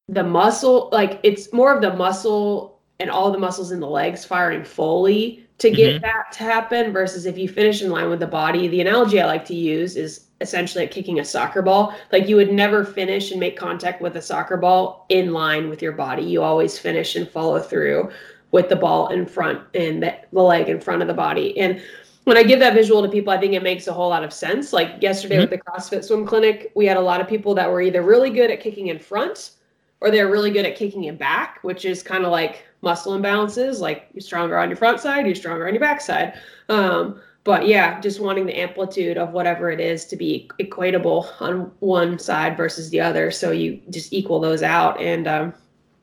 the 0.09 0.25
muscle, 0.25 0.89
like 0.93 1.21
it's 1.23 1.53
more 1.53 1.75
of 1.75 1.83
the 1.83 1.95
muscle 1.95 2.81
and 3.01 3.11
all 3.11 3.31
the 3.31 3.39
muscles 3.39 3.73
in 3.73 3.81
the 3.81 3.89
legs 3.89 4.25
firing 4.25 4.65
fully 4.65 5.48
to 5.59 5.71
get 5.71 5.95
mm-hmm. 5.95 6.03
that 6.03 6.33
to 6.33 6.45
happen 6.45 6.93
versus 6.93 7.27
if 7.27 7.37
you 7.37 7.49
finish 7.49 7.83
in 7.83 7.91
line 7.91 8.09
with 8.09 8.21
the 8.21 8.27
body. 8.27 8.69
The 8.69 8.81
analogy 8.81 9.21
I 9.21 9.27
like 9.27 9.45
to 9.47 9.55
use 9.55 9.97
is 9.97 10.27
essentially 10.41 10.85
like 10.85 10.93
kicking 10.93 11.19
a 11.19 11.25
soccer 11.25 11.63
ball. 11.63 11.95
Like 12.13 12.29
you 12.29 12.37
would 12.37 12.53
never 12.53 12.85
finish 12.85 13.33
and 13.33 13.41
make 13.41 13.57
contact 13.57 14.01
with 14.01 14.17
a 14.17 14.23
soccer 14.23 14.57
ball 14.57 15.07
in 15.09 15.33
line 15.33 15.69
with 15.69 15.83
your 15.83 15.93
body. 15.93 16.23
You 16.23 16.43
always 16.43 16.79
finish 16.79 17.17
and 17.17 17.29
follow 17.29 17.59
through 17.59 18.11
with 18.53 18.69
the 18.69 18.77
ball 18.77 19.09
in 19.09 19.27
front 19.27 19.61
and 19.75 20.03
the, 20.03 20.17
the 20.33 20.41
leg 20.41 20.69
in 20.69 20.81
front 20.81 21.03
of 21.03 21.09
the 21.09 21.15
body. 21.15 21.59
And 21.59 21.83
when 22.25 22.37
I 22.37 22.43
give 22.43 22.61
that 22.61 22.75
visual 22.75 23.03
to 23.03 23.09
people, 23.09 23.33
I 23.33 23.39
think 23.39 23.55
it 23.55 23.63
makes 23.63 23.89
a 23.89 23.93
whole 23.93 24.11
lot 24.11 24.23
of 24.23 24.33
sense. 24.33 24.73
Like 24.73 25.03
yesterday 25.03 25.37
mm-hmm. 25.37 25.51
with 25.51 25.51
the 25.51 25.59
CrossFit 25.59 26.05
swim 26.05 26.25
clinic, 26.25 26.71
we 26.75 26.87
had 26.87 26.97
a 26.97 27.01
lot 27.01 27.21
of 27.21 27.29
people 27.29 27.55
that 27.55 27.69
were 27.69 27.83
either 27.83 28.03
really 28.03 28.31
good 28.31 28.51
at 28.51 28.61
kicking 28.61 28.89
in 28.89 28.99
front 28.99 29.53
or 30.01 30.11
they're 30.11 30.31
really 30.31 30.53
good 30.53 30.65
at 30.65 30.77
kicking 30.77 31.05
it 31.05 31.19
back, 31.19 31.59
which 31.63 31.85
is 31.85 32.03
kind 32.03 32.25
of 32.25 32.31
like 32.31 32.68
muscle 32.83 33.19
imbalances. 33.19 33.81
Like 33.81 34.09
you're 34.13 34.21
stronger 34.21 34.59
on 34.59 34.69
your 34.69 34.77
front 34.77 35.01
side, 35.01 35.27
you're 35.27 35.35
stronger 35.35 35.67
on 35.67 35.75
your 35.75 35.81
back 35.81 36.01
side. 36.01 36.35
Um, 36.69 37.21
but 37.45 37.67
yeah, 37.67 38.01
just 38.01 38.21
wanting 38.21 38.47
the 38.47 38.59
amplitude 38.59 39.17
of 39.17 39.31
whatever 39.31 39.71
it 39.71 39.81
is 39.81 40.05
to 40.07 40.17
be 40.17 40.51
equatable 40.61 41.29
on 41.41 41.73
one 41.81 42.19
side 42.19 42.57
versus 42.57 42.91
the 42.91 43.01
other. 43.01 43.31
So 43.31 43.53
you 43.53 43.81
just 43.91 44.13
equal 44.13 44.41
those 44.41 44.63
out. 44.63 45.01
And 45.01 45.27
um, 45.27 45.55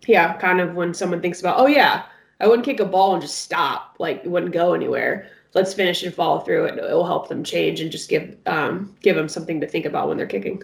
yeah, 0.07 0.33
kind 0.37 0.59
of 0.59 0.73
when 0.73 0.93
someone 0.93 1.21
thinks 1.21 1.39
about, 1.39 1.59
oh 1.59 1.67
yeah, 1.67 2.05
I 2.39 2.47
wouldn't 2.47 2.65
kick 2.65 2.79
a 2.79 2.85
ball 2.85 3.13
and 3.13 3.21
just 3.21 3.39
stop, 3.39 3.95
like 3.99 4.21
it 4.25 4.29
wouldn't 4.29 4.53
go 4.53 4.73
anywhere. 4.73 5.29
Let's 5.53 5.73
finish 5.73 6.03
and 6.03 6.13
follow 6.13 6.39
through. 6.39 6.65
It, 6.65 6.77
it 6.79 6.93
will 6.93 7.05
help 7.05 7.29
them 7.29 7.43
change 7.43 7.79
and 7.79 7.91
just 7.91 8.09
give 8.09 8.35
um, 8.45 8.93
give 9.01 9.15
them 9.15 9.29
something 9.29 9.61
to 9.61 9.67
think 9.67 9.85
about 9.85 10.09
when 10.09 10.17
they're 10.17 10.25
kicking. 10.27 10.61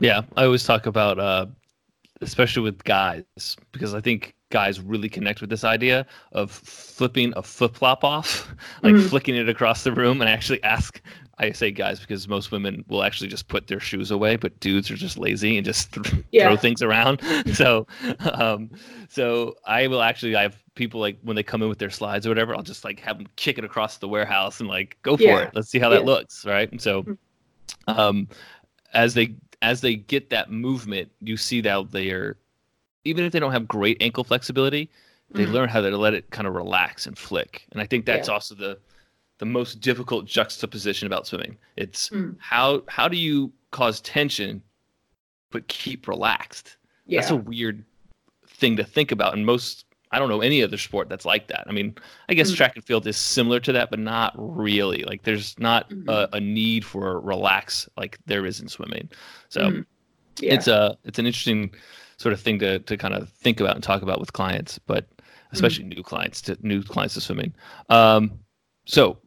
Yeah, 0.00 0.22
I 0.36 0.44
always 0.44 0.64
talk 0.64 0.86
about 0.86 1.20
uh, 1.20 1.46
especially 2.20 2.62
with 2.62 2.82
guys, 2.84 3.24
because 3.72 3.94
I 3.94 4.00
think 4.00 4.34
guys 4.54 4.80
really 4.80 5.08
connect 5.08 5.40
with 5.40 5.50
this 5.50 5.64
idea 5.64 6.06
of 6.30 6.48
flipping 6.48 7.32
a 7.36 7.42
flip 7.42 7.74
flop 7.74 8.04
off, 8.04 8.54
like 8.84 8.94
mm-hmm. 8.94 9.08
flicking 9.08 9.34
it 9.34 9.48
across 9.48 9.82
the 9.82 9.92
room, 9.92 10.20
and 10.20 10.30
actually 10.30 10.62
ask. 10.62 11.02
I 11.36 11.50
say 11.50 11.72
guys 11.72 11.98
because 11.98 12.28
most 12.28 12.52
women 12.52 12.84
will 12.86 13.02
actually 13.02 13.26
just 13.26 13.48
put 13.48 13.66
their 13.66 13.80
shoes 13.80 14.12
away, 14.12 14.36
but 14.36 14.60
dudes 14.60 14.88
are 14.92 14.94
just 14.94 15.18
lazy 15.18 15.56
and 15.56 15.64
just 15.64 15.92
th- 15.92 16.24
yeah. 16.30 16.46
throw 16.46 16.56
things 16.56 16.80
around. 16.80 17.20
so, 17.54 17.88
um, 18.20 18.70
so 19.08 19.56
I 19.66 19.88
will 19.88 20.00
actually. 20.00 20.36
I 20.36 20.42
have 20.42 20.56
people 20.76 21.00
like 21.00 21.18
when 21.22 21.34
they 21.34 21.42
come 21.42 21.60
in 21.60 21.68
with 21.68 21.80
their 21.80 21.90
slides 21.90 22.24
or 22.24 22.30
whatever, 22.30 22.54
I'll 22.54 22.62
just 22.62 22.84
like 22.84 23.00
have 23.00 23.18
them 23.18 23.26
kick 23.34 23.58
it 23.58 23.64
across 23.64 23.98
the 23.98 24.06
warehouse 24.06 24.60
and 24.60 24.68
like 24.68 24.96
go 25.02 25.16
for 25.16 25.24
yeah. 25.24 25.38
it. 25.40 25.50
Let's 25.56 25.68
see 25.68 25.80
how 25.80 25.90
yeah. 25.90 25.96
that 25.96 26.04
looks, 26.04 26.46
right? 26.46 26.70
And 26.70 26.80
so, 26.80 27.02
mm. 27.02 27.18
um, 27.88 28.28
as 28.92 29.14
they 29.14 29.34
as 29.60 29.80
they 29.80 29.96
get 29.96 30.30
that 30.30 30.52
movement, 30.52 31.10
you 31.20 31.36
see 31.36 31.60
that 31.62 31.90
they 31.90 32.10
are, 32.10 32.36
even 33.04 33.24
if 33.24 33.32
they 33.32 33.40
don't 33.40 33.52
have 33.52 33.68
great 33.68 33.96
ankle 34.00 34.24
flexibility, 34.24 34.90
they 35.30 35.44
mm-hmm. 35.44 35.52
learn 35.52 35.68
how 35.68 35.80
to 35.80 35.96
let 35.96 36.14
it 36.14 36.30
kind 36.30 36.46
of 36.46 36.54
relax 36.54 37.06
and 37.06 37.18
flick. 37.18 37.66
And 37.72 37.80
I 37.80 37.86
think 37.86 38.06
that's 38.06 38.28
yeah. 38.28 38.34
also 38.34 38.54
the 38.54 38.78
the 39.38 39.46
most 39.46 39.80
difficult 39.80 40.26
juxtaposition 40.26 41.06
about 41.06 41.26
swimming. 41.26 41.56
It's 41.76 42.10
mm. 42.10 42.36
how 42.38 42.82
how 42.88 43.08
do 43.08 43.16
you 43.16 43.52
cause 43.70 44.00
tension 44.00 44.62
but 45.50 45.66
keep 45.68 46.08
relaxed? 46.08 46.76
Yeah. 47.06 47.20
That's 47.20 47.30
a 47.30 47.36
weird 47.36 47.84
thing 48.48 48.76
to 48.76 48.84
think 48.84 49.12
about. 49.12 49.34
And 49.34 49.44
most 49.44 49.84
I 50.14 50.20
don't 50.20 50.28
know 50.28 50.40
any 50.40 50.62
other 50.62 50.78
sport 50.78 51.08
that's 51.08 51.24
like 51.24 51.48
that. 51.48 51.64
I 51.66 51.72
mean, 51.72 51.96
I 52.28 52.34
guess 52.34 52.48
mm-hmm. 52.48 52.56
track 52.56 52.76
and 52.76 52.84
field 52.84 53.04
is 53.08 53.16
similar 53.16 53.58
to 53.60 53.72
that, 53.72 53.90
but 53.90 53.98
not 53.98 54.32
really. 54.36 55.02
Like, 55.02 55.24
there's 55.24 55.58
not 55.58 55.90
mm-hmm. 55.90 56.08
a, 56.08 56.28
a, 56.34 56.38
need 56.38 56.84
for 56.84 57.18
relax 57.18 57.88
like 57.96 58.18
there 58.24 58.46
is 58.46 58.60
in 58.60 58.68
swimming. 58.68 59.08
So, 59.48 59.62
mm-hmm. 59.62 59.80
yeah. 60.38 60.54
it's 60.54 60.68
a 60.68 60.96
it's 61.02 61.18
an 61.18 61.26
interesting 61.26 61.74
sort 62.16 62.32
of 62.32 62.40
thing 62.40 62.58
to 62.60 62.78
to 62.80 62.96
kind 62.96 63.14
of 63.14 63.28
think 63.30 63.60
about 63.60 63.74
and 63.74 63.84
talk 63.84 64.02
about 64.02 64.20
with 64.20 64.32
clients, 64.32 64.78
but 64.78 65.08
especially 65.52 65.84
mm-hmm. 65.84 65.96
new 65.96 66.02
clients 66.02 66.40
to 66.42 66.58
new 66.62 66.82
clients 66.82 67.14
to 67.14 67.20
swimming. 67.20 67.54
Um, 67.88 68.38
so, 68.86 69.18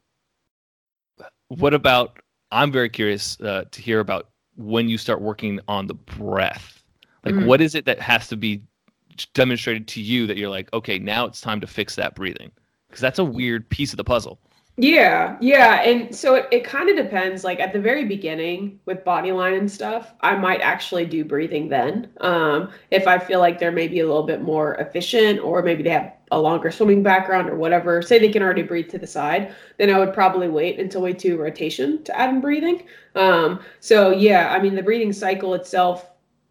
what 1.48 1.74
about? 1.74 2.18
I'm 2.50 2.72
very 2.72 2.88
curious 2.88 3.38
uh, 3.40 3.64
to 3.70 3.82
hear 3.82 4.00
about 4.00 4.30
when 4.56 4.88
you 4.88 4.98
start 4.98 5.20
working 5.20 5.60
on 5.68 5.86
the 5.86 5.94
breath. 5.94 6.82
Like, 7.24 7.34
mm-hmm. 7.34 7.46
what 7.46 7.60
is 7.60 7.74
it 7.74 7.84
that 7.84 8.00
has 8.00 8.28
to 8.28 8.36
be 8.36 8.62
demonstrated 9.34 9.86
to 9.88 10.00
you 10.00 10.26
that 10.26 10.36
you're 10.36 10.48
like, 10.48 10.72
okay, 10.72 10.98
now 10.98 11.26
it's 11.26 11.40
time 11.40 11.60
to 11.60 11.66
fix 11.66 11.94
that 11.96 12.14
breathing? 12.14 12.50
Because 12.88 13.00
that's 13.00 13.18
a 13.18 13.24
weird 13.24 13.68
piece 13.68 13.92
of 13.92 13.98
the 13.98 14.04
puzzle. 14.04 14.40
Yeah, 14.80 15.36
yeah. 15.40 15.82
And 15.82 16.14
so 16.14 16.36
it, 16.36 16.46
it 16.52 16.64
kind 16.64 16.88
of 16.88 16.94
depends. 16.96 17.42
Like 17.42 17.58
at 17.58 17.72
the 17.72 17.80
very 17.80 18.04
beginning 18.04 18.78
with 18.86 19.04
body 19.04 19.32
line 19.32 19.54
and 19.54 19.68
stuff, 19.70 20.14
I 20.20 20.36
might 20.36 20.60
actually 20.60 21.04
do 21.04 21.24
breathing 21.24 21.68
then. 21.68 22.10
Um, 22.20 22.70
if 22.92 23.08
I 23.08 23.18
feel 23.18 23.40
like 23.40 23.58
they're 23.58 23.72
maybe 23.72 23.98
a 23.98 24.06
little 24.06 24.22
bit 24.22 24.40
more 24.40 24.76
efficient 24.76 25.40
or 25.40 25.62
maybe 25.62 25.82
they 25.82 25.90
have 25.90 26.12
a 26.30 26.40
longer 26.40 26.70
swimming 26.70 27.02
background 27.02 27.50
or 27.50 27.56
whatever, 27.56 28.02
say 28.02 28.20
they 28.20 28.28
can 28.28 28.40
already 28.40 28.62
breathe 28.62 28.88
to 28.90 28.98
the 28.98 29.06
side, 29.06 29.52
then 29.78 29.90
I 29.90 29.98
would 29.98 30.14
probably 30.14 30.48
wait 30.48 30.78
until 30.78 31.02
we 31.02 31.12
do 31.12 31.36
rotation 31.36 32.04
to 32.04 32.16
add 32.16 32.30
in 32.30 32.40
breathing. 32.40 32.84
Um, 33.16 33.58
so 33.80 34.10
yeah, 34.12 34.52
I 34.52 34.62
mean 34.62 34.76
the 34.76 34.82
breathing 34.82 35.12
cycle 35.12 35.54
itself 35.54 36.08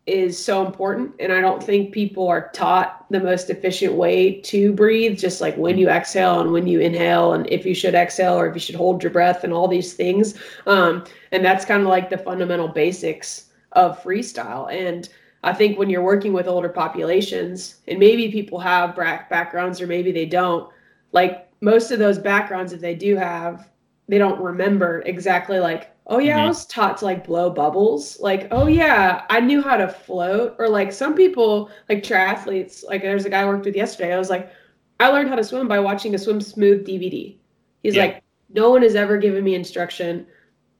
is 0.07 0.41
so 0.41 0.65
important 0.65 1.13
and 1.19 1.33
i 1.33 1.41
don't 1.41 1.61
think 1.61 1.91
people 1.91 2.27
are 2.29 2.49
taught 2.53 2.97
the 3.09 3.19
most 3.19 3.49
efficient 3.49 3.93
way 3.93 4.39
to 4.41 4.73
breathe 4.73 5.17
just 5.17 5.41
like 5.41 5.55
when 5.57 5.77
you 5.77 5.89
exhale 5.89 6.39
and 6.39 6.51
when 6.51 6.65
you 6.65 6.79
inhale 6.79 7.33
and 7.33 7.47
if 7.49 7.65
you 7.65 7.75
should 7.75 7.93
exhale 7.93 8.35
or 8.35 8.47
if 8.47 8.53
you 8.53 8.59
should 8.59 8.75
hold 8.75 9.03
your 9.03 9.11
breath 9.11 9.43
and 9.43 9.53
all 9.53 9.67
these 9.67 9.93
things. 9.93 10.35
Um, 10.65 11.05
and 11.31 11.43
that's 11.43 11.65
kind 11.65 11.81
of 11.81 11.87
like 11.87 12.09
the 12.09 12.17
fundamental 12.17 12.67
basics 12.67 13.49
of 13.73 14.01
freestyle. 14.01 14.71
And 14.71 15.07
i 15.43 15.53
think 15.53 15.77
when 15.77 15.89
you're 15.89 16.01
working 16.01 16.33
with 16.33 16.47
older 16.47 16.69
populations 16.69 17.77
and 17.87 17.99
maybe 17.99 18.31
people 18.31 18.59
have 18.59 18.95
backgrounds 18.95 19.79
or 19.79 19.87
maybe 19.87 20.11
they 20.11 20.25
don't 20.25 20.69
like 21.11 21.47
most 21.61 21.91
of 21.91 21.99
those 21.99 22.17
backgrounds 22.17 22.73
if 22.73 22.81
they 22.81 22.95
do 22.95 23.15
have 23.15 23.69
they 24.07 24.17
don't 24.17 24.41
remember 24.41 25.03
exactly 25.05 25.59
like 25.59 25.91
oh 26.07 26.19
yeah, 26.19 26.37
mm-hmm. 26.37 26.45
I 26.45 26.47
was 26.47 26.65
taught 26.65 26.97
to 26.97 27.05
like 27.05 27.25
blow 27.25 27.49
bubbles. 27.49 28.19
Like, 28.19 28.47
oh 28.51 28.67
yeah, 28.67 29.25
I 29.29 29.39
knew 29.39 29.61
how 29.61 29.77
to 29.77 29.87
float. 29.87 30.55
Or 30.57 30.69
like 30.69 30.91
some 30.91 31.15
people, 31.15 31.69
like 31.89 32.03
triathletes, 32.03 32.83
like 32.85 33.01
there's 33.01 33.25
a 33.25 33.29
guy 33.29 33.41
I 33.41 33.45
worked 33.45 33.65
with 33.65 33.75
yesterday. 33.75 34.13
I 34.13 34.17
was 34.17 34.29
like, 34.29 34.51
I 34.99 35.09
learned 35.09 35.29
how 35.29 35.35
to 35.35 35.43
swim 35.43 35.67
by 35.67 35.79
watching 35.79 36.15
a 36.15 36.17
swim 36.17 36.41
smooth 36.41 36.87
DVD. 36.87 37.37
He's 37.83 37.95
yeah. 37.95 38.05
like, 38.05 38.23
no 38.49 38.69
one 38.69 38.81
has 38.81 38.95
ever 38.95 39.17
given 39.17 39.43
me 39.43 39.53
instruction. 39.53 40.25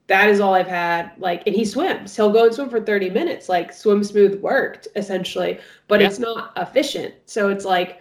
That 0.08 0.30
is 0.30 0.40
all 0.40 0.54
I've 0.54 0.68
had. 0.68 1.12
Like, 1.18 1.44
and 1.46 1.56
he 1.56 1.66
swims. 1.66 2.16
He'll 2.16 2.32
go 2.32 2.46
and 2.46 2.56
swim 2.56 2.70
for 2.70 2.80
30 2.80 3.10
minutes. 3.10 3.50
Like, 3.50 3.74
swim 3.74 4.04
smooth 4.04 4.42
worked 4.42 4.88
essentially, 4.96 5.60
but 5.90 6.00
Yeah. 6.00 6.08
it's 6.08 6.20
not 6.20 6.54
efficient. 6.56 7.14
So 7.26 7.50
it's 7.50 7.66
like 7.66 8.00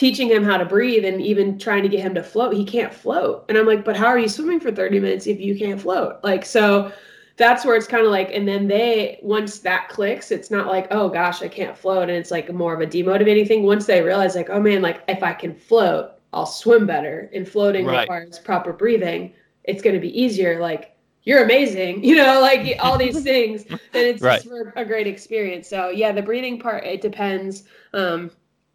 teaching 0.00 0.28
him 0.30 0.42
how 0.42 0.56
to 0.56 0.64
breathe 0.64 1.04
and 1.04 1.20
even 1.20 1.58
trying 1.58 1.82
to 1.82 1.88
get 1.88 2.00
him 2.00 2.14
to 2.14 2.22
float. 2.22 2.54
He 2.54 2.64
can't 2.64 2.92
float. 2.92 3.44
And 3.50 3.58
I'm 3.58 3.66
like, 3.66 3.84
but 3.84 3.98
how 3.98 4.06
are 4.06 4.18
you 4.18 4.30
swimming 4.30 4.58
for 4.58 4.72
30 4.72 4.98
minutes 4.98 5.26
if 5.26 5.38
you 5.38 5.54
can't 5.58 5.78
float? 5.78 6.24
Like, 6.24 6.46
so 6.46 6.90
that's 7.36 7.66
where 7.66 7.76
it's 7.76 7.86
kind 7.86 8.06
of 8.06 8.10
like, 8.10 8.30
and 8.32 8.48
then 8.48 8.66
they, 8.66 9.18
once 9.22 9.58
that 9.58 9.90
clicks, 9.90 10.30
it's 10.30 10.50
not 10.50 10.68
like, 10.68 10.86
oh 10.90 11.10
gosh, 11.10 11.42
I 11.42 11.48
can't 11.48 11.76
float. 11.76 12.04
And 12.04 12.12
it's 12.12 12.30
like 12.30 12.50
more 12.50 12.72
of 12.72 12.80
a 12.80 12.86
demotivating 12.86 13.46
thing. 13.46 13.62
Once 13.64 13.84
they 13.84 14.00
realize, 14.00 14.34
like, 14.34 14.48
oh 14.48 14.58
man, 14.58 14.80
like 14.80 15.02
if 15.06 15.22
I 15.22 15.34
can 15.34 15.54
float, 15.54 16.12
I'll 16.32 16.46
swim 16.46 16.86
better. 16.86 17.28
And 17.34 17.46
floating 17.46 17.84
Right. 17.84 18.00
requires 18.00 18.38
proper 18.38 18.72
breathing. 18.72 19.34
It's 19.64 19.82
going 19.82 19.94
to 19.94 20.00
be 20.00 20.18
easier. 20.18 20.60
Like, 20.60 20.96
you're 21.24 21.44
amazing, 21.44 22.02
you 22.08 22.16
know, 22.16 22.40
like 22.40 22.74
all 22.80 22.96
these 22.96 23.22
things. 23.32 23.64
And 23.68 23.78
it's 23.92 24.22
Right. 24.22 24.42
just 24.42 24.48
a 24.76 24.84
great 24.86 25.06
experience. 25.06 25.68
So, 25.68 25.90
yeah, 25.90 26.10
the 26.12 26.22
breathing 26.22 26.58
part, 26.58 26.86
it 26.86 27.02
depends. 27.02 27.64
Um, 27.92 28.30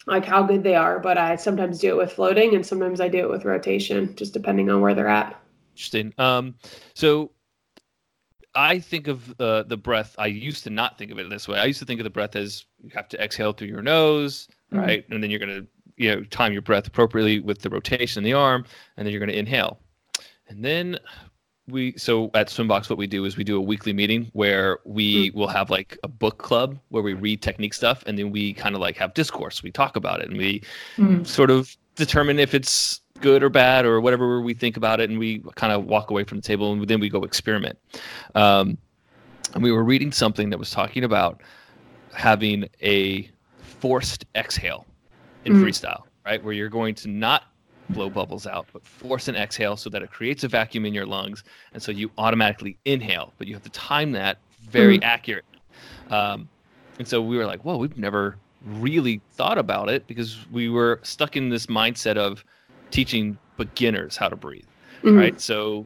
like 0.05 0.25
how 0.25 0.43
good 0.43 0.63
they 0.63 0.75
are, 0.75 0.99
but 0.99 1.17
I 1.17 1.35
sometimes 1.35 1.79
do 1.79 1.89
it 1.89 1.97
with 1.97 2.13
floating 2.13 2.55
and 2.55 2.65
sometimes 2.65 3.01
I 3.01 3.07
do 3.07 3.19
it 3.19 3.29
with 3.29 3.45
rotation, 3.45 4.15
just 4.15 4.33
depending 4.33 4.69
on 4.69 4.81
where 4.81 4.93
they're 4.93 5.07
at. 5.07 5.39
Interesting. 5.73 6.13
Um, 6.17 6.55
so 6.93 7.31
I 8.53 8.79
think 8.79 9.07
of 9.07 9.33
uh, 9.39 9.63
the 9.63 9.77
breath. 9.77 10.15
I 10.17 10.27
used 10.27 10.63
to 10.63 10.69
not 10.69 10.97
think 10.97 11.11
of 11.11 11.19
it 11.19 11.29
this 11.29 11.47
way. 11.47 11.59
I 11.59 11.65
used 11.65 11.79
to 11.79 11.85
think 11.85 11.99
of 11.99 12.05
the 12.05 12.09
breath 12.09 12.35
as 12.35 12.65
you 12.81 12.89
have 12.95 13.09
to 13.09 13.21
exhale 13.21 13.51
through 13.51 13.67
your 13.67 13.81
nose, 13.81 14.47
Mhm. 14.71 14.79
right, 14.79 15.05
and 15.09 15.21
then 15.21 15.29
you're 15.29 15.39
gonna 15.39 15.65
you 15.97 16.13
know 16.13 16.23
time 16.25 16.53
your 16.53 16.61
breath 16.61 16.87
appropriately 16.87 17.39
with 17.39 17.61
the 17.61 17.69
rotation 17.69 18.19
in 18.19 18.23
the 18.23 18.33
arm, 18.33 18.65
and 18.95 19.05
then 19.05 19.11
you're 19.11 19.19
gonna 19.19 19.33
inhale, 19.33 19.79
and 20.47 20.63
then 20.63 20.97
we 21.67 21.93
so 21.97 22.29
at 22.33 22.47
Swimbox 22.47 22.89
what 22.89 22.97
we 22.97 23.07
do 23.07 23.25
is 23.25 23.37
we 23.37 23.43
do 23.43 23.57
a 23.57 23.61
weekly 23.61 23.93
meeting 23.93 24.29
where 24.33 24.79
we 24.85 25.31
will 25.31 25.47
have 25.47 25.69
like 25.69 25.97
a 26.03 26.07
book 26.07 26.37
club 26.37 26.77
where 26.89 27.01
we 27.01 27.13
read 27.13 27.41
technique 27.41 27.73
stuff 27.73 28.03
and 28.05 28.17
then 28.17 28.31
we 28.31 28.53
kind 28.53 28.75
of 28.75 28.81
like 28.81 28.95
have 28.97 29.13
discourse. 29.13 29.63
We 29.63 29.71
talk 29.71 29.95
about 29.95 30.21
it 30.21 30.29
and 30.29 30.37
we 30.37 30.61
sort 31.23 31.49
of 31.49 31.75
determine 31.95 32.37
if 32.39 32.53
it's 32.53 33.01
good 33.21 33.41
or 33.41 33.49
bad 33.49 33.85
or 33.85 33.99
whatever 33.99 34.41
we 34.41 34.53
think 34.53 34.77
about 34.77 34.99
it 34.99 35.09
and 35.09 35.17
we 35.17 35.39
kind 35.55 35.73
of 35.73 35.85
walk 35.85 36.11
away 36.11 36.23
from 36.23 36.37
the 36.39 36.41
table 36.43 36.71
and 36.73 36.87
then 36.87 36.99
we 36.99 37.09
go 37.09 37.23
experiment. 37.23 37.79
Um, 38.35 38.77
and 39.53 39.63
we 39.63 39.71
were 39.71 39.83
reading 39.83 40.11
something 40.11 40.49
that 40.51 40.59
was 40.59 40.69
talking 40.69 41.03
about 41.03 41.41
having 42.13 42.67
a 42.81 43.29
forced 43.79 44.25
exhale 44.35 44.85
in 45.45 45.53
Mhm. 45.53 45.63
freestyle 45.63 46.03
right? 46.25 46.43
Where 46.43 46.53
you're 46.53 46.69
going 46.69 46.95
to 46.95 47.07
not 47.07 47.43
blow 47.89 48.09
bubbles 48.09 48.47
out 48.47 48.65
but 48.73 48.85
force 48.85 49.27
an 49.27 49.35
exhale 49.35 49.77
so 49.77 49.89
that 49.89 50.01
it 50.01 50.09
creates 50.11 50.43
a 50.43 50.47
vacuum 50.47 50.85
in 50.85 50.93
your 50.93 51.05
lungs 51.05 51.43
and 51.73 51.81
so 51.81 51.91
you 51.91 52.09
automatically 52.17 52.77
inhale 52.85 53.33
but 53.37 53.47
you 53.47 53.53
have 53.53 53.63
to 53.63 53.69
time 53.69 54.11
that 54.11 54.37
very 54.69 55.01
accurate 55.03 55.45
um, 56.09 56.47
and 56.99 57.07
so 57.07 57.21
we 57.21 57.37
were 57.37 57.45
like 57.45 57.63
whoa 57.63 57.77
we've 57.77 57.97
never 57.97 58.37
really 58.65 59.21
thought 59.33 59.57
about 59.59 59.89
it 59.89 60.07
because 60.07 60.37
we 60.51 60.69
were 60.69 60.99
stuck 61.03 61.35
in 61.37 61.49
this 61.49 61.67
mindset 61.67 62.17
of 62.17 62.43
teaching 62.89 63.37
beginners 63.57 64.17
how 64.17 64.27
to 64.29 64.35
breathe 64.35 64.65
Mhm. 65.03 65.17
right 65.17 65.39
so 65.39 65.85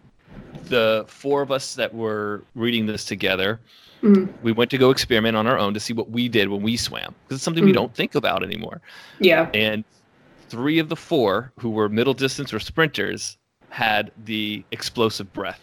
the 0.70 1.04
four 1.08 1.42
of 1.42 1.52
us 1.52 1.76
that 1.76 1.94
were 1.94 2.44
reading 2.56 2.86
this 2.86 3.04
together 3.04 3.60
Mhm. 4.02 4.30
we 4.42 4.54
went 4.54 4.72
to 4.72 4.78
go 4.78 4.90
experiment 4.92 5.36
on 5.36 5.46
our 5.48 5.58
own 5.58 5.74
to 5.74 5.80
see 5.80 5.92
what 5.94 6.10
we 6.10 6.30
did 6.30 6.48
when 6.48 6.62
we 6.62 6.78
swam 6.78 7.14
because 7.24 7.36
it's 7.38 7.44
something 7.44 7.66
we 7.66 7.74
don't 7.74 7.94
think 7.94 8.16
about 8.16 8.42
anymore 8.44 8.80
Yeah. 9.20 9.50
and 9.54 9.84
three 10.50 10.80
of 10.80 10.90
the 10.90 10.96
four 10.96 11.52
who 11.60 11.70
were 11.70 11.88
middle 11.90 12.14
distance 12.14 12.54
or 12.54 12.60
sprinters 12.60 13.38
had 13.70 14.12
the 14.26 14.64
explosive 14.72 15.32
breath 15.34 15.62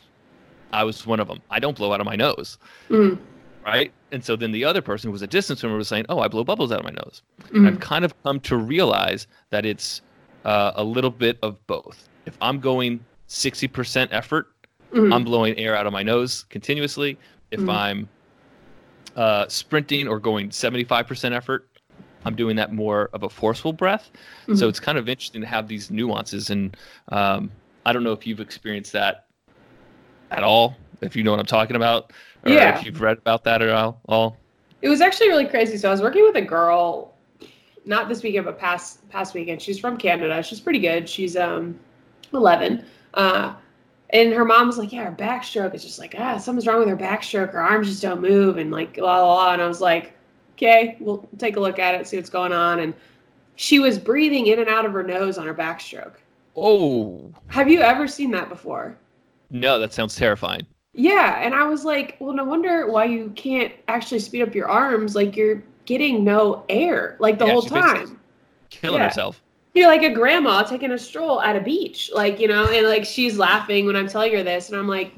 i 0.72 0.84
was 0.84 1.06
one 1.06 1.18
of 1.20 1.26
them 1.28 1.40
i 1.50 1.58
don't 1.58 1.76
blow 1.76 1.92
out 1.92 2.00
of 2.00 2.06
my 2.06 2.14
nose 2.16 2.56
Mhm. 2.88 3.18
right 3.64 3.92
and 4.12 4.24
so 4.24 4.36
then 4.36 4.52
the 4.52 4.64
other 4.64 4.80
person 4.80 5.08
who 5.08 5.12
was 5.12 5.22
a 5.22 5.26
distance 5.26 5.60
swimmer 5.60 5.76
was 5.76 5.88
saying 5.88 6.06
oh 6.08 6.20
i 6.20 6.28
blow 6.28 6.44
bubbles 6.44 6.70
out 6.72 6.78
of 6.78 6.84
my 6.84 6.92
nose 6.92 7.22
Mhm. 7.52 7.66
I've 7.66 7.80
kind 7.80 8.04
of 8.04 8.12
come 8.22 8.40
to 8.40 8.56
realize 8.56 9.26
that 9.50 9.64
it's 9.66 10.02
uh, 10.44 10.72
a 10.76 10.84
little 10.84 11.10
bit 11.10 11.38
of 11.42 11.64
both. 11.66 12.08
If 12.24 12.36
I'm 12.40 12.60
going 12.60 13.00
60% 13.28 14.08
effort, 14.12 14.46
Mhm. 14.92 15.12
I'm 15.12 15.24
blowing 15.24 15.58
air 15.58 15.74
out 15.74 15.86
of 15.88 15.92
my 15.92 16.04
nose 16.04 16.44
continuously. 16.50 17.18
If 17.50 17.58
Mhm. 17.60 17.72
I'm 17.74 18.08
uh, 19.16 19.48
sprinting 19.48 20.06
or 20.06 20.20
going 20.20 20.50
75% 20.50 21.32
effort, 21.34 21.65
I'm 22.26 22.34
doing 22.34 22.56
that 22.56 22.72
more 22.72 23.08
of 23.12 23.22
a 23.22 23.28
forceful 23.30 23.72
breath. 23.72 24.10
So 24.46 24.52
Mhm. 24.52 24.68
it's 24.68 24.80
kind 24.80 24.98
of 24.98 25.08
interesting 25.08 25.40
to 25.40 25.46
have 25.46 25.68
these 25.68 25.90
nuances. 25.92 26.50
And 26.50 26.76
um, 27.08 27.50
I 27.86 27.92
don't 27.92 28.02
know 28.02 28.12
if 28.12 28.26
you've 28.26 28.40
experienced 28.40 28.92
that 28.92 29.26
at 30.32 30.42
all, 30.42 30.76
if 31.00 31.14
you 31.14 31.22
know 31.22 31.30
what 31.30 31.38
I'm 31.40 31.46
talking 31.46 31.76
about, 31.76 32.12
or 32.44 32.50
Yeah. 32.50 32.76
if 32.76 32.84
you've 32.84 33.00
read 33.00 33.18
about 33.18 33.44
that 33.44 33.62
at 33.62 33.68
all. 33.70 34.00
all. 34.08 34.36
It 34.82 34.88
was 34.88 35.00
actually 35.00 35.28
really 35.28 35.46
crazy. 35.46 35.76
So 35.78 35.88
I 35.88 35.92
was 35.92 36.02
working 36.02 36.24
with 36.24 36.34
a 36.36 36.42
girl, 36.42 37.14
not 37.84 38.08
this 38.08 38.24
weekend, 38.24 38.44
but 38.44 38.58
past 38.58 39.08
past 39.08 39.32
weekend. 39.32 39.62
She's 39.62 39.78
from 39.78 39.96
Canada. 39.96 40.42
She's 40.42 40.60
pretty 40.60 40.80
good. 40.80 41.08
She's 41.08 41.36
um 41.36 41.78
11. 42.32 42.84
Uh, 43.14 43.54
and 44.10 44.32
her 44.32 44.44
mom 44.44 44.66
was 44.66 44.78
like, 44.78 44.92
"Yeah, 44.92 45.04
her 45.04 45.12
backstroke 45.16 45.74
is 45.74 45.84
just 45.84 45.98
like 46.00 46.14
ah, 46.18 46.38
something's 46.38 46.66
wrong 46.66 46.80
with 46.80 46.88
her 46.88 46.96
backstroke. 46.96 47.52
Her 47.52 47.60
arms 47.62 47.88
just 47.88 48.02
don't 48.02 48.20
move, 48.20 48.56
and 48.58 48.70
like 48.72 48.96
la 48.98 49.20
la 49.20 49.34
la." 49.34 49.52
And 49.52 49.62
I 49.62 49.66
was 49.68 49.80
like, 49.80 50.15
"Okay, 50.56 50.96
we'll 51.00 51.28
take 51.38 51.56
a 51.56 51.60
look 51.60 51.78
at 51.78 51.94
it, 51.94 52.06
see 52.06 52.16
what's 52.16 52.30
going 52.30 52.52
on." 52.52 52.80
And 52.80 52.94
she 53.56 53.78
was 53.80 53.98
breathing 53.98 54.46
in 54.48 54.58
and 54.60 54.68
out 54.68 54.86
of 54.86 54.92
her 54.92 55.02
nose 55.04 55.38
on 55.38 55.46
her 55.46 55.54
backstroke. 55.54 56.14
Oh, 56.56 57.36
Have 57.48 57.68
you 57.68 57.80
ever 57.80 58.06
seen 58.06 58.30
that 58.30 58.48
before? 58.48 58.98
no, 59.50 59.78
that 59.78 59.92
sounds 59.92 60.14
terrifying. 60.16 60.66
Yeah, 60.94 61.40
and 61.44 61.54
I 61.54 61.64
was 61.64 61.84
like, 61.84 62.16
well, 62.20 62.32
no 62.32 62.44
wonder 62.44 62.90
why 62.90 63.04
you 63.04 63.30
can't 63.36 63.72
actually 63.88 64.20
speed 64.20 64.42
up 64.42 64.54
your 64.54 64.68
arms. 64.68 65.14
Like 65.14 65.36
you're 65.36 65.62
getting 65.84 66.24
no 66.24 66.64
air, 66.68 67.16
like 67.20 67.38
the 67.38 67.46
Yeah, 67.46 67.46
whole 67.46 67.62
time. 67.62 68.18
Killing 68.70 69.02
Yeah. 69.02 69.02
herself. 69.02 69.42
You're 69.74 69.88
like 69.88 70.02
a 70.04 70.10
grandma 70.14 70.64
taking 70.64 70.92
a 70.92 70.98
stroll 70.98 71.40
at 71.42 71.56
a 71.56 71.60
beach, 71.60 72.10
like 72.14 72.40
you 72.40 72.48
know, 72.48 72.66
and 72.70 72.88
like 72.88 73.04
she's 73.06 73.38
laughing 73.38 73.86
when 73.86 73.96
I'm 73.96 74.08
telling 74.08 74.32
her 74.34 74.42
this, 74.44 74.70
and 74.70 74.78
I'm 74.78 74.88
like, 74.88 75.14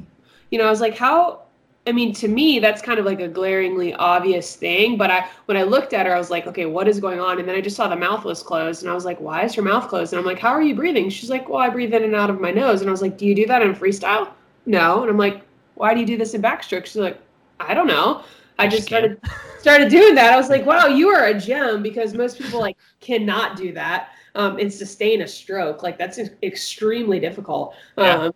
you 0.51 0.59
know, 0.59 0.67
I 0.67 0.71
was 0.71 0.81
like, 0.83 0.97
how? 0.99 1.43
I 1.87 1.93
mean, 1.93 2.13
to 2.15 2.29
me, 2.29 2.59
that's 2.59 2.83
kind 2.83 2.99
of 2.99 3.07
like 3.07 3.21
a 3.21 3.29
glaringly 3.29 3.95
obvious 3.95 4.57
thing. 4.57 4.99
But 4.99 5.11
I, 5.11 5.27
when 5.47 5.57
I 5.57 5.63
looked 5.63 5.95
at 5.95 6.05
her, 6.05 6.15
I 6.15 6.19
was 6.19 6.31
like, 6.31 6.47
okay, 6.47 6.67
what 6.67 6.87
is 6.87 7.01
going 7.01 7.19
on? 7.19 7.39
And 7.39 7.49
then 7.49 7.57
I 7.57 7.63
just 7.63 7.77
saw 7.77 7.89
the 7.89 7.97
mouth 7.97 8.25
was 8.25 8.43
closed, 8.43 8.83
and 8.83 8.91
I 8.91 8.95
was 8.95 9.07
like, 9.07 9.19
why 9.21 9.45
is 9.45 9.55
her 9.55 9.63
mouth 9.63 9.89
closed? 9.89 10.13
And 10.13 10.21
I'm 10.21 10.27
like, 10.27 10.39
how 10.39 10.51
are 10.51 10.61
you 10.61 10.75
breathing? 10.75 11.09
She's 11.09 11.31
like, 11.31 11.49
well, 11.49 11.59
I 11.59 11.71
breathe 11.71 11.95
in 11.95 12.05
and 12.05 12.15
out 12.15 12.29
of 12.29 12.41
my 12.41 12.51
nose. 12.51 12.83
And 12.83 12.91
I 12.91 12.93
was 12.93 13.01
like, 13.01 13.17
do 13.17 13.27
you 13.27 13.35
do 13.35 13.47
that 13.47 13.63
in 13.63 13.75
freestyle? 13.75 14.33
No. 14.67 15.01
And 15.01 15.11
I'm 15.11 15.17
like, 15.17 15.43
why 15.77 15.95
do 15.95 16.01
you 16.01 16.07
do 16.07 16.19
this 16.19 16.35
in 16.35 16.43
backstroke? 16.43 16.85
She's 16.85 16.97
like, 16.97 17.21
I 17.61 17.73
don't 17.73 17.87
know. 17.87 18.23
I 18.59 18.67
just 18.69 18.87
started 18.87 19.21
started 19.61 19.89
doing 19.89 20.15
that. 20.17 20.33
I 20.33 20.37
was 20.37 20.51
like, 20.51 20.67
wow, 20.67 20.87
you 20.87 21.09
are 21.09 21.27
a 21.27 21.39
gem 21.39 21.83
because 21.83 22.15
most 22.15 22.39
people 22.39 22.61
like 22.61 22.77
cannot 23.01 23.57
do 23.57 23.73
that 23.73 24.11
um, 24.35 24.59
and 24.59 24.73
sustain 24.73 25.23
a 25.23 25.29
stroke. 25.29 25.83
Like 25.83 25.99
that's 25.99 26.19
extremely 26.43 27.21
difficult. 27.21 27.75
Um, 27.97 28.05
yeah. 28.05 28.31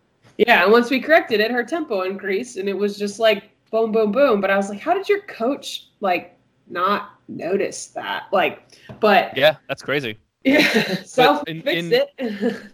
Yeah, 0.47 0.64
and 0.64 0.72
once 0.72 0.90
we 0.90 1.01
corrected 1.01 1.40
it, 1.40 1.51
her 1.51 1.62
tempo 1.64 2.03
increased 2.03 2.57
and 2.57 2.68
it 2.68 2.76
was 2.76 2.99
just 2.99 3.18
like 3.18 3.51
boom, 3.70 3.93
boom, 3.93 4.12
boom. 4.12 4.40
But 4.40 4.51
I 4.51 4.57
was 4.57 4.68
like, 4.68 4.80
how 4.80 4.95
did 4.95 5.09
your 5.09 5.20
coach 5.22 5.88
like 6.01 6.36
not 6.68 7.11
notice 7.28 7.86
that? 7.88 8.24
Like, 8.32 8.62
but 9.01 9.36
Yeah, 9.36 9.57
that's 9.68 9.82
crazy. 9.82 10.18
yeah, 10.45 11.03
self 11.05 11.45
in- 11.47 11.62
fix 11.62 11.82
in- 11.84 11.93
it. 11.93 12.57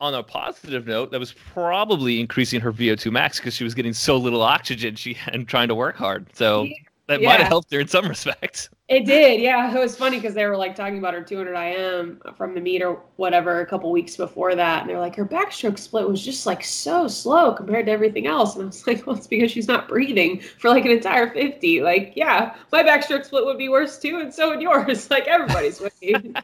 On 0.00 0.14
a 0.14 0.22
positive 0.22 0.86
note, 0.86 1.10
that 1.10 1.20
was 1.20 1.34
probably 1.34 2.20
increasing 2.20 2.58
her 2.62 2.72
VO2 2.72 3.12
max 3.12 3.38
because 3.38 3.52
she 3.52 3.64
was 3.64 3.74
getting 3.74 3.92
so 3.92 4.16
little 4.16 4.40
oxygen 4.40 4.94
she 4.94 5.18
and 5.28 5.46
trying 5.46 5.68
to 5.68 5.74
work 5.74 5.96
hard. 5.96 6.26
So 6.34 6.66
that 7.10 7.20
might 7.20 7.40
have 7.40 7.48
helped 7.48 7.72
her 7.72 7.80
in 7.80 7.88
some 7.88 8.06
respects. 8.08 8.70
It 8.88 9.04
did, 9.04 9.40
yeah. 9.40 9.76
It 9.76 9.78
was 9.78 9.96
funny 9.96 10.16
because 10.18 10.34
they 10.34 10.46
were 10.46 10.56
like 10.56 10.74
talking 10.76 10.98
about 10.98 11.12
her 11.14 11.22
200 11.22 11.54
IM 11.54 12.20
from 12.36 12.54
the 12.54 12.60
meet 12.60 12.82
or 12.82 13.02
whatever 13.16 13.60
a 13.60 13.66
couple 13.66 13.90
weeks 13.90 14.16
before 14.16 14.54
that, 14.54 14.80
and 14.82 14.90
they're 14.90 14.98
like 15.00 15.16
her 15.16 15.26
backstroke 15.26 15.78
split 15.78 16.08
was 16.08 16.24
just 16.24 16.46
like 16.46 16.62
so 16.64 17.08
slow 17.08 17.52
compared 17.52 17.86
to 17.86 17.92
everything 17.92 18.26
else, 18.26 18.54
and 18.54 18.62
I 18.64 18.66
was 18.66 18.86
like, 18.86 19.06
well, 19.06 19.16
it's 19.16 19.26
because 19.26 19.50
she's 19.50 19.68
not 19.68 19.88
breathing 19.88 20.40
for 20.58 20.70
like 20.70 20.84
an 20.84 20.92
entire 20.92 21.30
50. 21.32 21.82
Like, 21.82 22.12
yeah, 22.14 22.54
my 22.72 22.82
backstroke 22.84 23.24
split 23.24 23.44
would 23.44 23.58
be 23.58 23.68
worse 23.68 23.98
too, 23.98 24.20
and 24.20 24.32
so 24.32 24.50
would 24.50 24.62
yours. 24.62 25.08
Like 25.10 25.26
everybody's 25.26 25.80
would 25.80 25.92
be. 26.00 26.34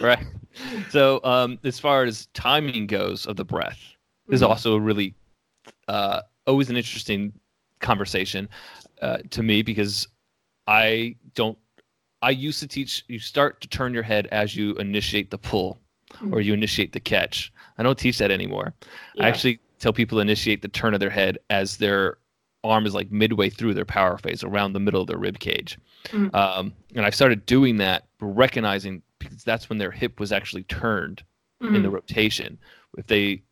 right. 0.00 0.24
So, 0.90 1.20
um, 1.24 1.58
as 1.64 1.78
far 1.78 2.04
as 2.04 2.26
timing 2.34 2.86
goes 2.86 3.26
of 3.26 3.36
the 3.36 3.44
breath, 3.44 3.80
is 4.30 4.42
Mhm. 4.42 4.48
also 4.48 4.74
a 4.74 4.80
really 4.80 5.14
uh, 5.88 6.22
always 6.46 6.70
an 6.70 6.76
interesting 6.76 7.32
conversation 7.80 8.48
uh, 9.00 9.18
to 9.30 9.42
me 9.42 9.62
because 9.62 10.08
I 10.66 11.16
don't. 11.34 11.58
I 12.22 12.30
used 12.30 12.60
to 12.60 12.66
teach 12.68 13.04
you 13.08 13.18
start 13.18 13.60
to 13.62 13.68
turn 13.68 13.94
your 13.94 14.02
head 14.02 14.26
as 14.30 14.54
you 14.54 14.74
initiate 14.76 15.30
the 15.30 15.38
pull 15.38 15.80
or 16.32 16.40
you 16.40 16.52
initiate 16.52 16.92
the 16.92 17.00
catch. 17.00 17.52
I 17.78 17.82
don't 17.82 17.98
teach 17.98 18.18
that 18.18 18.30
anymore. 18.30 18.74
Yeah. 19.14 19.24
I 19.24 19.28
actually 19.28 19.58
tell 19.78 19.92
people 19.92 20.18
to 20.18 20.22
initiate 20.22 20.60
the 20.60 20.68
turn 20.68 20.92
of 20.92 21.00
their 21.00 21.08
head 21.10 21.38
as 21.48 21.78
their 21.78 22.18
arm 22.62 22.84
is 22.84 22.94
like 22.94 23.10
midway 23.10 23.48
through 23.48 23.72
their 23.72 23.86
power 23.86 24.18
phase, 24.18 24.44
around 24.44 24.74
the 24.74 24.80
middle 24.80 25.00
of 25.00 25.06
their 25.06 25.16
rib 25.16 25.38
cage. 25.38 25.78
Mhm. 26.08 26.34
Um, 26.34 26.74
and 26.94 27.06
I 27.06 27.10
started 27.10 27.46
doing 27.46 27.78
that, 27.78 28.06
recognizing 28.20 29.00
because 29.18 29.42
that's 29.44 29.70
when 29.70 29.78
their 29.78 29.90
hip 29.90 30.20
was 30.20 30.30
actually 30.32 30.64
turned 30.64 31.22
in 31.62 31.82
the 31.82 31.88
Mhm. 31.88 31.92
rotation. 31.92 32.58
If 32.98 33.06
they, 33.06 33.42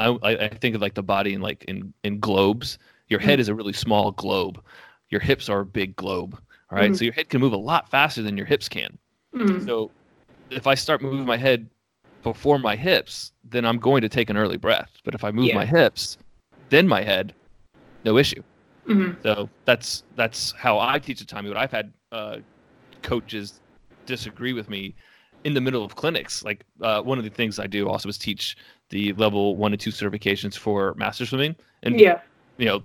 I, 0.00 0.08
I 0.22 0.48
think 0.48 0.74
of 0.74 0.80
like 0.80 0.94
the 0.94 1.02
body 1.02 1.34
in 1.34 1.40
like 1.42 1.64
in 1.64 1.92
in 2.02 2.18
globes. 2.18 2.78
Your 3.10 3.20
head 3.20 3.38
Mhm. 3.38 3.42
is 3.42 3.48
a 3.48 3.54
really 3.54 3.72
small 3.72 4.12
globe. 4.12 4.62
Your 5.10 5.20
hips 5.20 5.48
are 5.48 5.60
a 5.60 5.66
big 5.66 5.96
globe. 5.96 6.40
All 6.70 6.78
right? 6.78 6.92
Mhm. 6.92 6.96
so 6.96 7.04
your 7.04 7.12
head 7.14 7.28
can 7.28 7.40
move 7.40 7.52
a 7.52 7.56
lot 7.56 7.90
faster 7.90 8.22
than 8.22 8.36
your 8.36 8.46
hips 8.46 8.68
can. 8.68 8.96
Mm. 9.34 9.64
So 9.66 9.90
if 10.50 10.68
I 10.68 10.74
start 10.76 11.02
moving 11.02 11.26
my 11.26 11.36
head 11.36 11.68
before 12.22 12.60
my 12.60 12.76
hips, 12.76 13.32
then 13.42 13.64
I'm 13.64 13.78
going 13.78 14.02
to 14.02 14.08
take 14.08 14.30
an 14.30 14.36
early 14.36 14.56
breath. 14.56 14.92
But 15.04 15.14
if 15.16 15.24
I 15.24 15.32
move 15.32 15.46
Yeah. 15.46 15.56
my 15.56 15.66
hips, 15.66 16.16
then 16.68 16.86
my 16.86 17.02
head, 17.02 17.34
no 18.04 18.16
issue. 18.18 18.42
Mhm. 18.86 19.20
So 19.24 19.50
that's 19.64 20.04
that's 20.14 20.52
how 20.52 20.78
I 20.78 21.00
teach 21.00 21.18
the 21.18 21.24
timing. 21.24 21.52
But 21.52 21.58
I've 21.58 21.72
had 21.72 21.92
uh, 22.12 22.38
coaches 23.02 23.60
disagree 24.06 24.52
with 24.52 24.68
me 24.70 24.94
in 25.44 25.54
the 25.54 25.60
middle 25.60 25.84
of 25.84 25.96
clinics. 25.96 26.44
Like 26.44 26.64
uh, 26.82 27.02
one 27.02 27.18
of 27.18 27.24
the 27.24 27.30
things 27.30 27.58
I 27.58 27.66
do 27.66 27.88
also 27.88 28.08
is 28.08 28.16
teach 28.18 28.56
the 28.90 29.12
level 29.14 29.56
one 29.56 29.72
and 29.72 29.80
two 29.80 29.90
certifications 29.90 30.56
for 30.56 30.94
master 30.94 31.26
swimming, 31.26 31.56
and 31.82 31.98
Yeah. 31.98 32.20
you 32.58 32.66
know, 32.66 32.82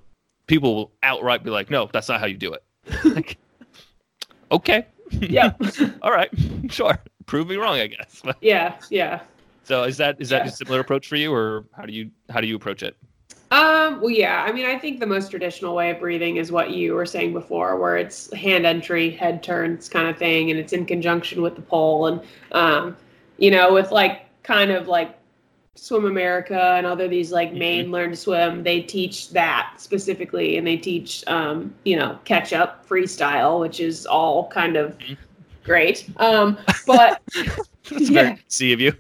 people 0.47 0.75
will 0.75 0.91
outright 1.03 1.43
be 1.43 1.49
like, 1.49 1.69
"No, 1.69 1.89
that's 1.91 2.09
not 2.09 2.19
how 2.19 2.25
you 2.25 2.37
do 2.37 2.53
it." 2.53 2.63
like, 3.15 3.37
okay, 4.51 4.85
Yeah. 5.11 5.53
all 6.01 6.11
right, 6.11 6.29
sure, 6.69 6.97
prove 7.25 7.47
me 7.47 7.55
wrong, 7.55 7.79
I 7.79 7.87
guess. 7.87 8.21
Yeah. 8.41 8.75
Yeah. 8.89 9.21
so 9.63 9.83
is 9.83 9.97
that 9.97 10.17
is 10.19 10.29
that 10.29 10.43
Yeah. 10.45 10.51
a 10.51 10.51
similar 10.51 10.79
approach 10.79 11.07
for 11.07 11.15
you, 11.15 11.33
or 11.33 11.65
how 11.75 11.85
do 11.85 11.93
you 11.93 12.11
how 12.29 12.41
do 12.41 12.47
you 12.47 12.55
approach 12.55 12.83
it? 12.83 12.95
Um, 13.51 14.01
well, 14.01 14.09
yeah. 14.09 14.43
I 14.47 14.51
mean, 14.51 14.65
I 14.65 14.77
think 14.77 14.99
the 14.99 15.05
most 15.05 15.29
traditional 15.29 15.75
way 15.75 15.91
of 15.91 15.99
breathing 15.99 16.37
is 16.37 16.51
what 16.51 16.71
you 16.71 16.93
were 16.95 17.05
saying 17.05 17.31
before, 17.31 17.79
where 17.79 17.95
it's 17.95 18.33
hand 18.33 18.65
entry, 18.65 19.11
head 19.11 19.43
turns 19.43 19.87
kind 19.87 20.07
of 20.09 20.17
thing, 20.17 20.49
and 20.49 20.59
it's 20.59 20.73
in 20.73 20.85
conjunction 20.85 21.41
with 21.43 21.55
the 21.55 21.61
pole. 21.61 22.07
And, 22.07 22.21
um, 22.53 22.97
you 23.37 23.51
know, 23.51 23.71
with 23.71 23.91
like 23.91 24.25
kind 24.43 24.71
of 24.71 24.87
like 24.87 25.15
Swim 25.75 26.05
America 26.05 26.75
and 26.77 26.85
other 26.87 27.07
these 27.07 27.31
like 27.31 27.51
Mhm. 27.51 27.57
main 27.57 27.91
learn 27.91 28.09
to 28.11 28.15
swim, 28.15 28.63
they 28.63 28.81
teach 28.81 29.29
that 29.31 29.73
specifically, 29.77 30.57
and 30.57 30.65
they 30.65 30.77
teach, 30.77 31.23
um, 31.27 31.73
you 31.83 31.97
know, 31.97 32.17
catch 32.25 32.53
up 32.53 32.87
freestyle, 32.87 33.59
which 33.59 33.79
is 33.79 34.05
all 34.05 34.47
kind 34.47 34.77
of 34.77 34.97
Mhm. 34.99 35.17
great. 35.63 36.09
Um, 36.17 36.57
but 36.87 37.21
That's 37.91 38.09
Yeah. 38.09 38.23
very 38.23 38.37
see 38.47 38.73
of 38.73 38.81
you. 38.81 38.93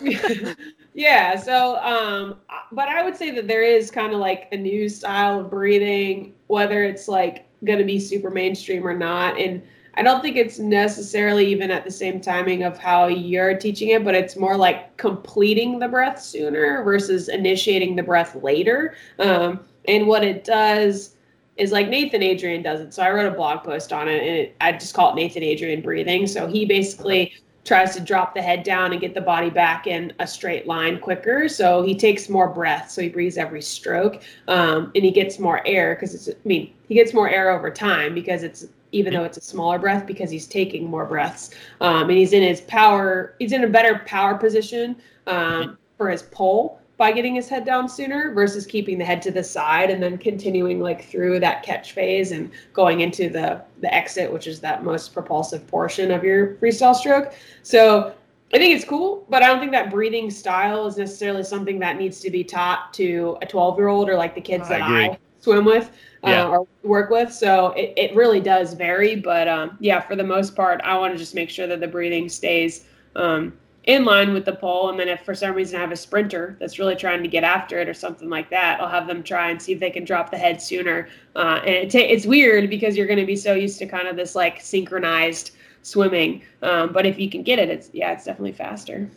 yeah 0.94 1.36
so 1.36 1.76
um 1.78 2.36
but 2.72 2.88
i 2.88 3.02
would 3.04 3.16
say 3.16 3.30
that 3.30 3.48
there 3.48 3.62
is 3.62 3.90
kind 3.90 4.12
of 4.12 4.18
like 4.20 4.48
a 4.52 4.56
new 4.56 4.88
style 4.88 5.40
of 5.40 5.48
breathing 5.50 6.34
whether 6.48 6.84
it's 6.84 7.08
like 7.08 7.46
going 7.64 7.78
to 7.78 7.84
be 7.84 7.98
super 7.98 8.30
mainstream 8.30 8.86
or 8.86 8.94
not 8.94 9.38
and 9.38 9.62
i 9.94 10.02
don't 10.02 10.22
think 10.22 10.36
it's 10.36 10.58
necessarily 10.58 11.46
even 11.46 11.70
at 11.70 11.84
the 11.84 11.90
same 11.90 12.20
timing 12.20 12.62
of 12.62 12.78
how 12.78 13.06
you're 13.06 13.56
teaching 13.56 13.88
it 13.88 14.04
but 14.04 14.14
it's 14.14 14.36
more 14.36 14.56
like 14.56 14.96
completing 14.96 15.78
the 15.78 15.88
breath 15.88 16.20
sooner 16.20 16.82
versus 16.82 17.28
initiating 17.28 17.96
the 17.96 18.02
breath 18.02 18.34
later 18.42 18.94
um 19.18 19.60
and 19.88 20.06
what 20.06 20.22
it 20.24 20.44
does 20.44 21.16
is 21.56 21.72
like 21.72 21.88
Nathan 21.88 22.22
Adrian 22.22 22.62
does 22.62 22.80
it. 22.80 22.94
So 22.94 23.02
I 23.02 23.10
wrote 23.10 23.30
a 23.30 23.34
blog 23.36 23.62
post 23.62 23.92
on 23.92 24.08
it 24.08 24.20
and 24.22 24.36
it, 24.36 24.56
I 24.60 24.72
just 24.72 24.94
call 24.94 25.12
it 25.12 25.16
Nathan 25.16 25.42
Adrian 25.42 25.82
breathing. 25.82 26.26
So 26.26 26.46
he 26.46 26.64
basically 26.64 27.34
tries 27.64 27.94
to 27.94 28.00
drop 28.00 28.34
the 28.34 28.42
head 28.42 28.64
down 28.64 28.92
and 28.92 29.00
get 29.00 29.14
the 29.14 29.20
body 29.20 29.50
back 29.50 29.86
in 29.86 30.12
a 30.18 30.26
straight 30.26 30.66
line 30.66 30.98
quicker. 30.98 31.48
So 31.48 31.82
he 31.82 31.94
takes 31.94 32.28
more 32.28 32.48
breath. 32.48 32.90
So 32.90 33.02
he 33.02 33.08
breathes 33.08 33.36
every 33.36 33.62
stroke 33.62 34.22
um, 34.48 34.90
and 34.94 35.04
he 35.04 35.10
gets 35.10 35.38
more 35.38 35.64
air 35.66 35.94
because 35.94 36.14
it's, 36.14 36.28
I 36.28 36.32
mean, 36.44 36.72
he 36.88 36.94
gets 36.94 37.14
more 37.14 37.28
air 37.28 37.50
over 37.50 37.70
time 37.70 38.14
because 38.14 38.42
it's, 38.42 38.66
even 38.92 39.14
though 39.14 39.24
it's 39.24 39.38
a 39.38 39.42
smaller 39.42 39.78
breath, 39.78 40.06
because 40.06 40.30
he's 40.30 40.46
taking 40.46 40.88
more 40.88 41.06
breaths. 41.06 41.50
Um, 41.80 42.08
and 42.08 42.18
he's 42.18 42.32
in 42.32 42.42
his 42.42 42.60
power, 42.62 43.34
he's 43.38 43.52
in 43.52 43.64
a 43.64 43.68
better 43.68 44.02
power 44.06 44.36
position 44.36 44.96
um, 45.26 45.78
for 45.96 46.10
his 46.10 46.22
pull 46.22 46.82
by 47.02 47.10
getting 47.10 47.34
his 47.34 47.48
head 47.48 47.64
down 47.64 47.88
sooner 47.88 48.32
versus 48.32 48.64
keeping 48.64 48.96
the 48.96 49.04
head 49.04 49.20
to 49.20 49.32
the 49.32 49.42
side 49.42 49.90
and 49.90 50.00
then 50.00 50.16
continuing 50.16 50.78
like 50.78 51.04
through 51.04 51.40
that 51.40 51.64
catch 51.64 51.90
phase 51.92 52.30
and 52.30 52.48
going 52.72 53.00
into 53.00 53.28
the 53.28 53.60
the 53.80 53.92
exit 53.92 54.32
which 54.32 54.46
is 54.46 54.60
that 54.60 54.84
most 54.84 55.12
propulsive 55.12 55.66
portion 55.66 56.12
of 56.12 56.22
your 56.22 56.54
freestyle 56.58 56.94
stroke 56.94 57.32
so 57.64 58.14
i 58.54 58.56
think 58.56 58.72
it's 58.72 58.84
cool 58.84 59.26
but 59.28 59.42
i 59.42 59.48
don't 59.48 59.58
think 59.58 59.72
that 59.72 59.90
breathing 59.90 60.30
style 60.30 60.86
is 60.86 60.96
necessarily 60.96 61.42
something 61.42 61.78
that 61.80 61.96
needs 61.96 62.20
to 62.20 62.30
be 62.30 62.44
taught 62.44 62.92
to 62.94 63.36
a 63.42 63.46
12 63.46 63.78
year 63.78 63.88
old 63.88 64.08
or 64.08 64.14
like 64.14 64.36
the 64.36 64.40
kids 64.40 64.66
I 64.66 64.78
that 64.78 64.82
agree. 64.82 65.04
i 65.06 65.18
swim 65.42 65.64
with 65.66 65.90
Yeah. 66.24 66.46
uh, 66.46 66.48
or 66.48 66.66
work 66.82 67.10
with 67.10 67.32
so 67.32 67.72
it, 67.72 67.92
it 67.96 68.14
really 68.16 68.40
does 68.40 68.72
vary 68.74 69.16
but 69.16 69.46
um, 69.48 69.76
yeah 69.80 70.00
for 70.00 70.16
the 70.16 70.24
most 70.24 70.56
part 70.56 70.80
i 70.82 70.96
want 70.96 71.12
to 71.12 71.18
just 71.18 71.34
make 71.34 71.50
sure 71.50 71.66
that 71.66 71.80
the 71.80 71.88
breathing 71.88 72.28
stays 72.28 72.86
um, 73.16 73.52
in 73.84 74.04
line 74.04 74.32
with 74.32 74.44
the 74.44 74.54
pole. 74.54 74.90
And 74.90 74.98
then 74.98 75.08
if 75.08 75.24
for 75.24 75.34
some 75.34 75.54
reason 75.54 75.76
I 75.76 75.80
have 75.80 75.92
a 75.92 75.96
sprinter 75.96 76.56
that's 76.60 76.78
really 76.78 76.94
trying 76.94 77.22
to 77.22 77.28
get 77.28 77.44
after 77.44 77.78
it 77.80 77.88
or 77.88 77.94
something 77.94 78.30
like 78.30 78.50
that, 78.50 78.80
I'll 78.80 78.88
have 78.88 79.06
them 79.06 79.22
try 79.22 79.50
and 79.50 79.60
see 79.60 79.72
if 79.72 79.80
they 79.80 79.90
can 79.90 80.04
drop 80.04 80.30
the 80.30 80.38
head 80.38 80.62
sooner. 80.62 81.08
Uh, 81.34 81.60
and 81.64 81.74
it 81.74 81.90
ta- 81.90 81.98
it's 81.98 82.26
weird 82.26 82.70
because 82.70 82.96
you're 82.96 83.06
going 83.06 83.18
to 83.18 83.26
be 83.26 83.36
so 83.36 83.54
used 83.54 83.78
to 83.80 83.86
kind 83.86 84.06
of 84.06 84.16
this 84.16 84.34
like 84.34 84.60
synchronized 84.60 85.52
swimming. 85.82 86.42
Um, 86.62 86.92
but 86.92 87.06
if 87.06 87.18
you 87.18 87.28
can 87.28 87.42
get 87.42 87.58
it, 87.58 87.68
it's 87.68 87.90
yeah, 87.92 88.12
it's 88.12 88.24
definitely 88.24 88.52
faster. 88.52 89.10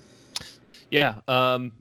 Yeah. 0.90 1.16
Um, 1.28 1.72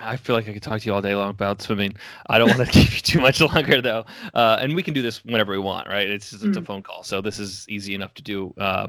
I 0.00 0.16
feel 0.16 0.34
like 0.34 0.48
I 0.48 0.52
could 0.52 0.62
talk 0.62 0.80
to 0.80 0.86
you 0.86 0.94
all 0.94 1.02
day 1.02 1.14
long 1.14 1.30
about 1.30 1.62
swimming. 1.62 1.94
I 2.28 2.38
don't 2.38 2.48
want 2.48 2.60
to 2.60 2.66
keep 2.72 2.92
you 2.94 3.00
too 3.00 3.20
much 3.20 3.40
longer 3.40 3.80
though, 3.80 4.04
uh, 4.34 4.58
and 4.60 4.74
we 4.74 4.82
can 4.82 4.94
do 4.94 5.02
this 5.02 5.24
whenever 5.24 5.52
we 5.52 5.58
want, 5.58 5.88
right? 5.88 6.08
It's 6.08 6.30
just, 6.30 6.44
it's 6.44 6.56
a 6.56 6.60
Mhm. 6.60 6.66
phone 6.66 6.82
call, 6.82 7.02
so 7.02 7.20
this 7.20 7.38
is 7.38 7.66
easy 7.68 7.94
enough 7.94 8.14
to 8.14 8.22
do. 8.22 8.54
Uh, 8.58 8.88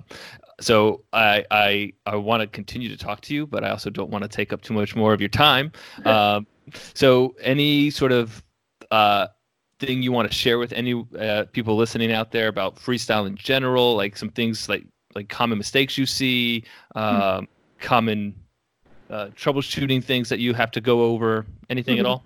so 0.61 1.03
I 1.13 1.45
I 1.51 1.93
I 2.05 2.15
want 2.15 2.41
to 2.41 2.47
continue 2.47 2.89
to 2.89 2.97
talk 2.97 3.21
to 3.21 3.33
you, 3.35 3.45
but 3.47 3.63
I 3.63 3.69
also 3.69 3.89
don't 3.89 4.09
want 4.09 4.23
to 4.23 4.29
take 4.29 4.53
up 4.53 4.61
too 4.61 4.73
much 4.73 4.95
more 4.95 5.13
of 5.13 5.19
your 5.21 5.29
time. 5.29 5.71
Um, 6.05 6.47
so 6.95 7.35
any 7.41 7.89
sort 7.89 8.11
of 8.13 8.43
uh, 8.91 9.27
thing 9.79 10.01
you 10.01 10.11
want 10.11 10.29
to 10.29 10.33
share 10.35 10.59
with 10.59 10.73
any 10.73 11.05
uh, 11.19 11.45
people 11.51 11.75
listening 11.75 12.11
out 12.11 12.31
there 12.31 12.47
about 12.47 12.77
freestyle 12.77 13.27
in 13.27 13.35
general, 13.35 13.95
like 13.95 14.17
some 14.17 14.29
things 14.29 14.69
like 14.69 14.85
like 15.15 15.29
common 15.29 15.57
mistakes 15.57 15.97
you 15.97 16.05
see, 16.05 16.63
um, 16.95 17.47
common 17.79 18.42
uh, 19.13 19.27
troubleshooting 19.35 20.03
things 20.03 20.27
that 20.29 20.39
you 20.39 20.53
have 20.53 20.71
to 20.71 20.81
go 20.81 21.03
over, 21.03 21.45
anything 21.69 21.99
at 21.99 22.05
Mhm. 22.05 22.09
all? 22.09 22.23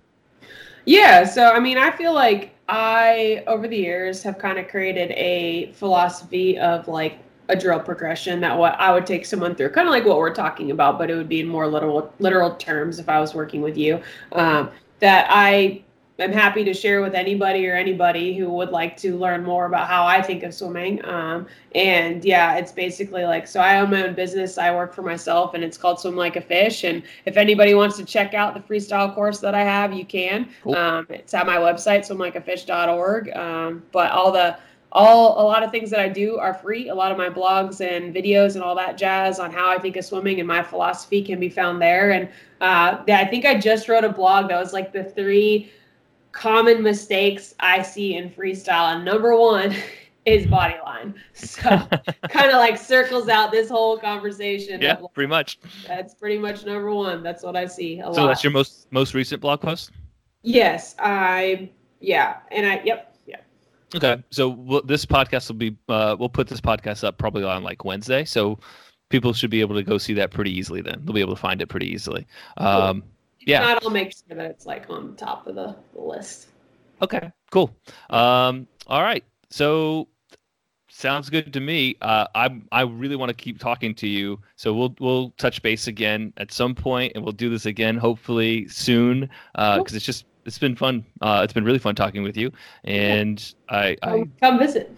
Yeah, 0.86 1.26
so 1.26 1.52
I 1.52 1.60
mean, 1.60 1.78
I 1.78 1.92
feel 1.92 2.14
like 2.14 2.52
I 2.70 3.44
over 3.48 3.68
the 3.68 3.76
years 3.78 4.24
have 4.24 4.38
kind 4.38 4.58
of 4.58 4.68
created 4.70 5.12
a 5.12 5.72
philosophy 5.74 6.58
of 6.58 6.88
like 6.88 7.20
a 7.50 7.56
drill 7.56 7.80
progression 7.80 8.40
that 8.42 8.58
what 8.58 8.76
I 8.80 8.94
would 8.94 9.06
take 9.06 9.26
someone 9.26 9.56
through, 9.56 9.70
kind 9.70 9.88
of 9.88 9.92
like 9.92 10.06
what 10.06 10.18
we're 10.18 10.34
talking 10.34 10.72
about, 10.72 10.98
but 10.98 11.10
it 11.10 11.16
would 11.16 11.30
be 11.30 11.42
in 11.42 11.48
more 11.48 11.68
literal 11.68 12.14
literal 12.20 12.56
terms 12.56 13.00
if 13.00 13.10
I 13.10 13.20
was 13.20 13.34
working 13.34 13.62
with 13.62 13.78
you. 13.78 14.02
Um, 14.34 14.70
that 15.00 15.28
I 15.30 15.82
am 16.20 16.32
happy 16.32 16.64
to 16.64 16.74
share 16.74 17.02
with 17.02 17.14
anybody 17.14 17.68
or 17.68 17.76
anybody 17.76 18.36
who 18.36 18.50
would 18.50 18.70
like 18.70 18.98
to 18.98 19.18
learn 19.18 19.44
more 19.44 19.66
about 19.66 19.88
how 19.88 20.06
I 20.06 20.22
think 20.22 20.44
of 20.44 20.54
swimming. 20.54 21.04
Um, 21.06 21.48
and 21.76 22.24
yeah, 22.26 22.56
it's 22.56 22.72
basically 22.72 23.24
like 23.24 23.48
so 23.48 23.60
I 23.60 23.80
own 23.80 23.92
my 23.92 24.08
own 24.08 24.16
business. 24.16 24.58
I 24.58 24.74
work 24.74 24.94
for 24.94 25.04
myself, 25.04 25.54
and 25.54 25.64
it's 25.64 25.78
called 25.78 26.00
Swim 26.00 26.16
Like 26.16 26.36
a 26.36 26.42
Fish. 26.42 26.84
And 26.84 27.04
if 27.26 27.38
anybody 27.38 27.74
wants 27.76 27.98
to 27.98 28.06
check 28.06 28.34
out 28.34 28.54
the 28.54 28.60
freestyle 28.60 29.14
course 29.14 29.40
that 29.40 29.54
I 29.54 29.64
have, 29.64 29.94
you 29.94 30.06
can. 30.06 30.50
Cool. 30.64 30.76
Um, 30.76 31.08
it's 31.10 31.34
at 31.34 31.46
my 31.46 31.58
website, 31.58 32.08
swimlikeafish.org. 32.08 33.36
Um, 33.36 33.84
but 33.92 34.12
all 34.12 34.32
the 34.32 34.58
all 34.92 35.42
a 35.42 35.46
lot 35.46 35.64
of 35.64 35.72
things 35.72 35.90
that 35.90 36.00
I 36.00 36.08
do 36.08 36.38
are 36.38 36.54
free. 36.54 36.90
A 36.90 36.96
lot 36.96 37.12
of 37.12 37.18
my 37.18 37.30
blogs 37.30 37.82
and 37.82 38.16
videos 38.16 38.56
and 38.56 38.64
all 38.64 38.76
that 38.76 38.98
jazz 38.98 39.40
on 39.40 39.52
how 39.52 39.70
I 39.70 39.78
think 39.78 39.98
of 39.98 40.06
swimming 40.06 40.40
and 40.40 40.48
my 40.48 40.64
philosophy 40.64 41.22
can 41.22 41.40
be 41.40 41.50
found 41.50 41.82
there. 41.82 42.12
And 42.12 42.30
uh, 42.62 43.04
yeah, 43.08 43.20
I 43.20 43.26
think 43.26 43.46
I 43.46 43.60
just 43.60 43.90
wrote 43.90 44.06
a 44.06 44.10
blog 44.10 44.50
that 44.50 44.60
was 44.60 44.74
like 44.74 44.94
the 44.94 45.04
three 45.04 45.72
common 46.38 46.84
mistakes 46.84 47.56
I 47.60 47.82
see 47.82 48.16
in 48.16 48.30
freestyle. 48.30 48.96
And 48.96 49.04
number 49.04 49.36
one 49.36 49.76
is 50.26 50.46
body 50.46 50.76
line. 50.86 51.16
So 51.34 51.62
kind 52.30 52.52
of 52.52 52.58
like 52.58 52.78
circles 52.78 53.28
out 53.28 53.52
this 53.52 53.70
whole 53.70 53.98
conversation. 53.98 54.80
yeah, 54.82 54.98
like, 55.00 55.14
pretty 55.14 55.30
much. 55.30 55.60
that's 55.88 56.14
pretty 56.14 56.38
much 56.38 56.64
number 56.66 56.94
one. 56.94 57.24
That's 57.24 57.44
what 57.44 57.56
I 57.56 57.66
see 57.66 58.00
a 58.00 58.14
So 58.14 58.22
lot. 58.22 58.28
that's 58.28 58.44
your 58.44 58.52
most 58.54 58.88
most 58.92 59.14
recent 59.16 59.42
blog 59.42 59.62
post. 59.62 59.92
yes, 60.44 60.96
I 61.00 61.70
yeah, 62.00 62.38
and 62.52 62.68
I 62.68 62.82
yep 62.86 63.16
yeah. 63.26 63.38
Okay, 63.96 64.22
so 64.30 64.50
we'll, 64.50 64.84
this 64.84 65.06
podcast 65.06 65.48
will 65.50 65.56
be 65.56 65.76
uh, 65.90 66.16
we'll 66.20 66.30
put 66.30 66.48
this 66.48 66.62
podcast 66.62 67.04
up 67.04 67.18
probably 67.18 67.44
on 67.44 67.64
like 67.64 67.84
Wednesday, 67.84 68.26
so 68.26 68.60
people 69.10 69.34
should 69.34 69.50
be 69.50 69.62
able 69.62 69.76
to 69.76 69.84
go 69.84 69.98
see 69.98 70.14
that 70.14 70.30
pretty 70.32 70.52
easily. 70.52 70.82
Then 70.82 71.02
they'll 71.04 71.14
be 71.16 71.22
able 71.22 71.36
to 71.36 71.42
find 71.42 71.62
it 71.62 71.68
pretty 71.68 71.88
easily. 71.92 72.28
Um, 72.58 73.04
Yeah. 73.48 73.62
Not, 73.62 73.84
I'll 73.84 73.90
make 73.90 74.12
sure 74.12 74.38
that 74.38 74.46
it's 74.46 74.66
like 74.66 74.90
on 74.90 75.16
top 75.16 75.48
of 75.48 75.56
the, 75.56 75.76
the 75.94 76.02
list. 76.02 76.50
Okay, 77.02 77.32
cool. 77.50 77.74
Um, 78.10 78.68
all 78.88 79.02
right. 79.02 79.24
So 79.50 80.10
sounds 80.90 81.30
good 81.30 81.54
to 81.54 81.62
me. 81.62 81.96
Uh, 82.02 82.28
I 82.36 82.60
I 82.74 82.82
really 82.82 83.16
want 83.16 83.30
to 83.30 83.34
keep 83.36 83.58
talking 83.58 83.96
to 83.96 84.08
you. 84.08 84.40
So 84.58 84.74
we'll 84.74 84.96
we'll 85.00 85.30
touch 85.38 85.62
base 85.62 85.88
again 85.88 86.34
at 86.38 86.52
some 86.52 86.76
point, 86.76 87.14
and 87.16 87.24
we'll 87.24 87.32
do 87.32 87.50
this 87.50 87.66
again 87.66 87.96
hopefully 87.96 88.68
soon. 88.68 89.30
Because 89.54 89.78
Cool. 89.78 89.96
it's 89.96 90.06
just 90.06 90.26
it's 90.46 90.60
been 90.60 90.76
fun. 90.76 91.06
Uh, 91.22 91.42
it's 91.42 91.54
been 91.54 91.64
really 91.64 91.80
fun 91.80 91.96
talking 91.96 92.24
with 92.24 92.36
you, 92.36 92.52
and 92.84 93.54
I 93.70 93.96
I 94.04 94.26
come 94.42 94.60
visit. 94.60 94.92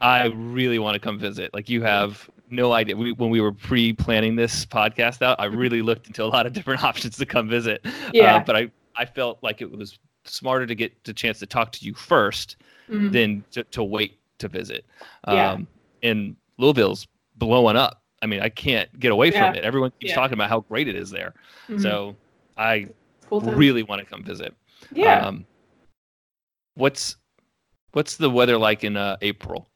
I 0.00 0.26
really 0.26 0.78
want 0.78 0.94
to 0.94 0.98
come 0.98 1.18
visit. 1.18 1.52
Like 1.52 1.68
you 1.68 1.82
have 1.82 2.30
no 2.52 2.72
idea. 2.72 2.96
We, 2.96 3.12
when 3.12 3.30
we 3.30 3.40
were 3.40 3.52
pre-planning 3.52 4.36
this 4.36 4.64
podcast 4.66 5.22
out, 5.22 5.40
I 5.40 5.46
really 5.46 5.82
looked 5.82 6.06
into 6.06 6.22
a 6.22 6.26
lot 6.26 6.46
of 6.46 6.52
different 6.52 6.84
options 6.90 7.16
to 7.16 7.26
come 7.26 7.48
visit. 7.48 7.84
Yeah. 8.12 8.36
Uh, 8.36 8.44
but 8.44 8.56
I 8.56 8.70
I 8.94 9.04
felt 9.06 9.38
like 9.42 9.62
it 9.62 9.70
was 9.70 9.98
smarter 10.24 10.66
to 10.66 10.74
get 10.74 11.02
the 11.04 11.12
chance 11.14 11.38
to 11.40 11.46
talk 11.46 11.72
to 11.72 11.84
you 11.84 11.94
1st 11.94 12.56
Mhm. 12.90 13.12
than 13.12 13.44
to, 13.52 13.62
to 13.64 13.82
wait 13.82 14.18
to 14.38 14.48
visit. 14.48 14.84
Yeah. 15.26 15.52
Um, 15.52 15.66
and 16.02 16.36
Louisville's 16.58 17.06
blowing 17.36 17.76
up. 17.76 18.02
I 18.20 18.26
mean, 18.26 18.40
I 18.40 18.48
can't 18.50 18.88
get 19.00 19.12
away 19.12 19.30
from 19.30 19.54
it. 19.54 19.64
Everyone 19.64 19.92
keeps 19.98 20.10
Yeah. 20.10 20.14
talking 20.16 20.34
about 20.34 20.48
how 20.50 20.60
great 20.60 20.88
it 20.88 20.94
is 20.96 21.10
there. 21.10 21.32
Mhm. 21.68 21.80
So 21.80 22.16
I 22.56 22.88
cool 23.28 23.40
really 23.40 23.82
want 23.82 24.00
to 24.00 24.04
come 24.04 24.22
visit. 24.22 24.54
yeah. 24.92 25.26
Um, 25.26 25.46
what's 26.74 27.16
what's 27.92 28.16
the 28.16 28.30
weather 28.30 28.58
like 28.58 28.84
in 28.84 28.96
uh, 28.96 29.16
April? 29.22 29.68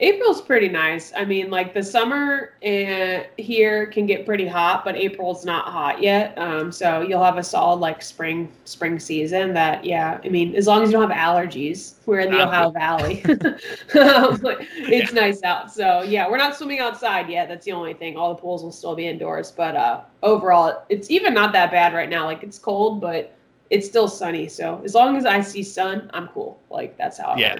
April's 0.00 0.42
pretty 0.42 0.68
nice. 0.68 1.12
I 1.16 1.24
mean, 1.24 1.50
like 1.50 1.72
the 1.72 1.82
summer 1.82 2.52
uh, 2.64 3.24
here 3.38 3.86
can 3.86 4.06
get 4.06 4.26
pretty 4.26 4.46
hot, 4.46 4.84
but 4.84 4.96
April's 4.96 5.44
not 5.44 5.66
hot 5.66 6.02
yet. 6.02 6.36
Um, 6.36 6.70
so 6.70 7.00
you'll 7.00 7.24
have 7.24 7.38
a 7.38 7.42
solid 7.42 7.80
like 7.80 8.02
spring 8.02 8.52
spring 8.64 8.98
season. 8.98 9.54
That 9.54 9.84
yeah, 9.84 10.20
I 10.22 10.28
mean, 10.28 10.54
as 10.54 10.66
long 10.66 10.82
as 10.82 10.90
you 10.90 10.98
don't 10.98 11.10
have 11.10 11.16
allergies, 11.16 11.94
we're 12.04 12.20
in 12.20 12.30
the. 12.30 12.46
Ohio 12.46 12.70
Valley. 12.70 13.22
It's 14.88 15.12
nice 15.12 15.42
out. 15.42 15.72
So 15.72 16.02
yeah, 16.02 16.28
we're 16.28 16.36
not 16.36 16.56
swimming 16.56 16.80
outside 16.80 17.28
yet. 17.28 17.48
That's 17.48 17.64
the 17.64 17.72
only 17.72 17.94
thing. 17.94 18.16
All 18.16 18.34
the 18.34 18.40
pools 18.40 18.62
will 18.62 18.72
still 18.72 18.94
be 18.94 19.06
indoors, 19.06 19.50
but 19.50 19.76
uh, 19.76 20.02
overall, 20.22 20.84
it's 20.88 21.10
even 21.10 21.34
not 21.34 21.52
that 21.52 21.70
bad 21.70 21.94
right 21.94 22.08
now. 22.08 22.24
Like 22.24 22.42
it's 22.42 22.58
cold, 22.58 23.00
but 23.00 23.36
it's 23.70 23.88
still 23.88 24.08
sunny. 24.08 24.48
So 24.48 24.80
as 24.84 24.94
long 24.94 25.16
as 25.16 25.24
I 25.24 25.40
see 25.40 25.62
sun, 25.62 26.10
I'm 26.12 26.28
cool. 26.28 26.60
Like 26.70 26.96
that's 26.96 27.18
how. 27.18 27.34
It 27.34 27.40
Yeah. 27.40 27.56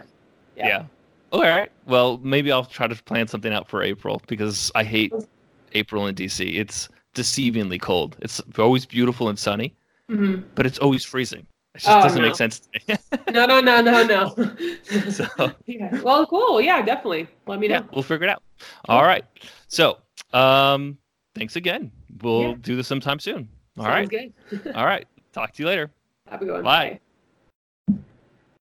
Yeah. 0.57 0.67
Yeah. 0.67 0.85
All 1.33 1.43
right. 1.43 1.71
Well, 1.87 2.19
maybe 2.23 2.51
I'll 2.53 2.65
try 2.65 2.87
to 2.87 2.95
plan 3.05 3.27
something 3.29 3.53
out 3.53 3.69
for 3.69 3.83
April 3.83 4.21
because 4.29 4.71
I 4.75 4.85
hate 4.85 5.13
April 5.73 6.07
in 6.07 6.15
DC. 6.15 6.57
It's 6.59 6.89
deceivingly 7.15 7.81
cold. 7.81 8.17
It's 8.21 8.41
always 8.59 8.87
beautiful 8.87 9.29
and 9.29 9.39
sunny, 9.39 9.75
Mhm. 10.11 10.45
but 10.55 10.67
it's 10.67 10.79
always 10.79 11.05
freezing. 11.05 11.47
It 11.75 11.81
just 11.83 11.89
Oh, 11.99 12.03
doesn't 12.03 12.21
no. 12.23 12.29
make 12.29 12.37
sense 12.37 12.61
to 12.61 12.69
me. 12.89 12.97
No, 13.33 13.45
no, 13.47 13.61
no, 13.61 13.81
no, 13.83 14.03
no. 14.05 14.35
so 15.11 15.27
yeah. 15.67 16.01
Well, 16.03 16.27
cool. 16.27 16.61
Yeah, 16.61 16.81
definitely. 16.83 17.29
Let 17.47 17.59
me 17.61 17.69
yeah, 17.69 17.81
know. 17.81 17.87
we'll 17.93 18.03
figure 18.03 18.27
it 18.27 18.31
out. 18.31 18.43
All 18.89 19.03
right. 19.03 19.25
So 19.69 19.99
um, 20.33 20.97
thanks 21.35 21.57
again. 21.57 21.91
We'll 22.23 22.51
Yeah. 22.51 22.55
do 22.61 22.77
this 22.77 22.87
sometime 22.87 23.19
soon. 23.19 23.49
All 23.79 23.85
Sounds 23.85 24.11
right. 24.11 24.33
good. 24.53 24.75
All 24.75 24.87
right. 24.87 25.07
Talk 25.33 25.53
to 25.53 25.63
you 25.63 25.67
later. 25.69 25.91
Have 26.31 26.41
a 26.43 26.45
good 26.47 26.55
one. 26.55 26.63
Bye. 26.65 27.01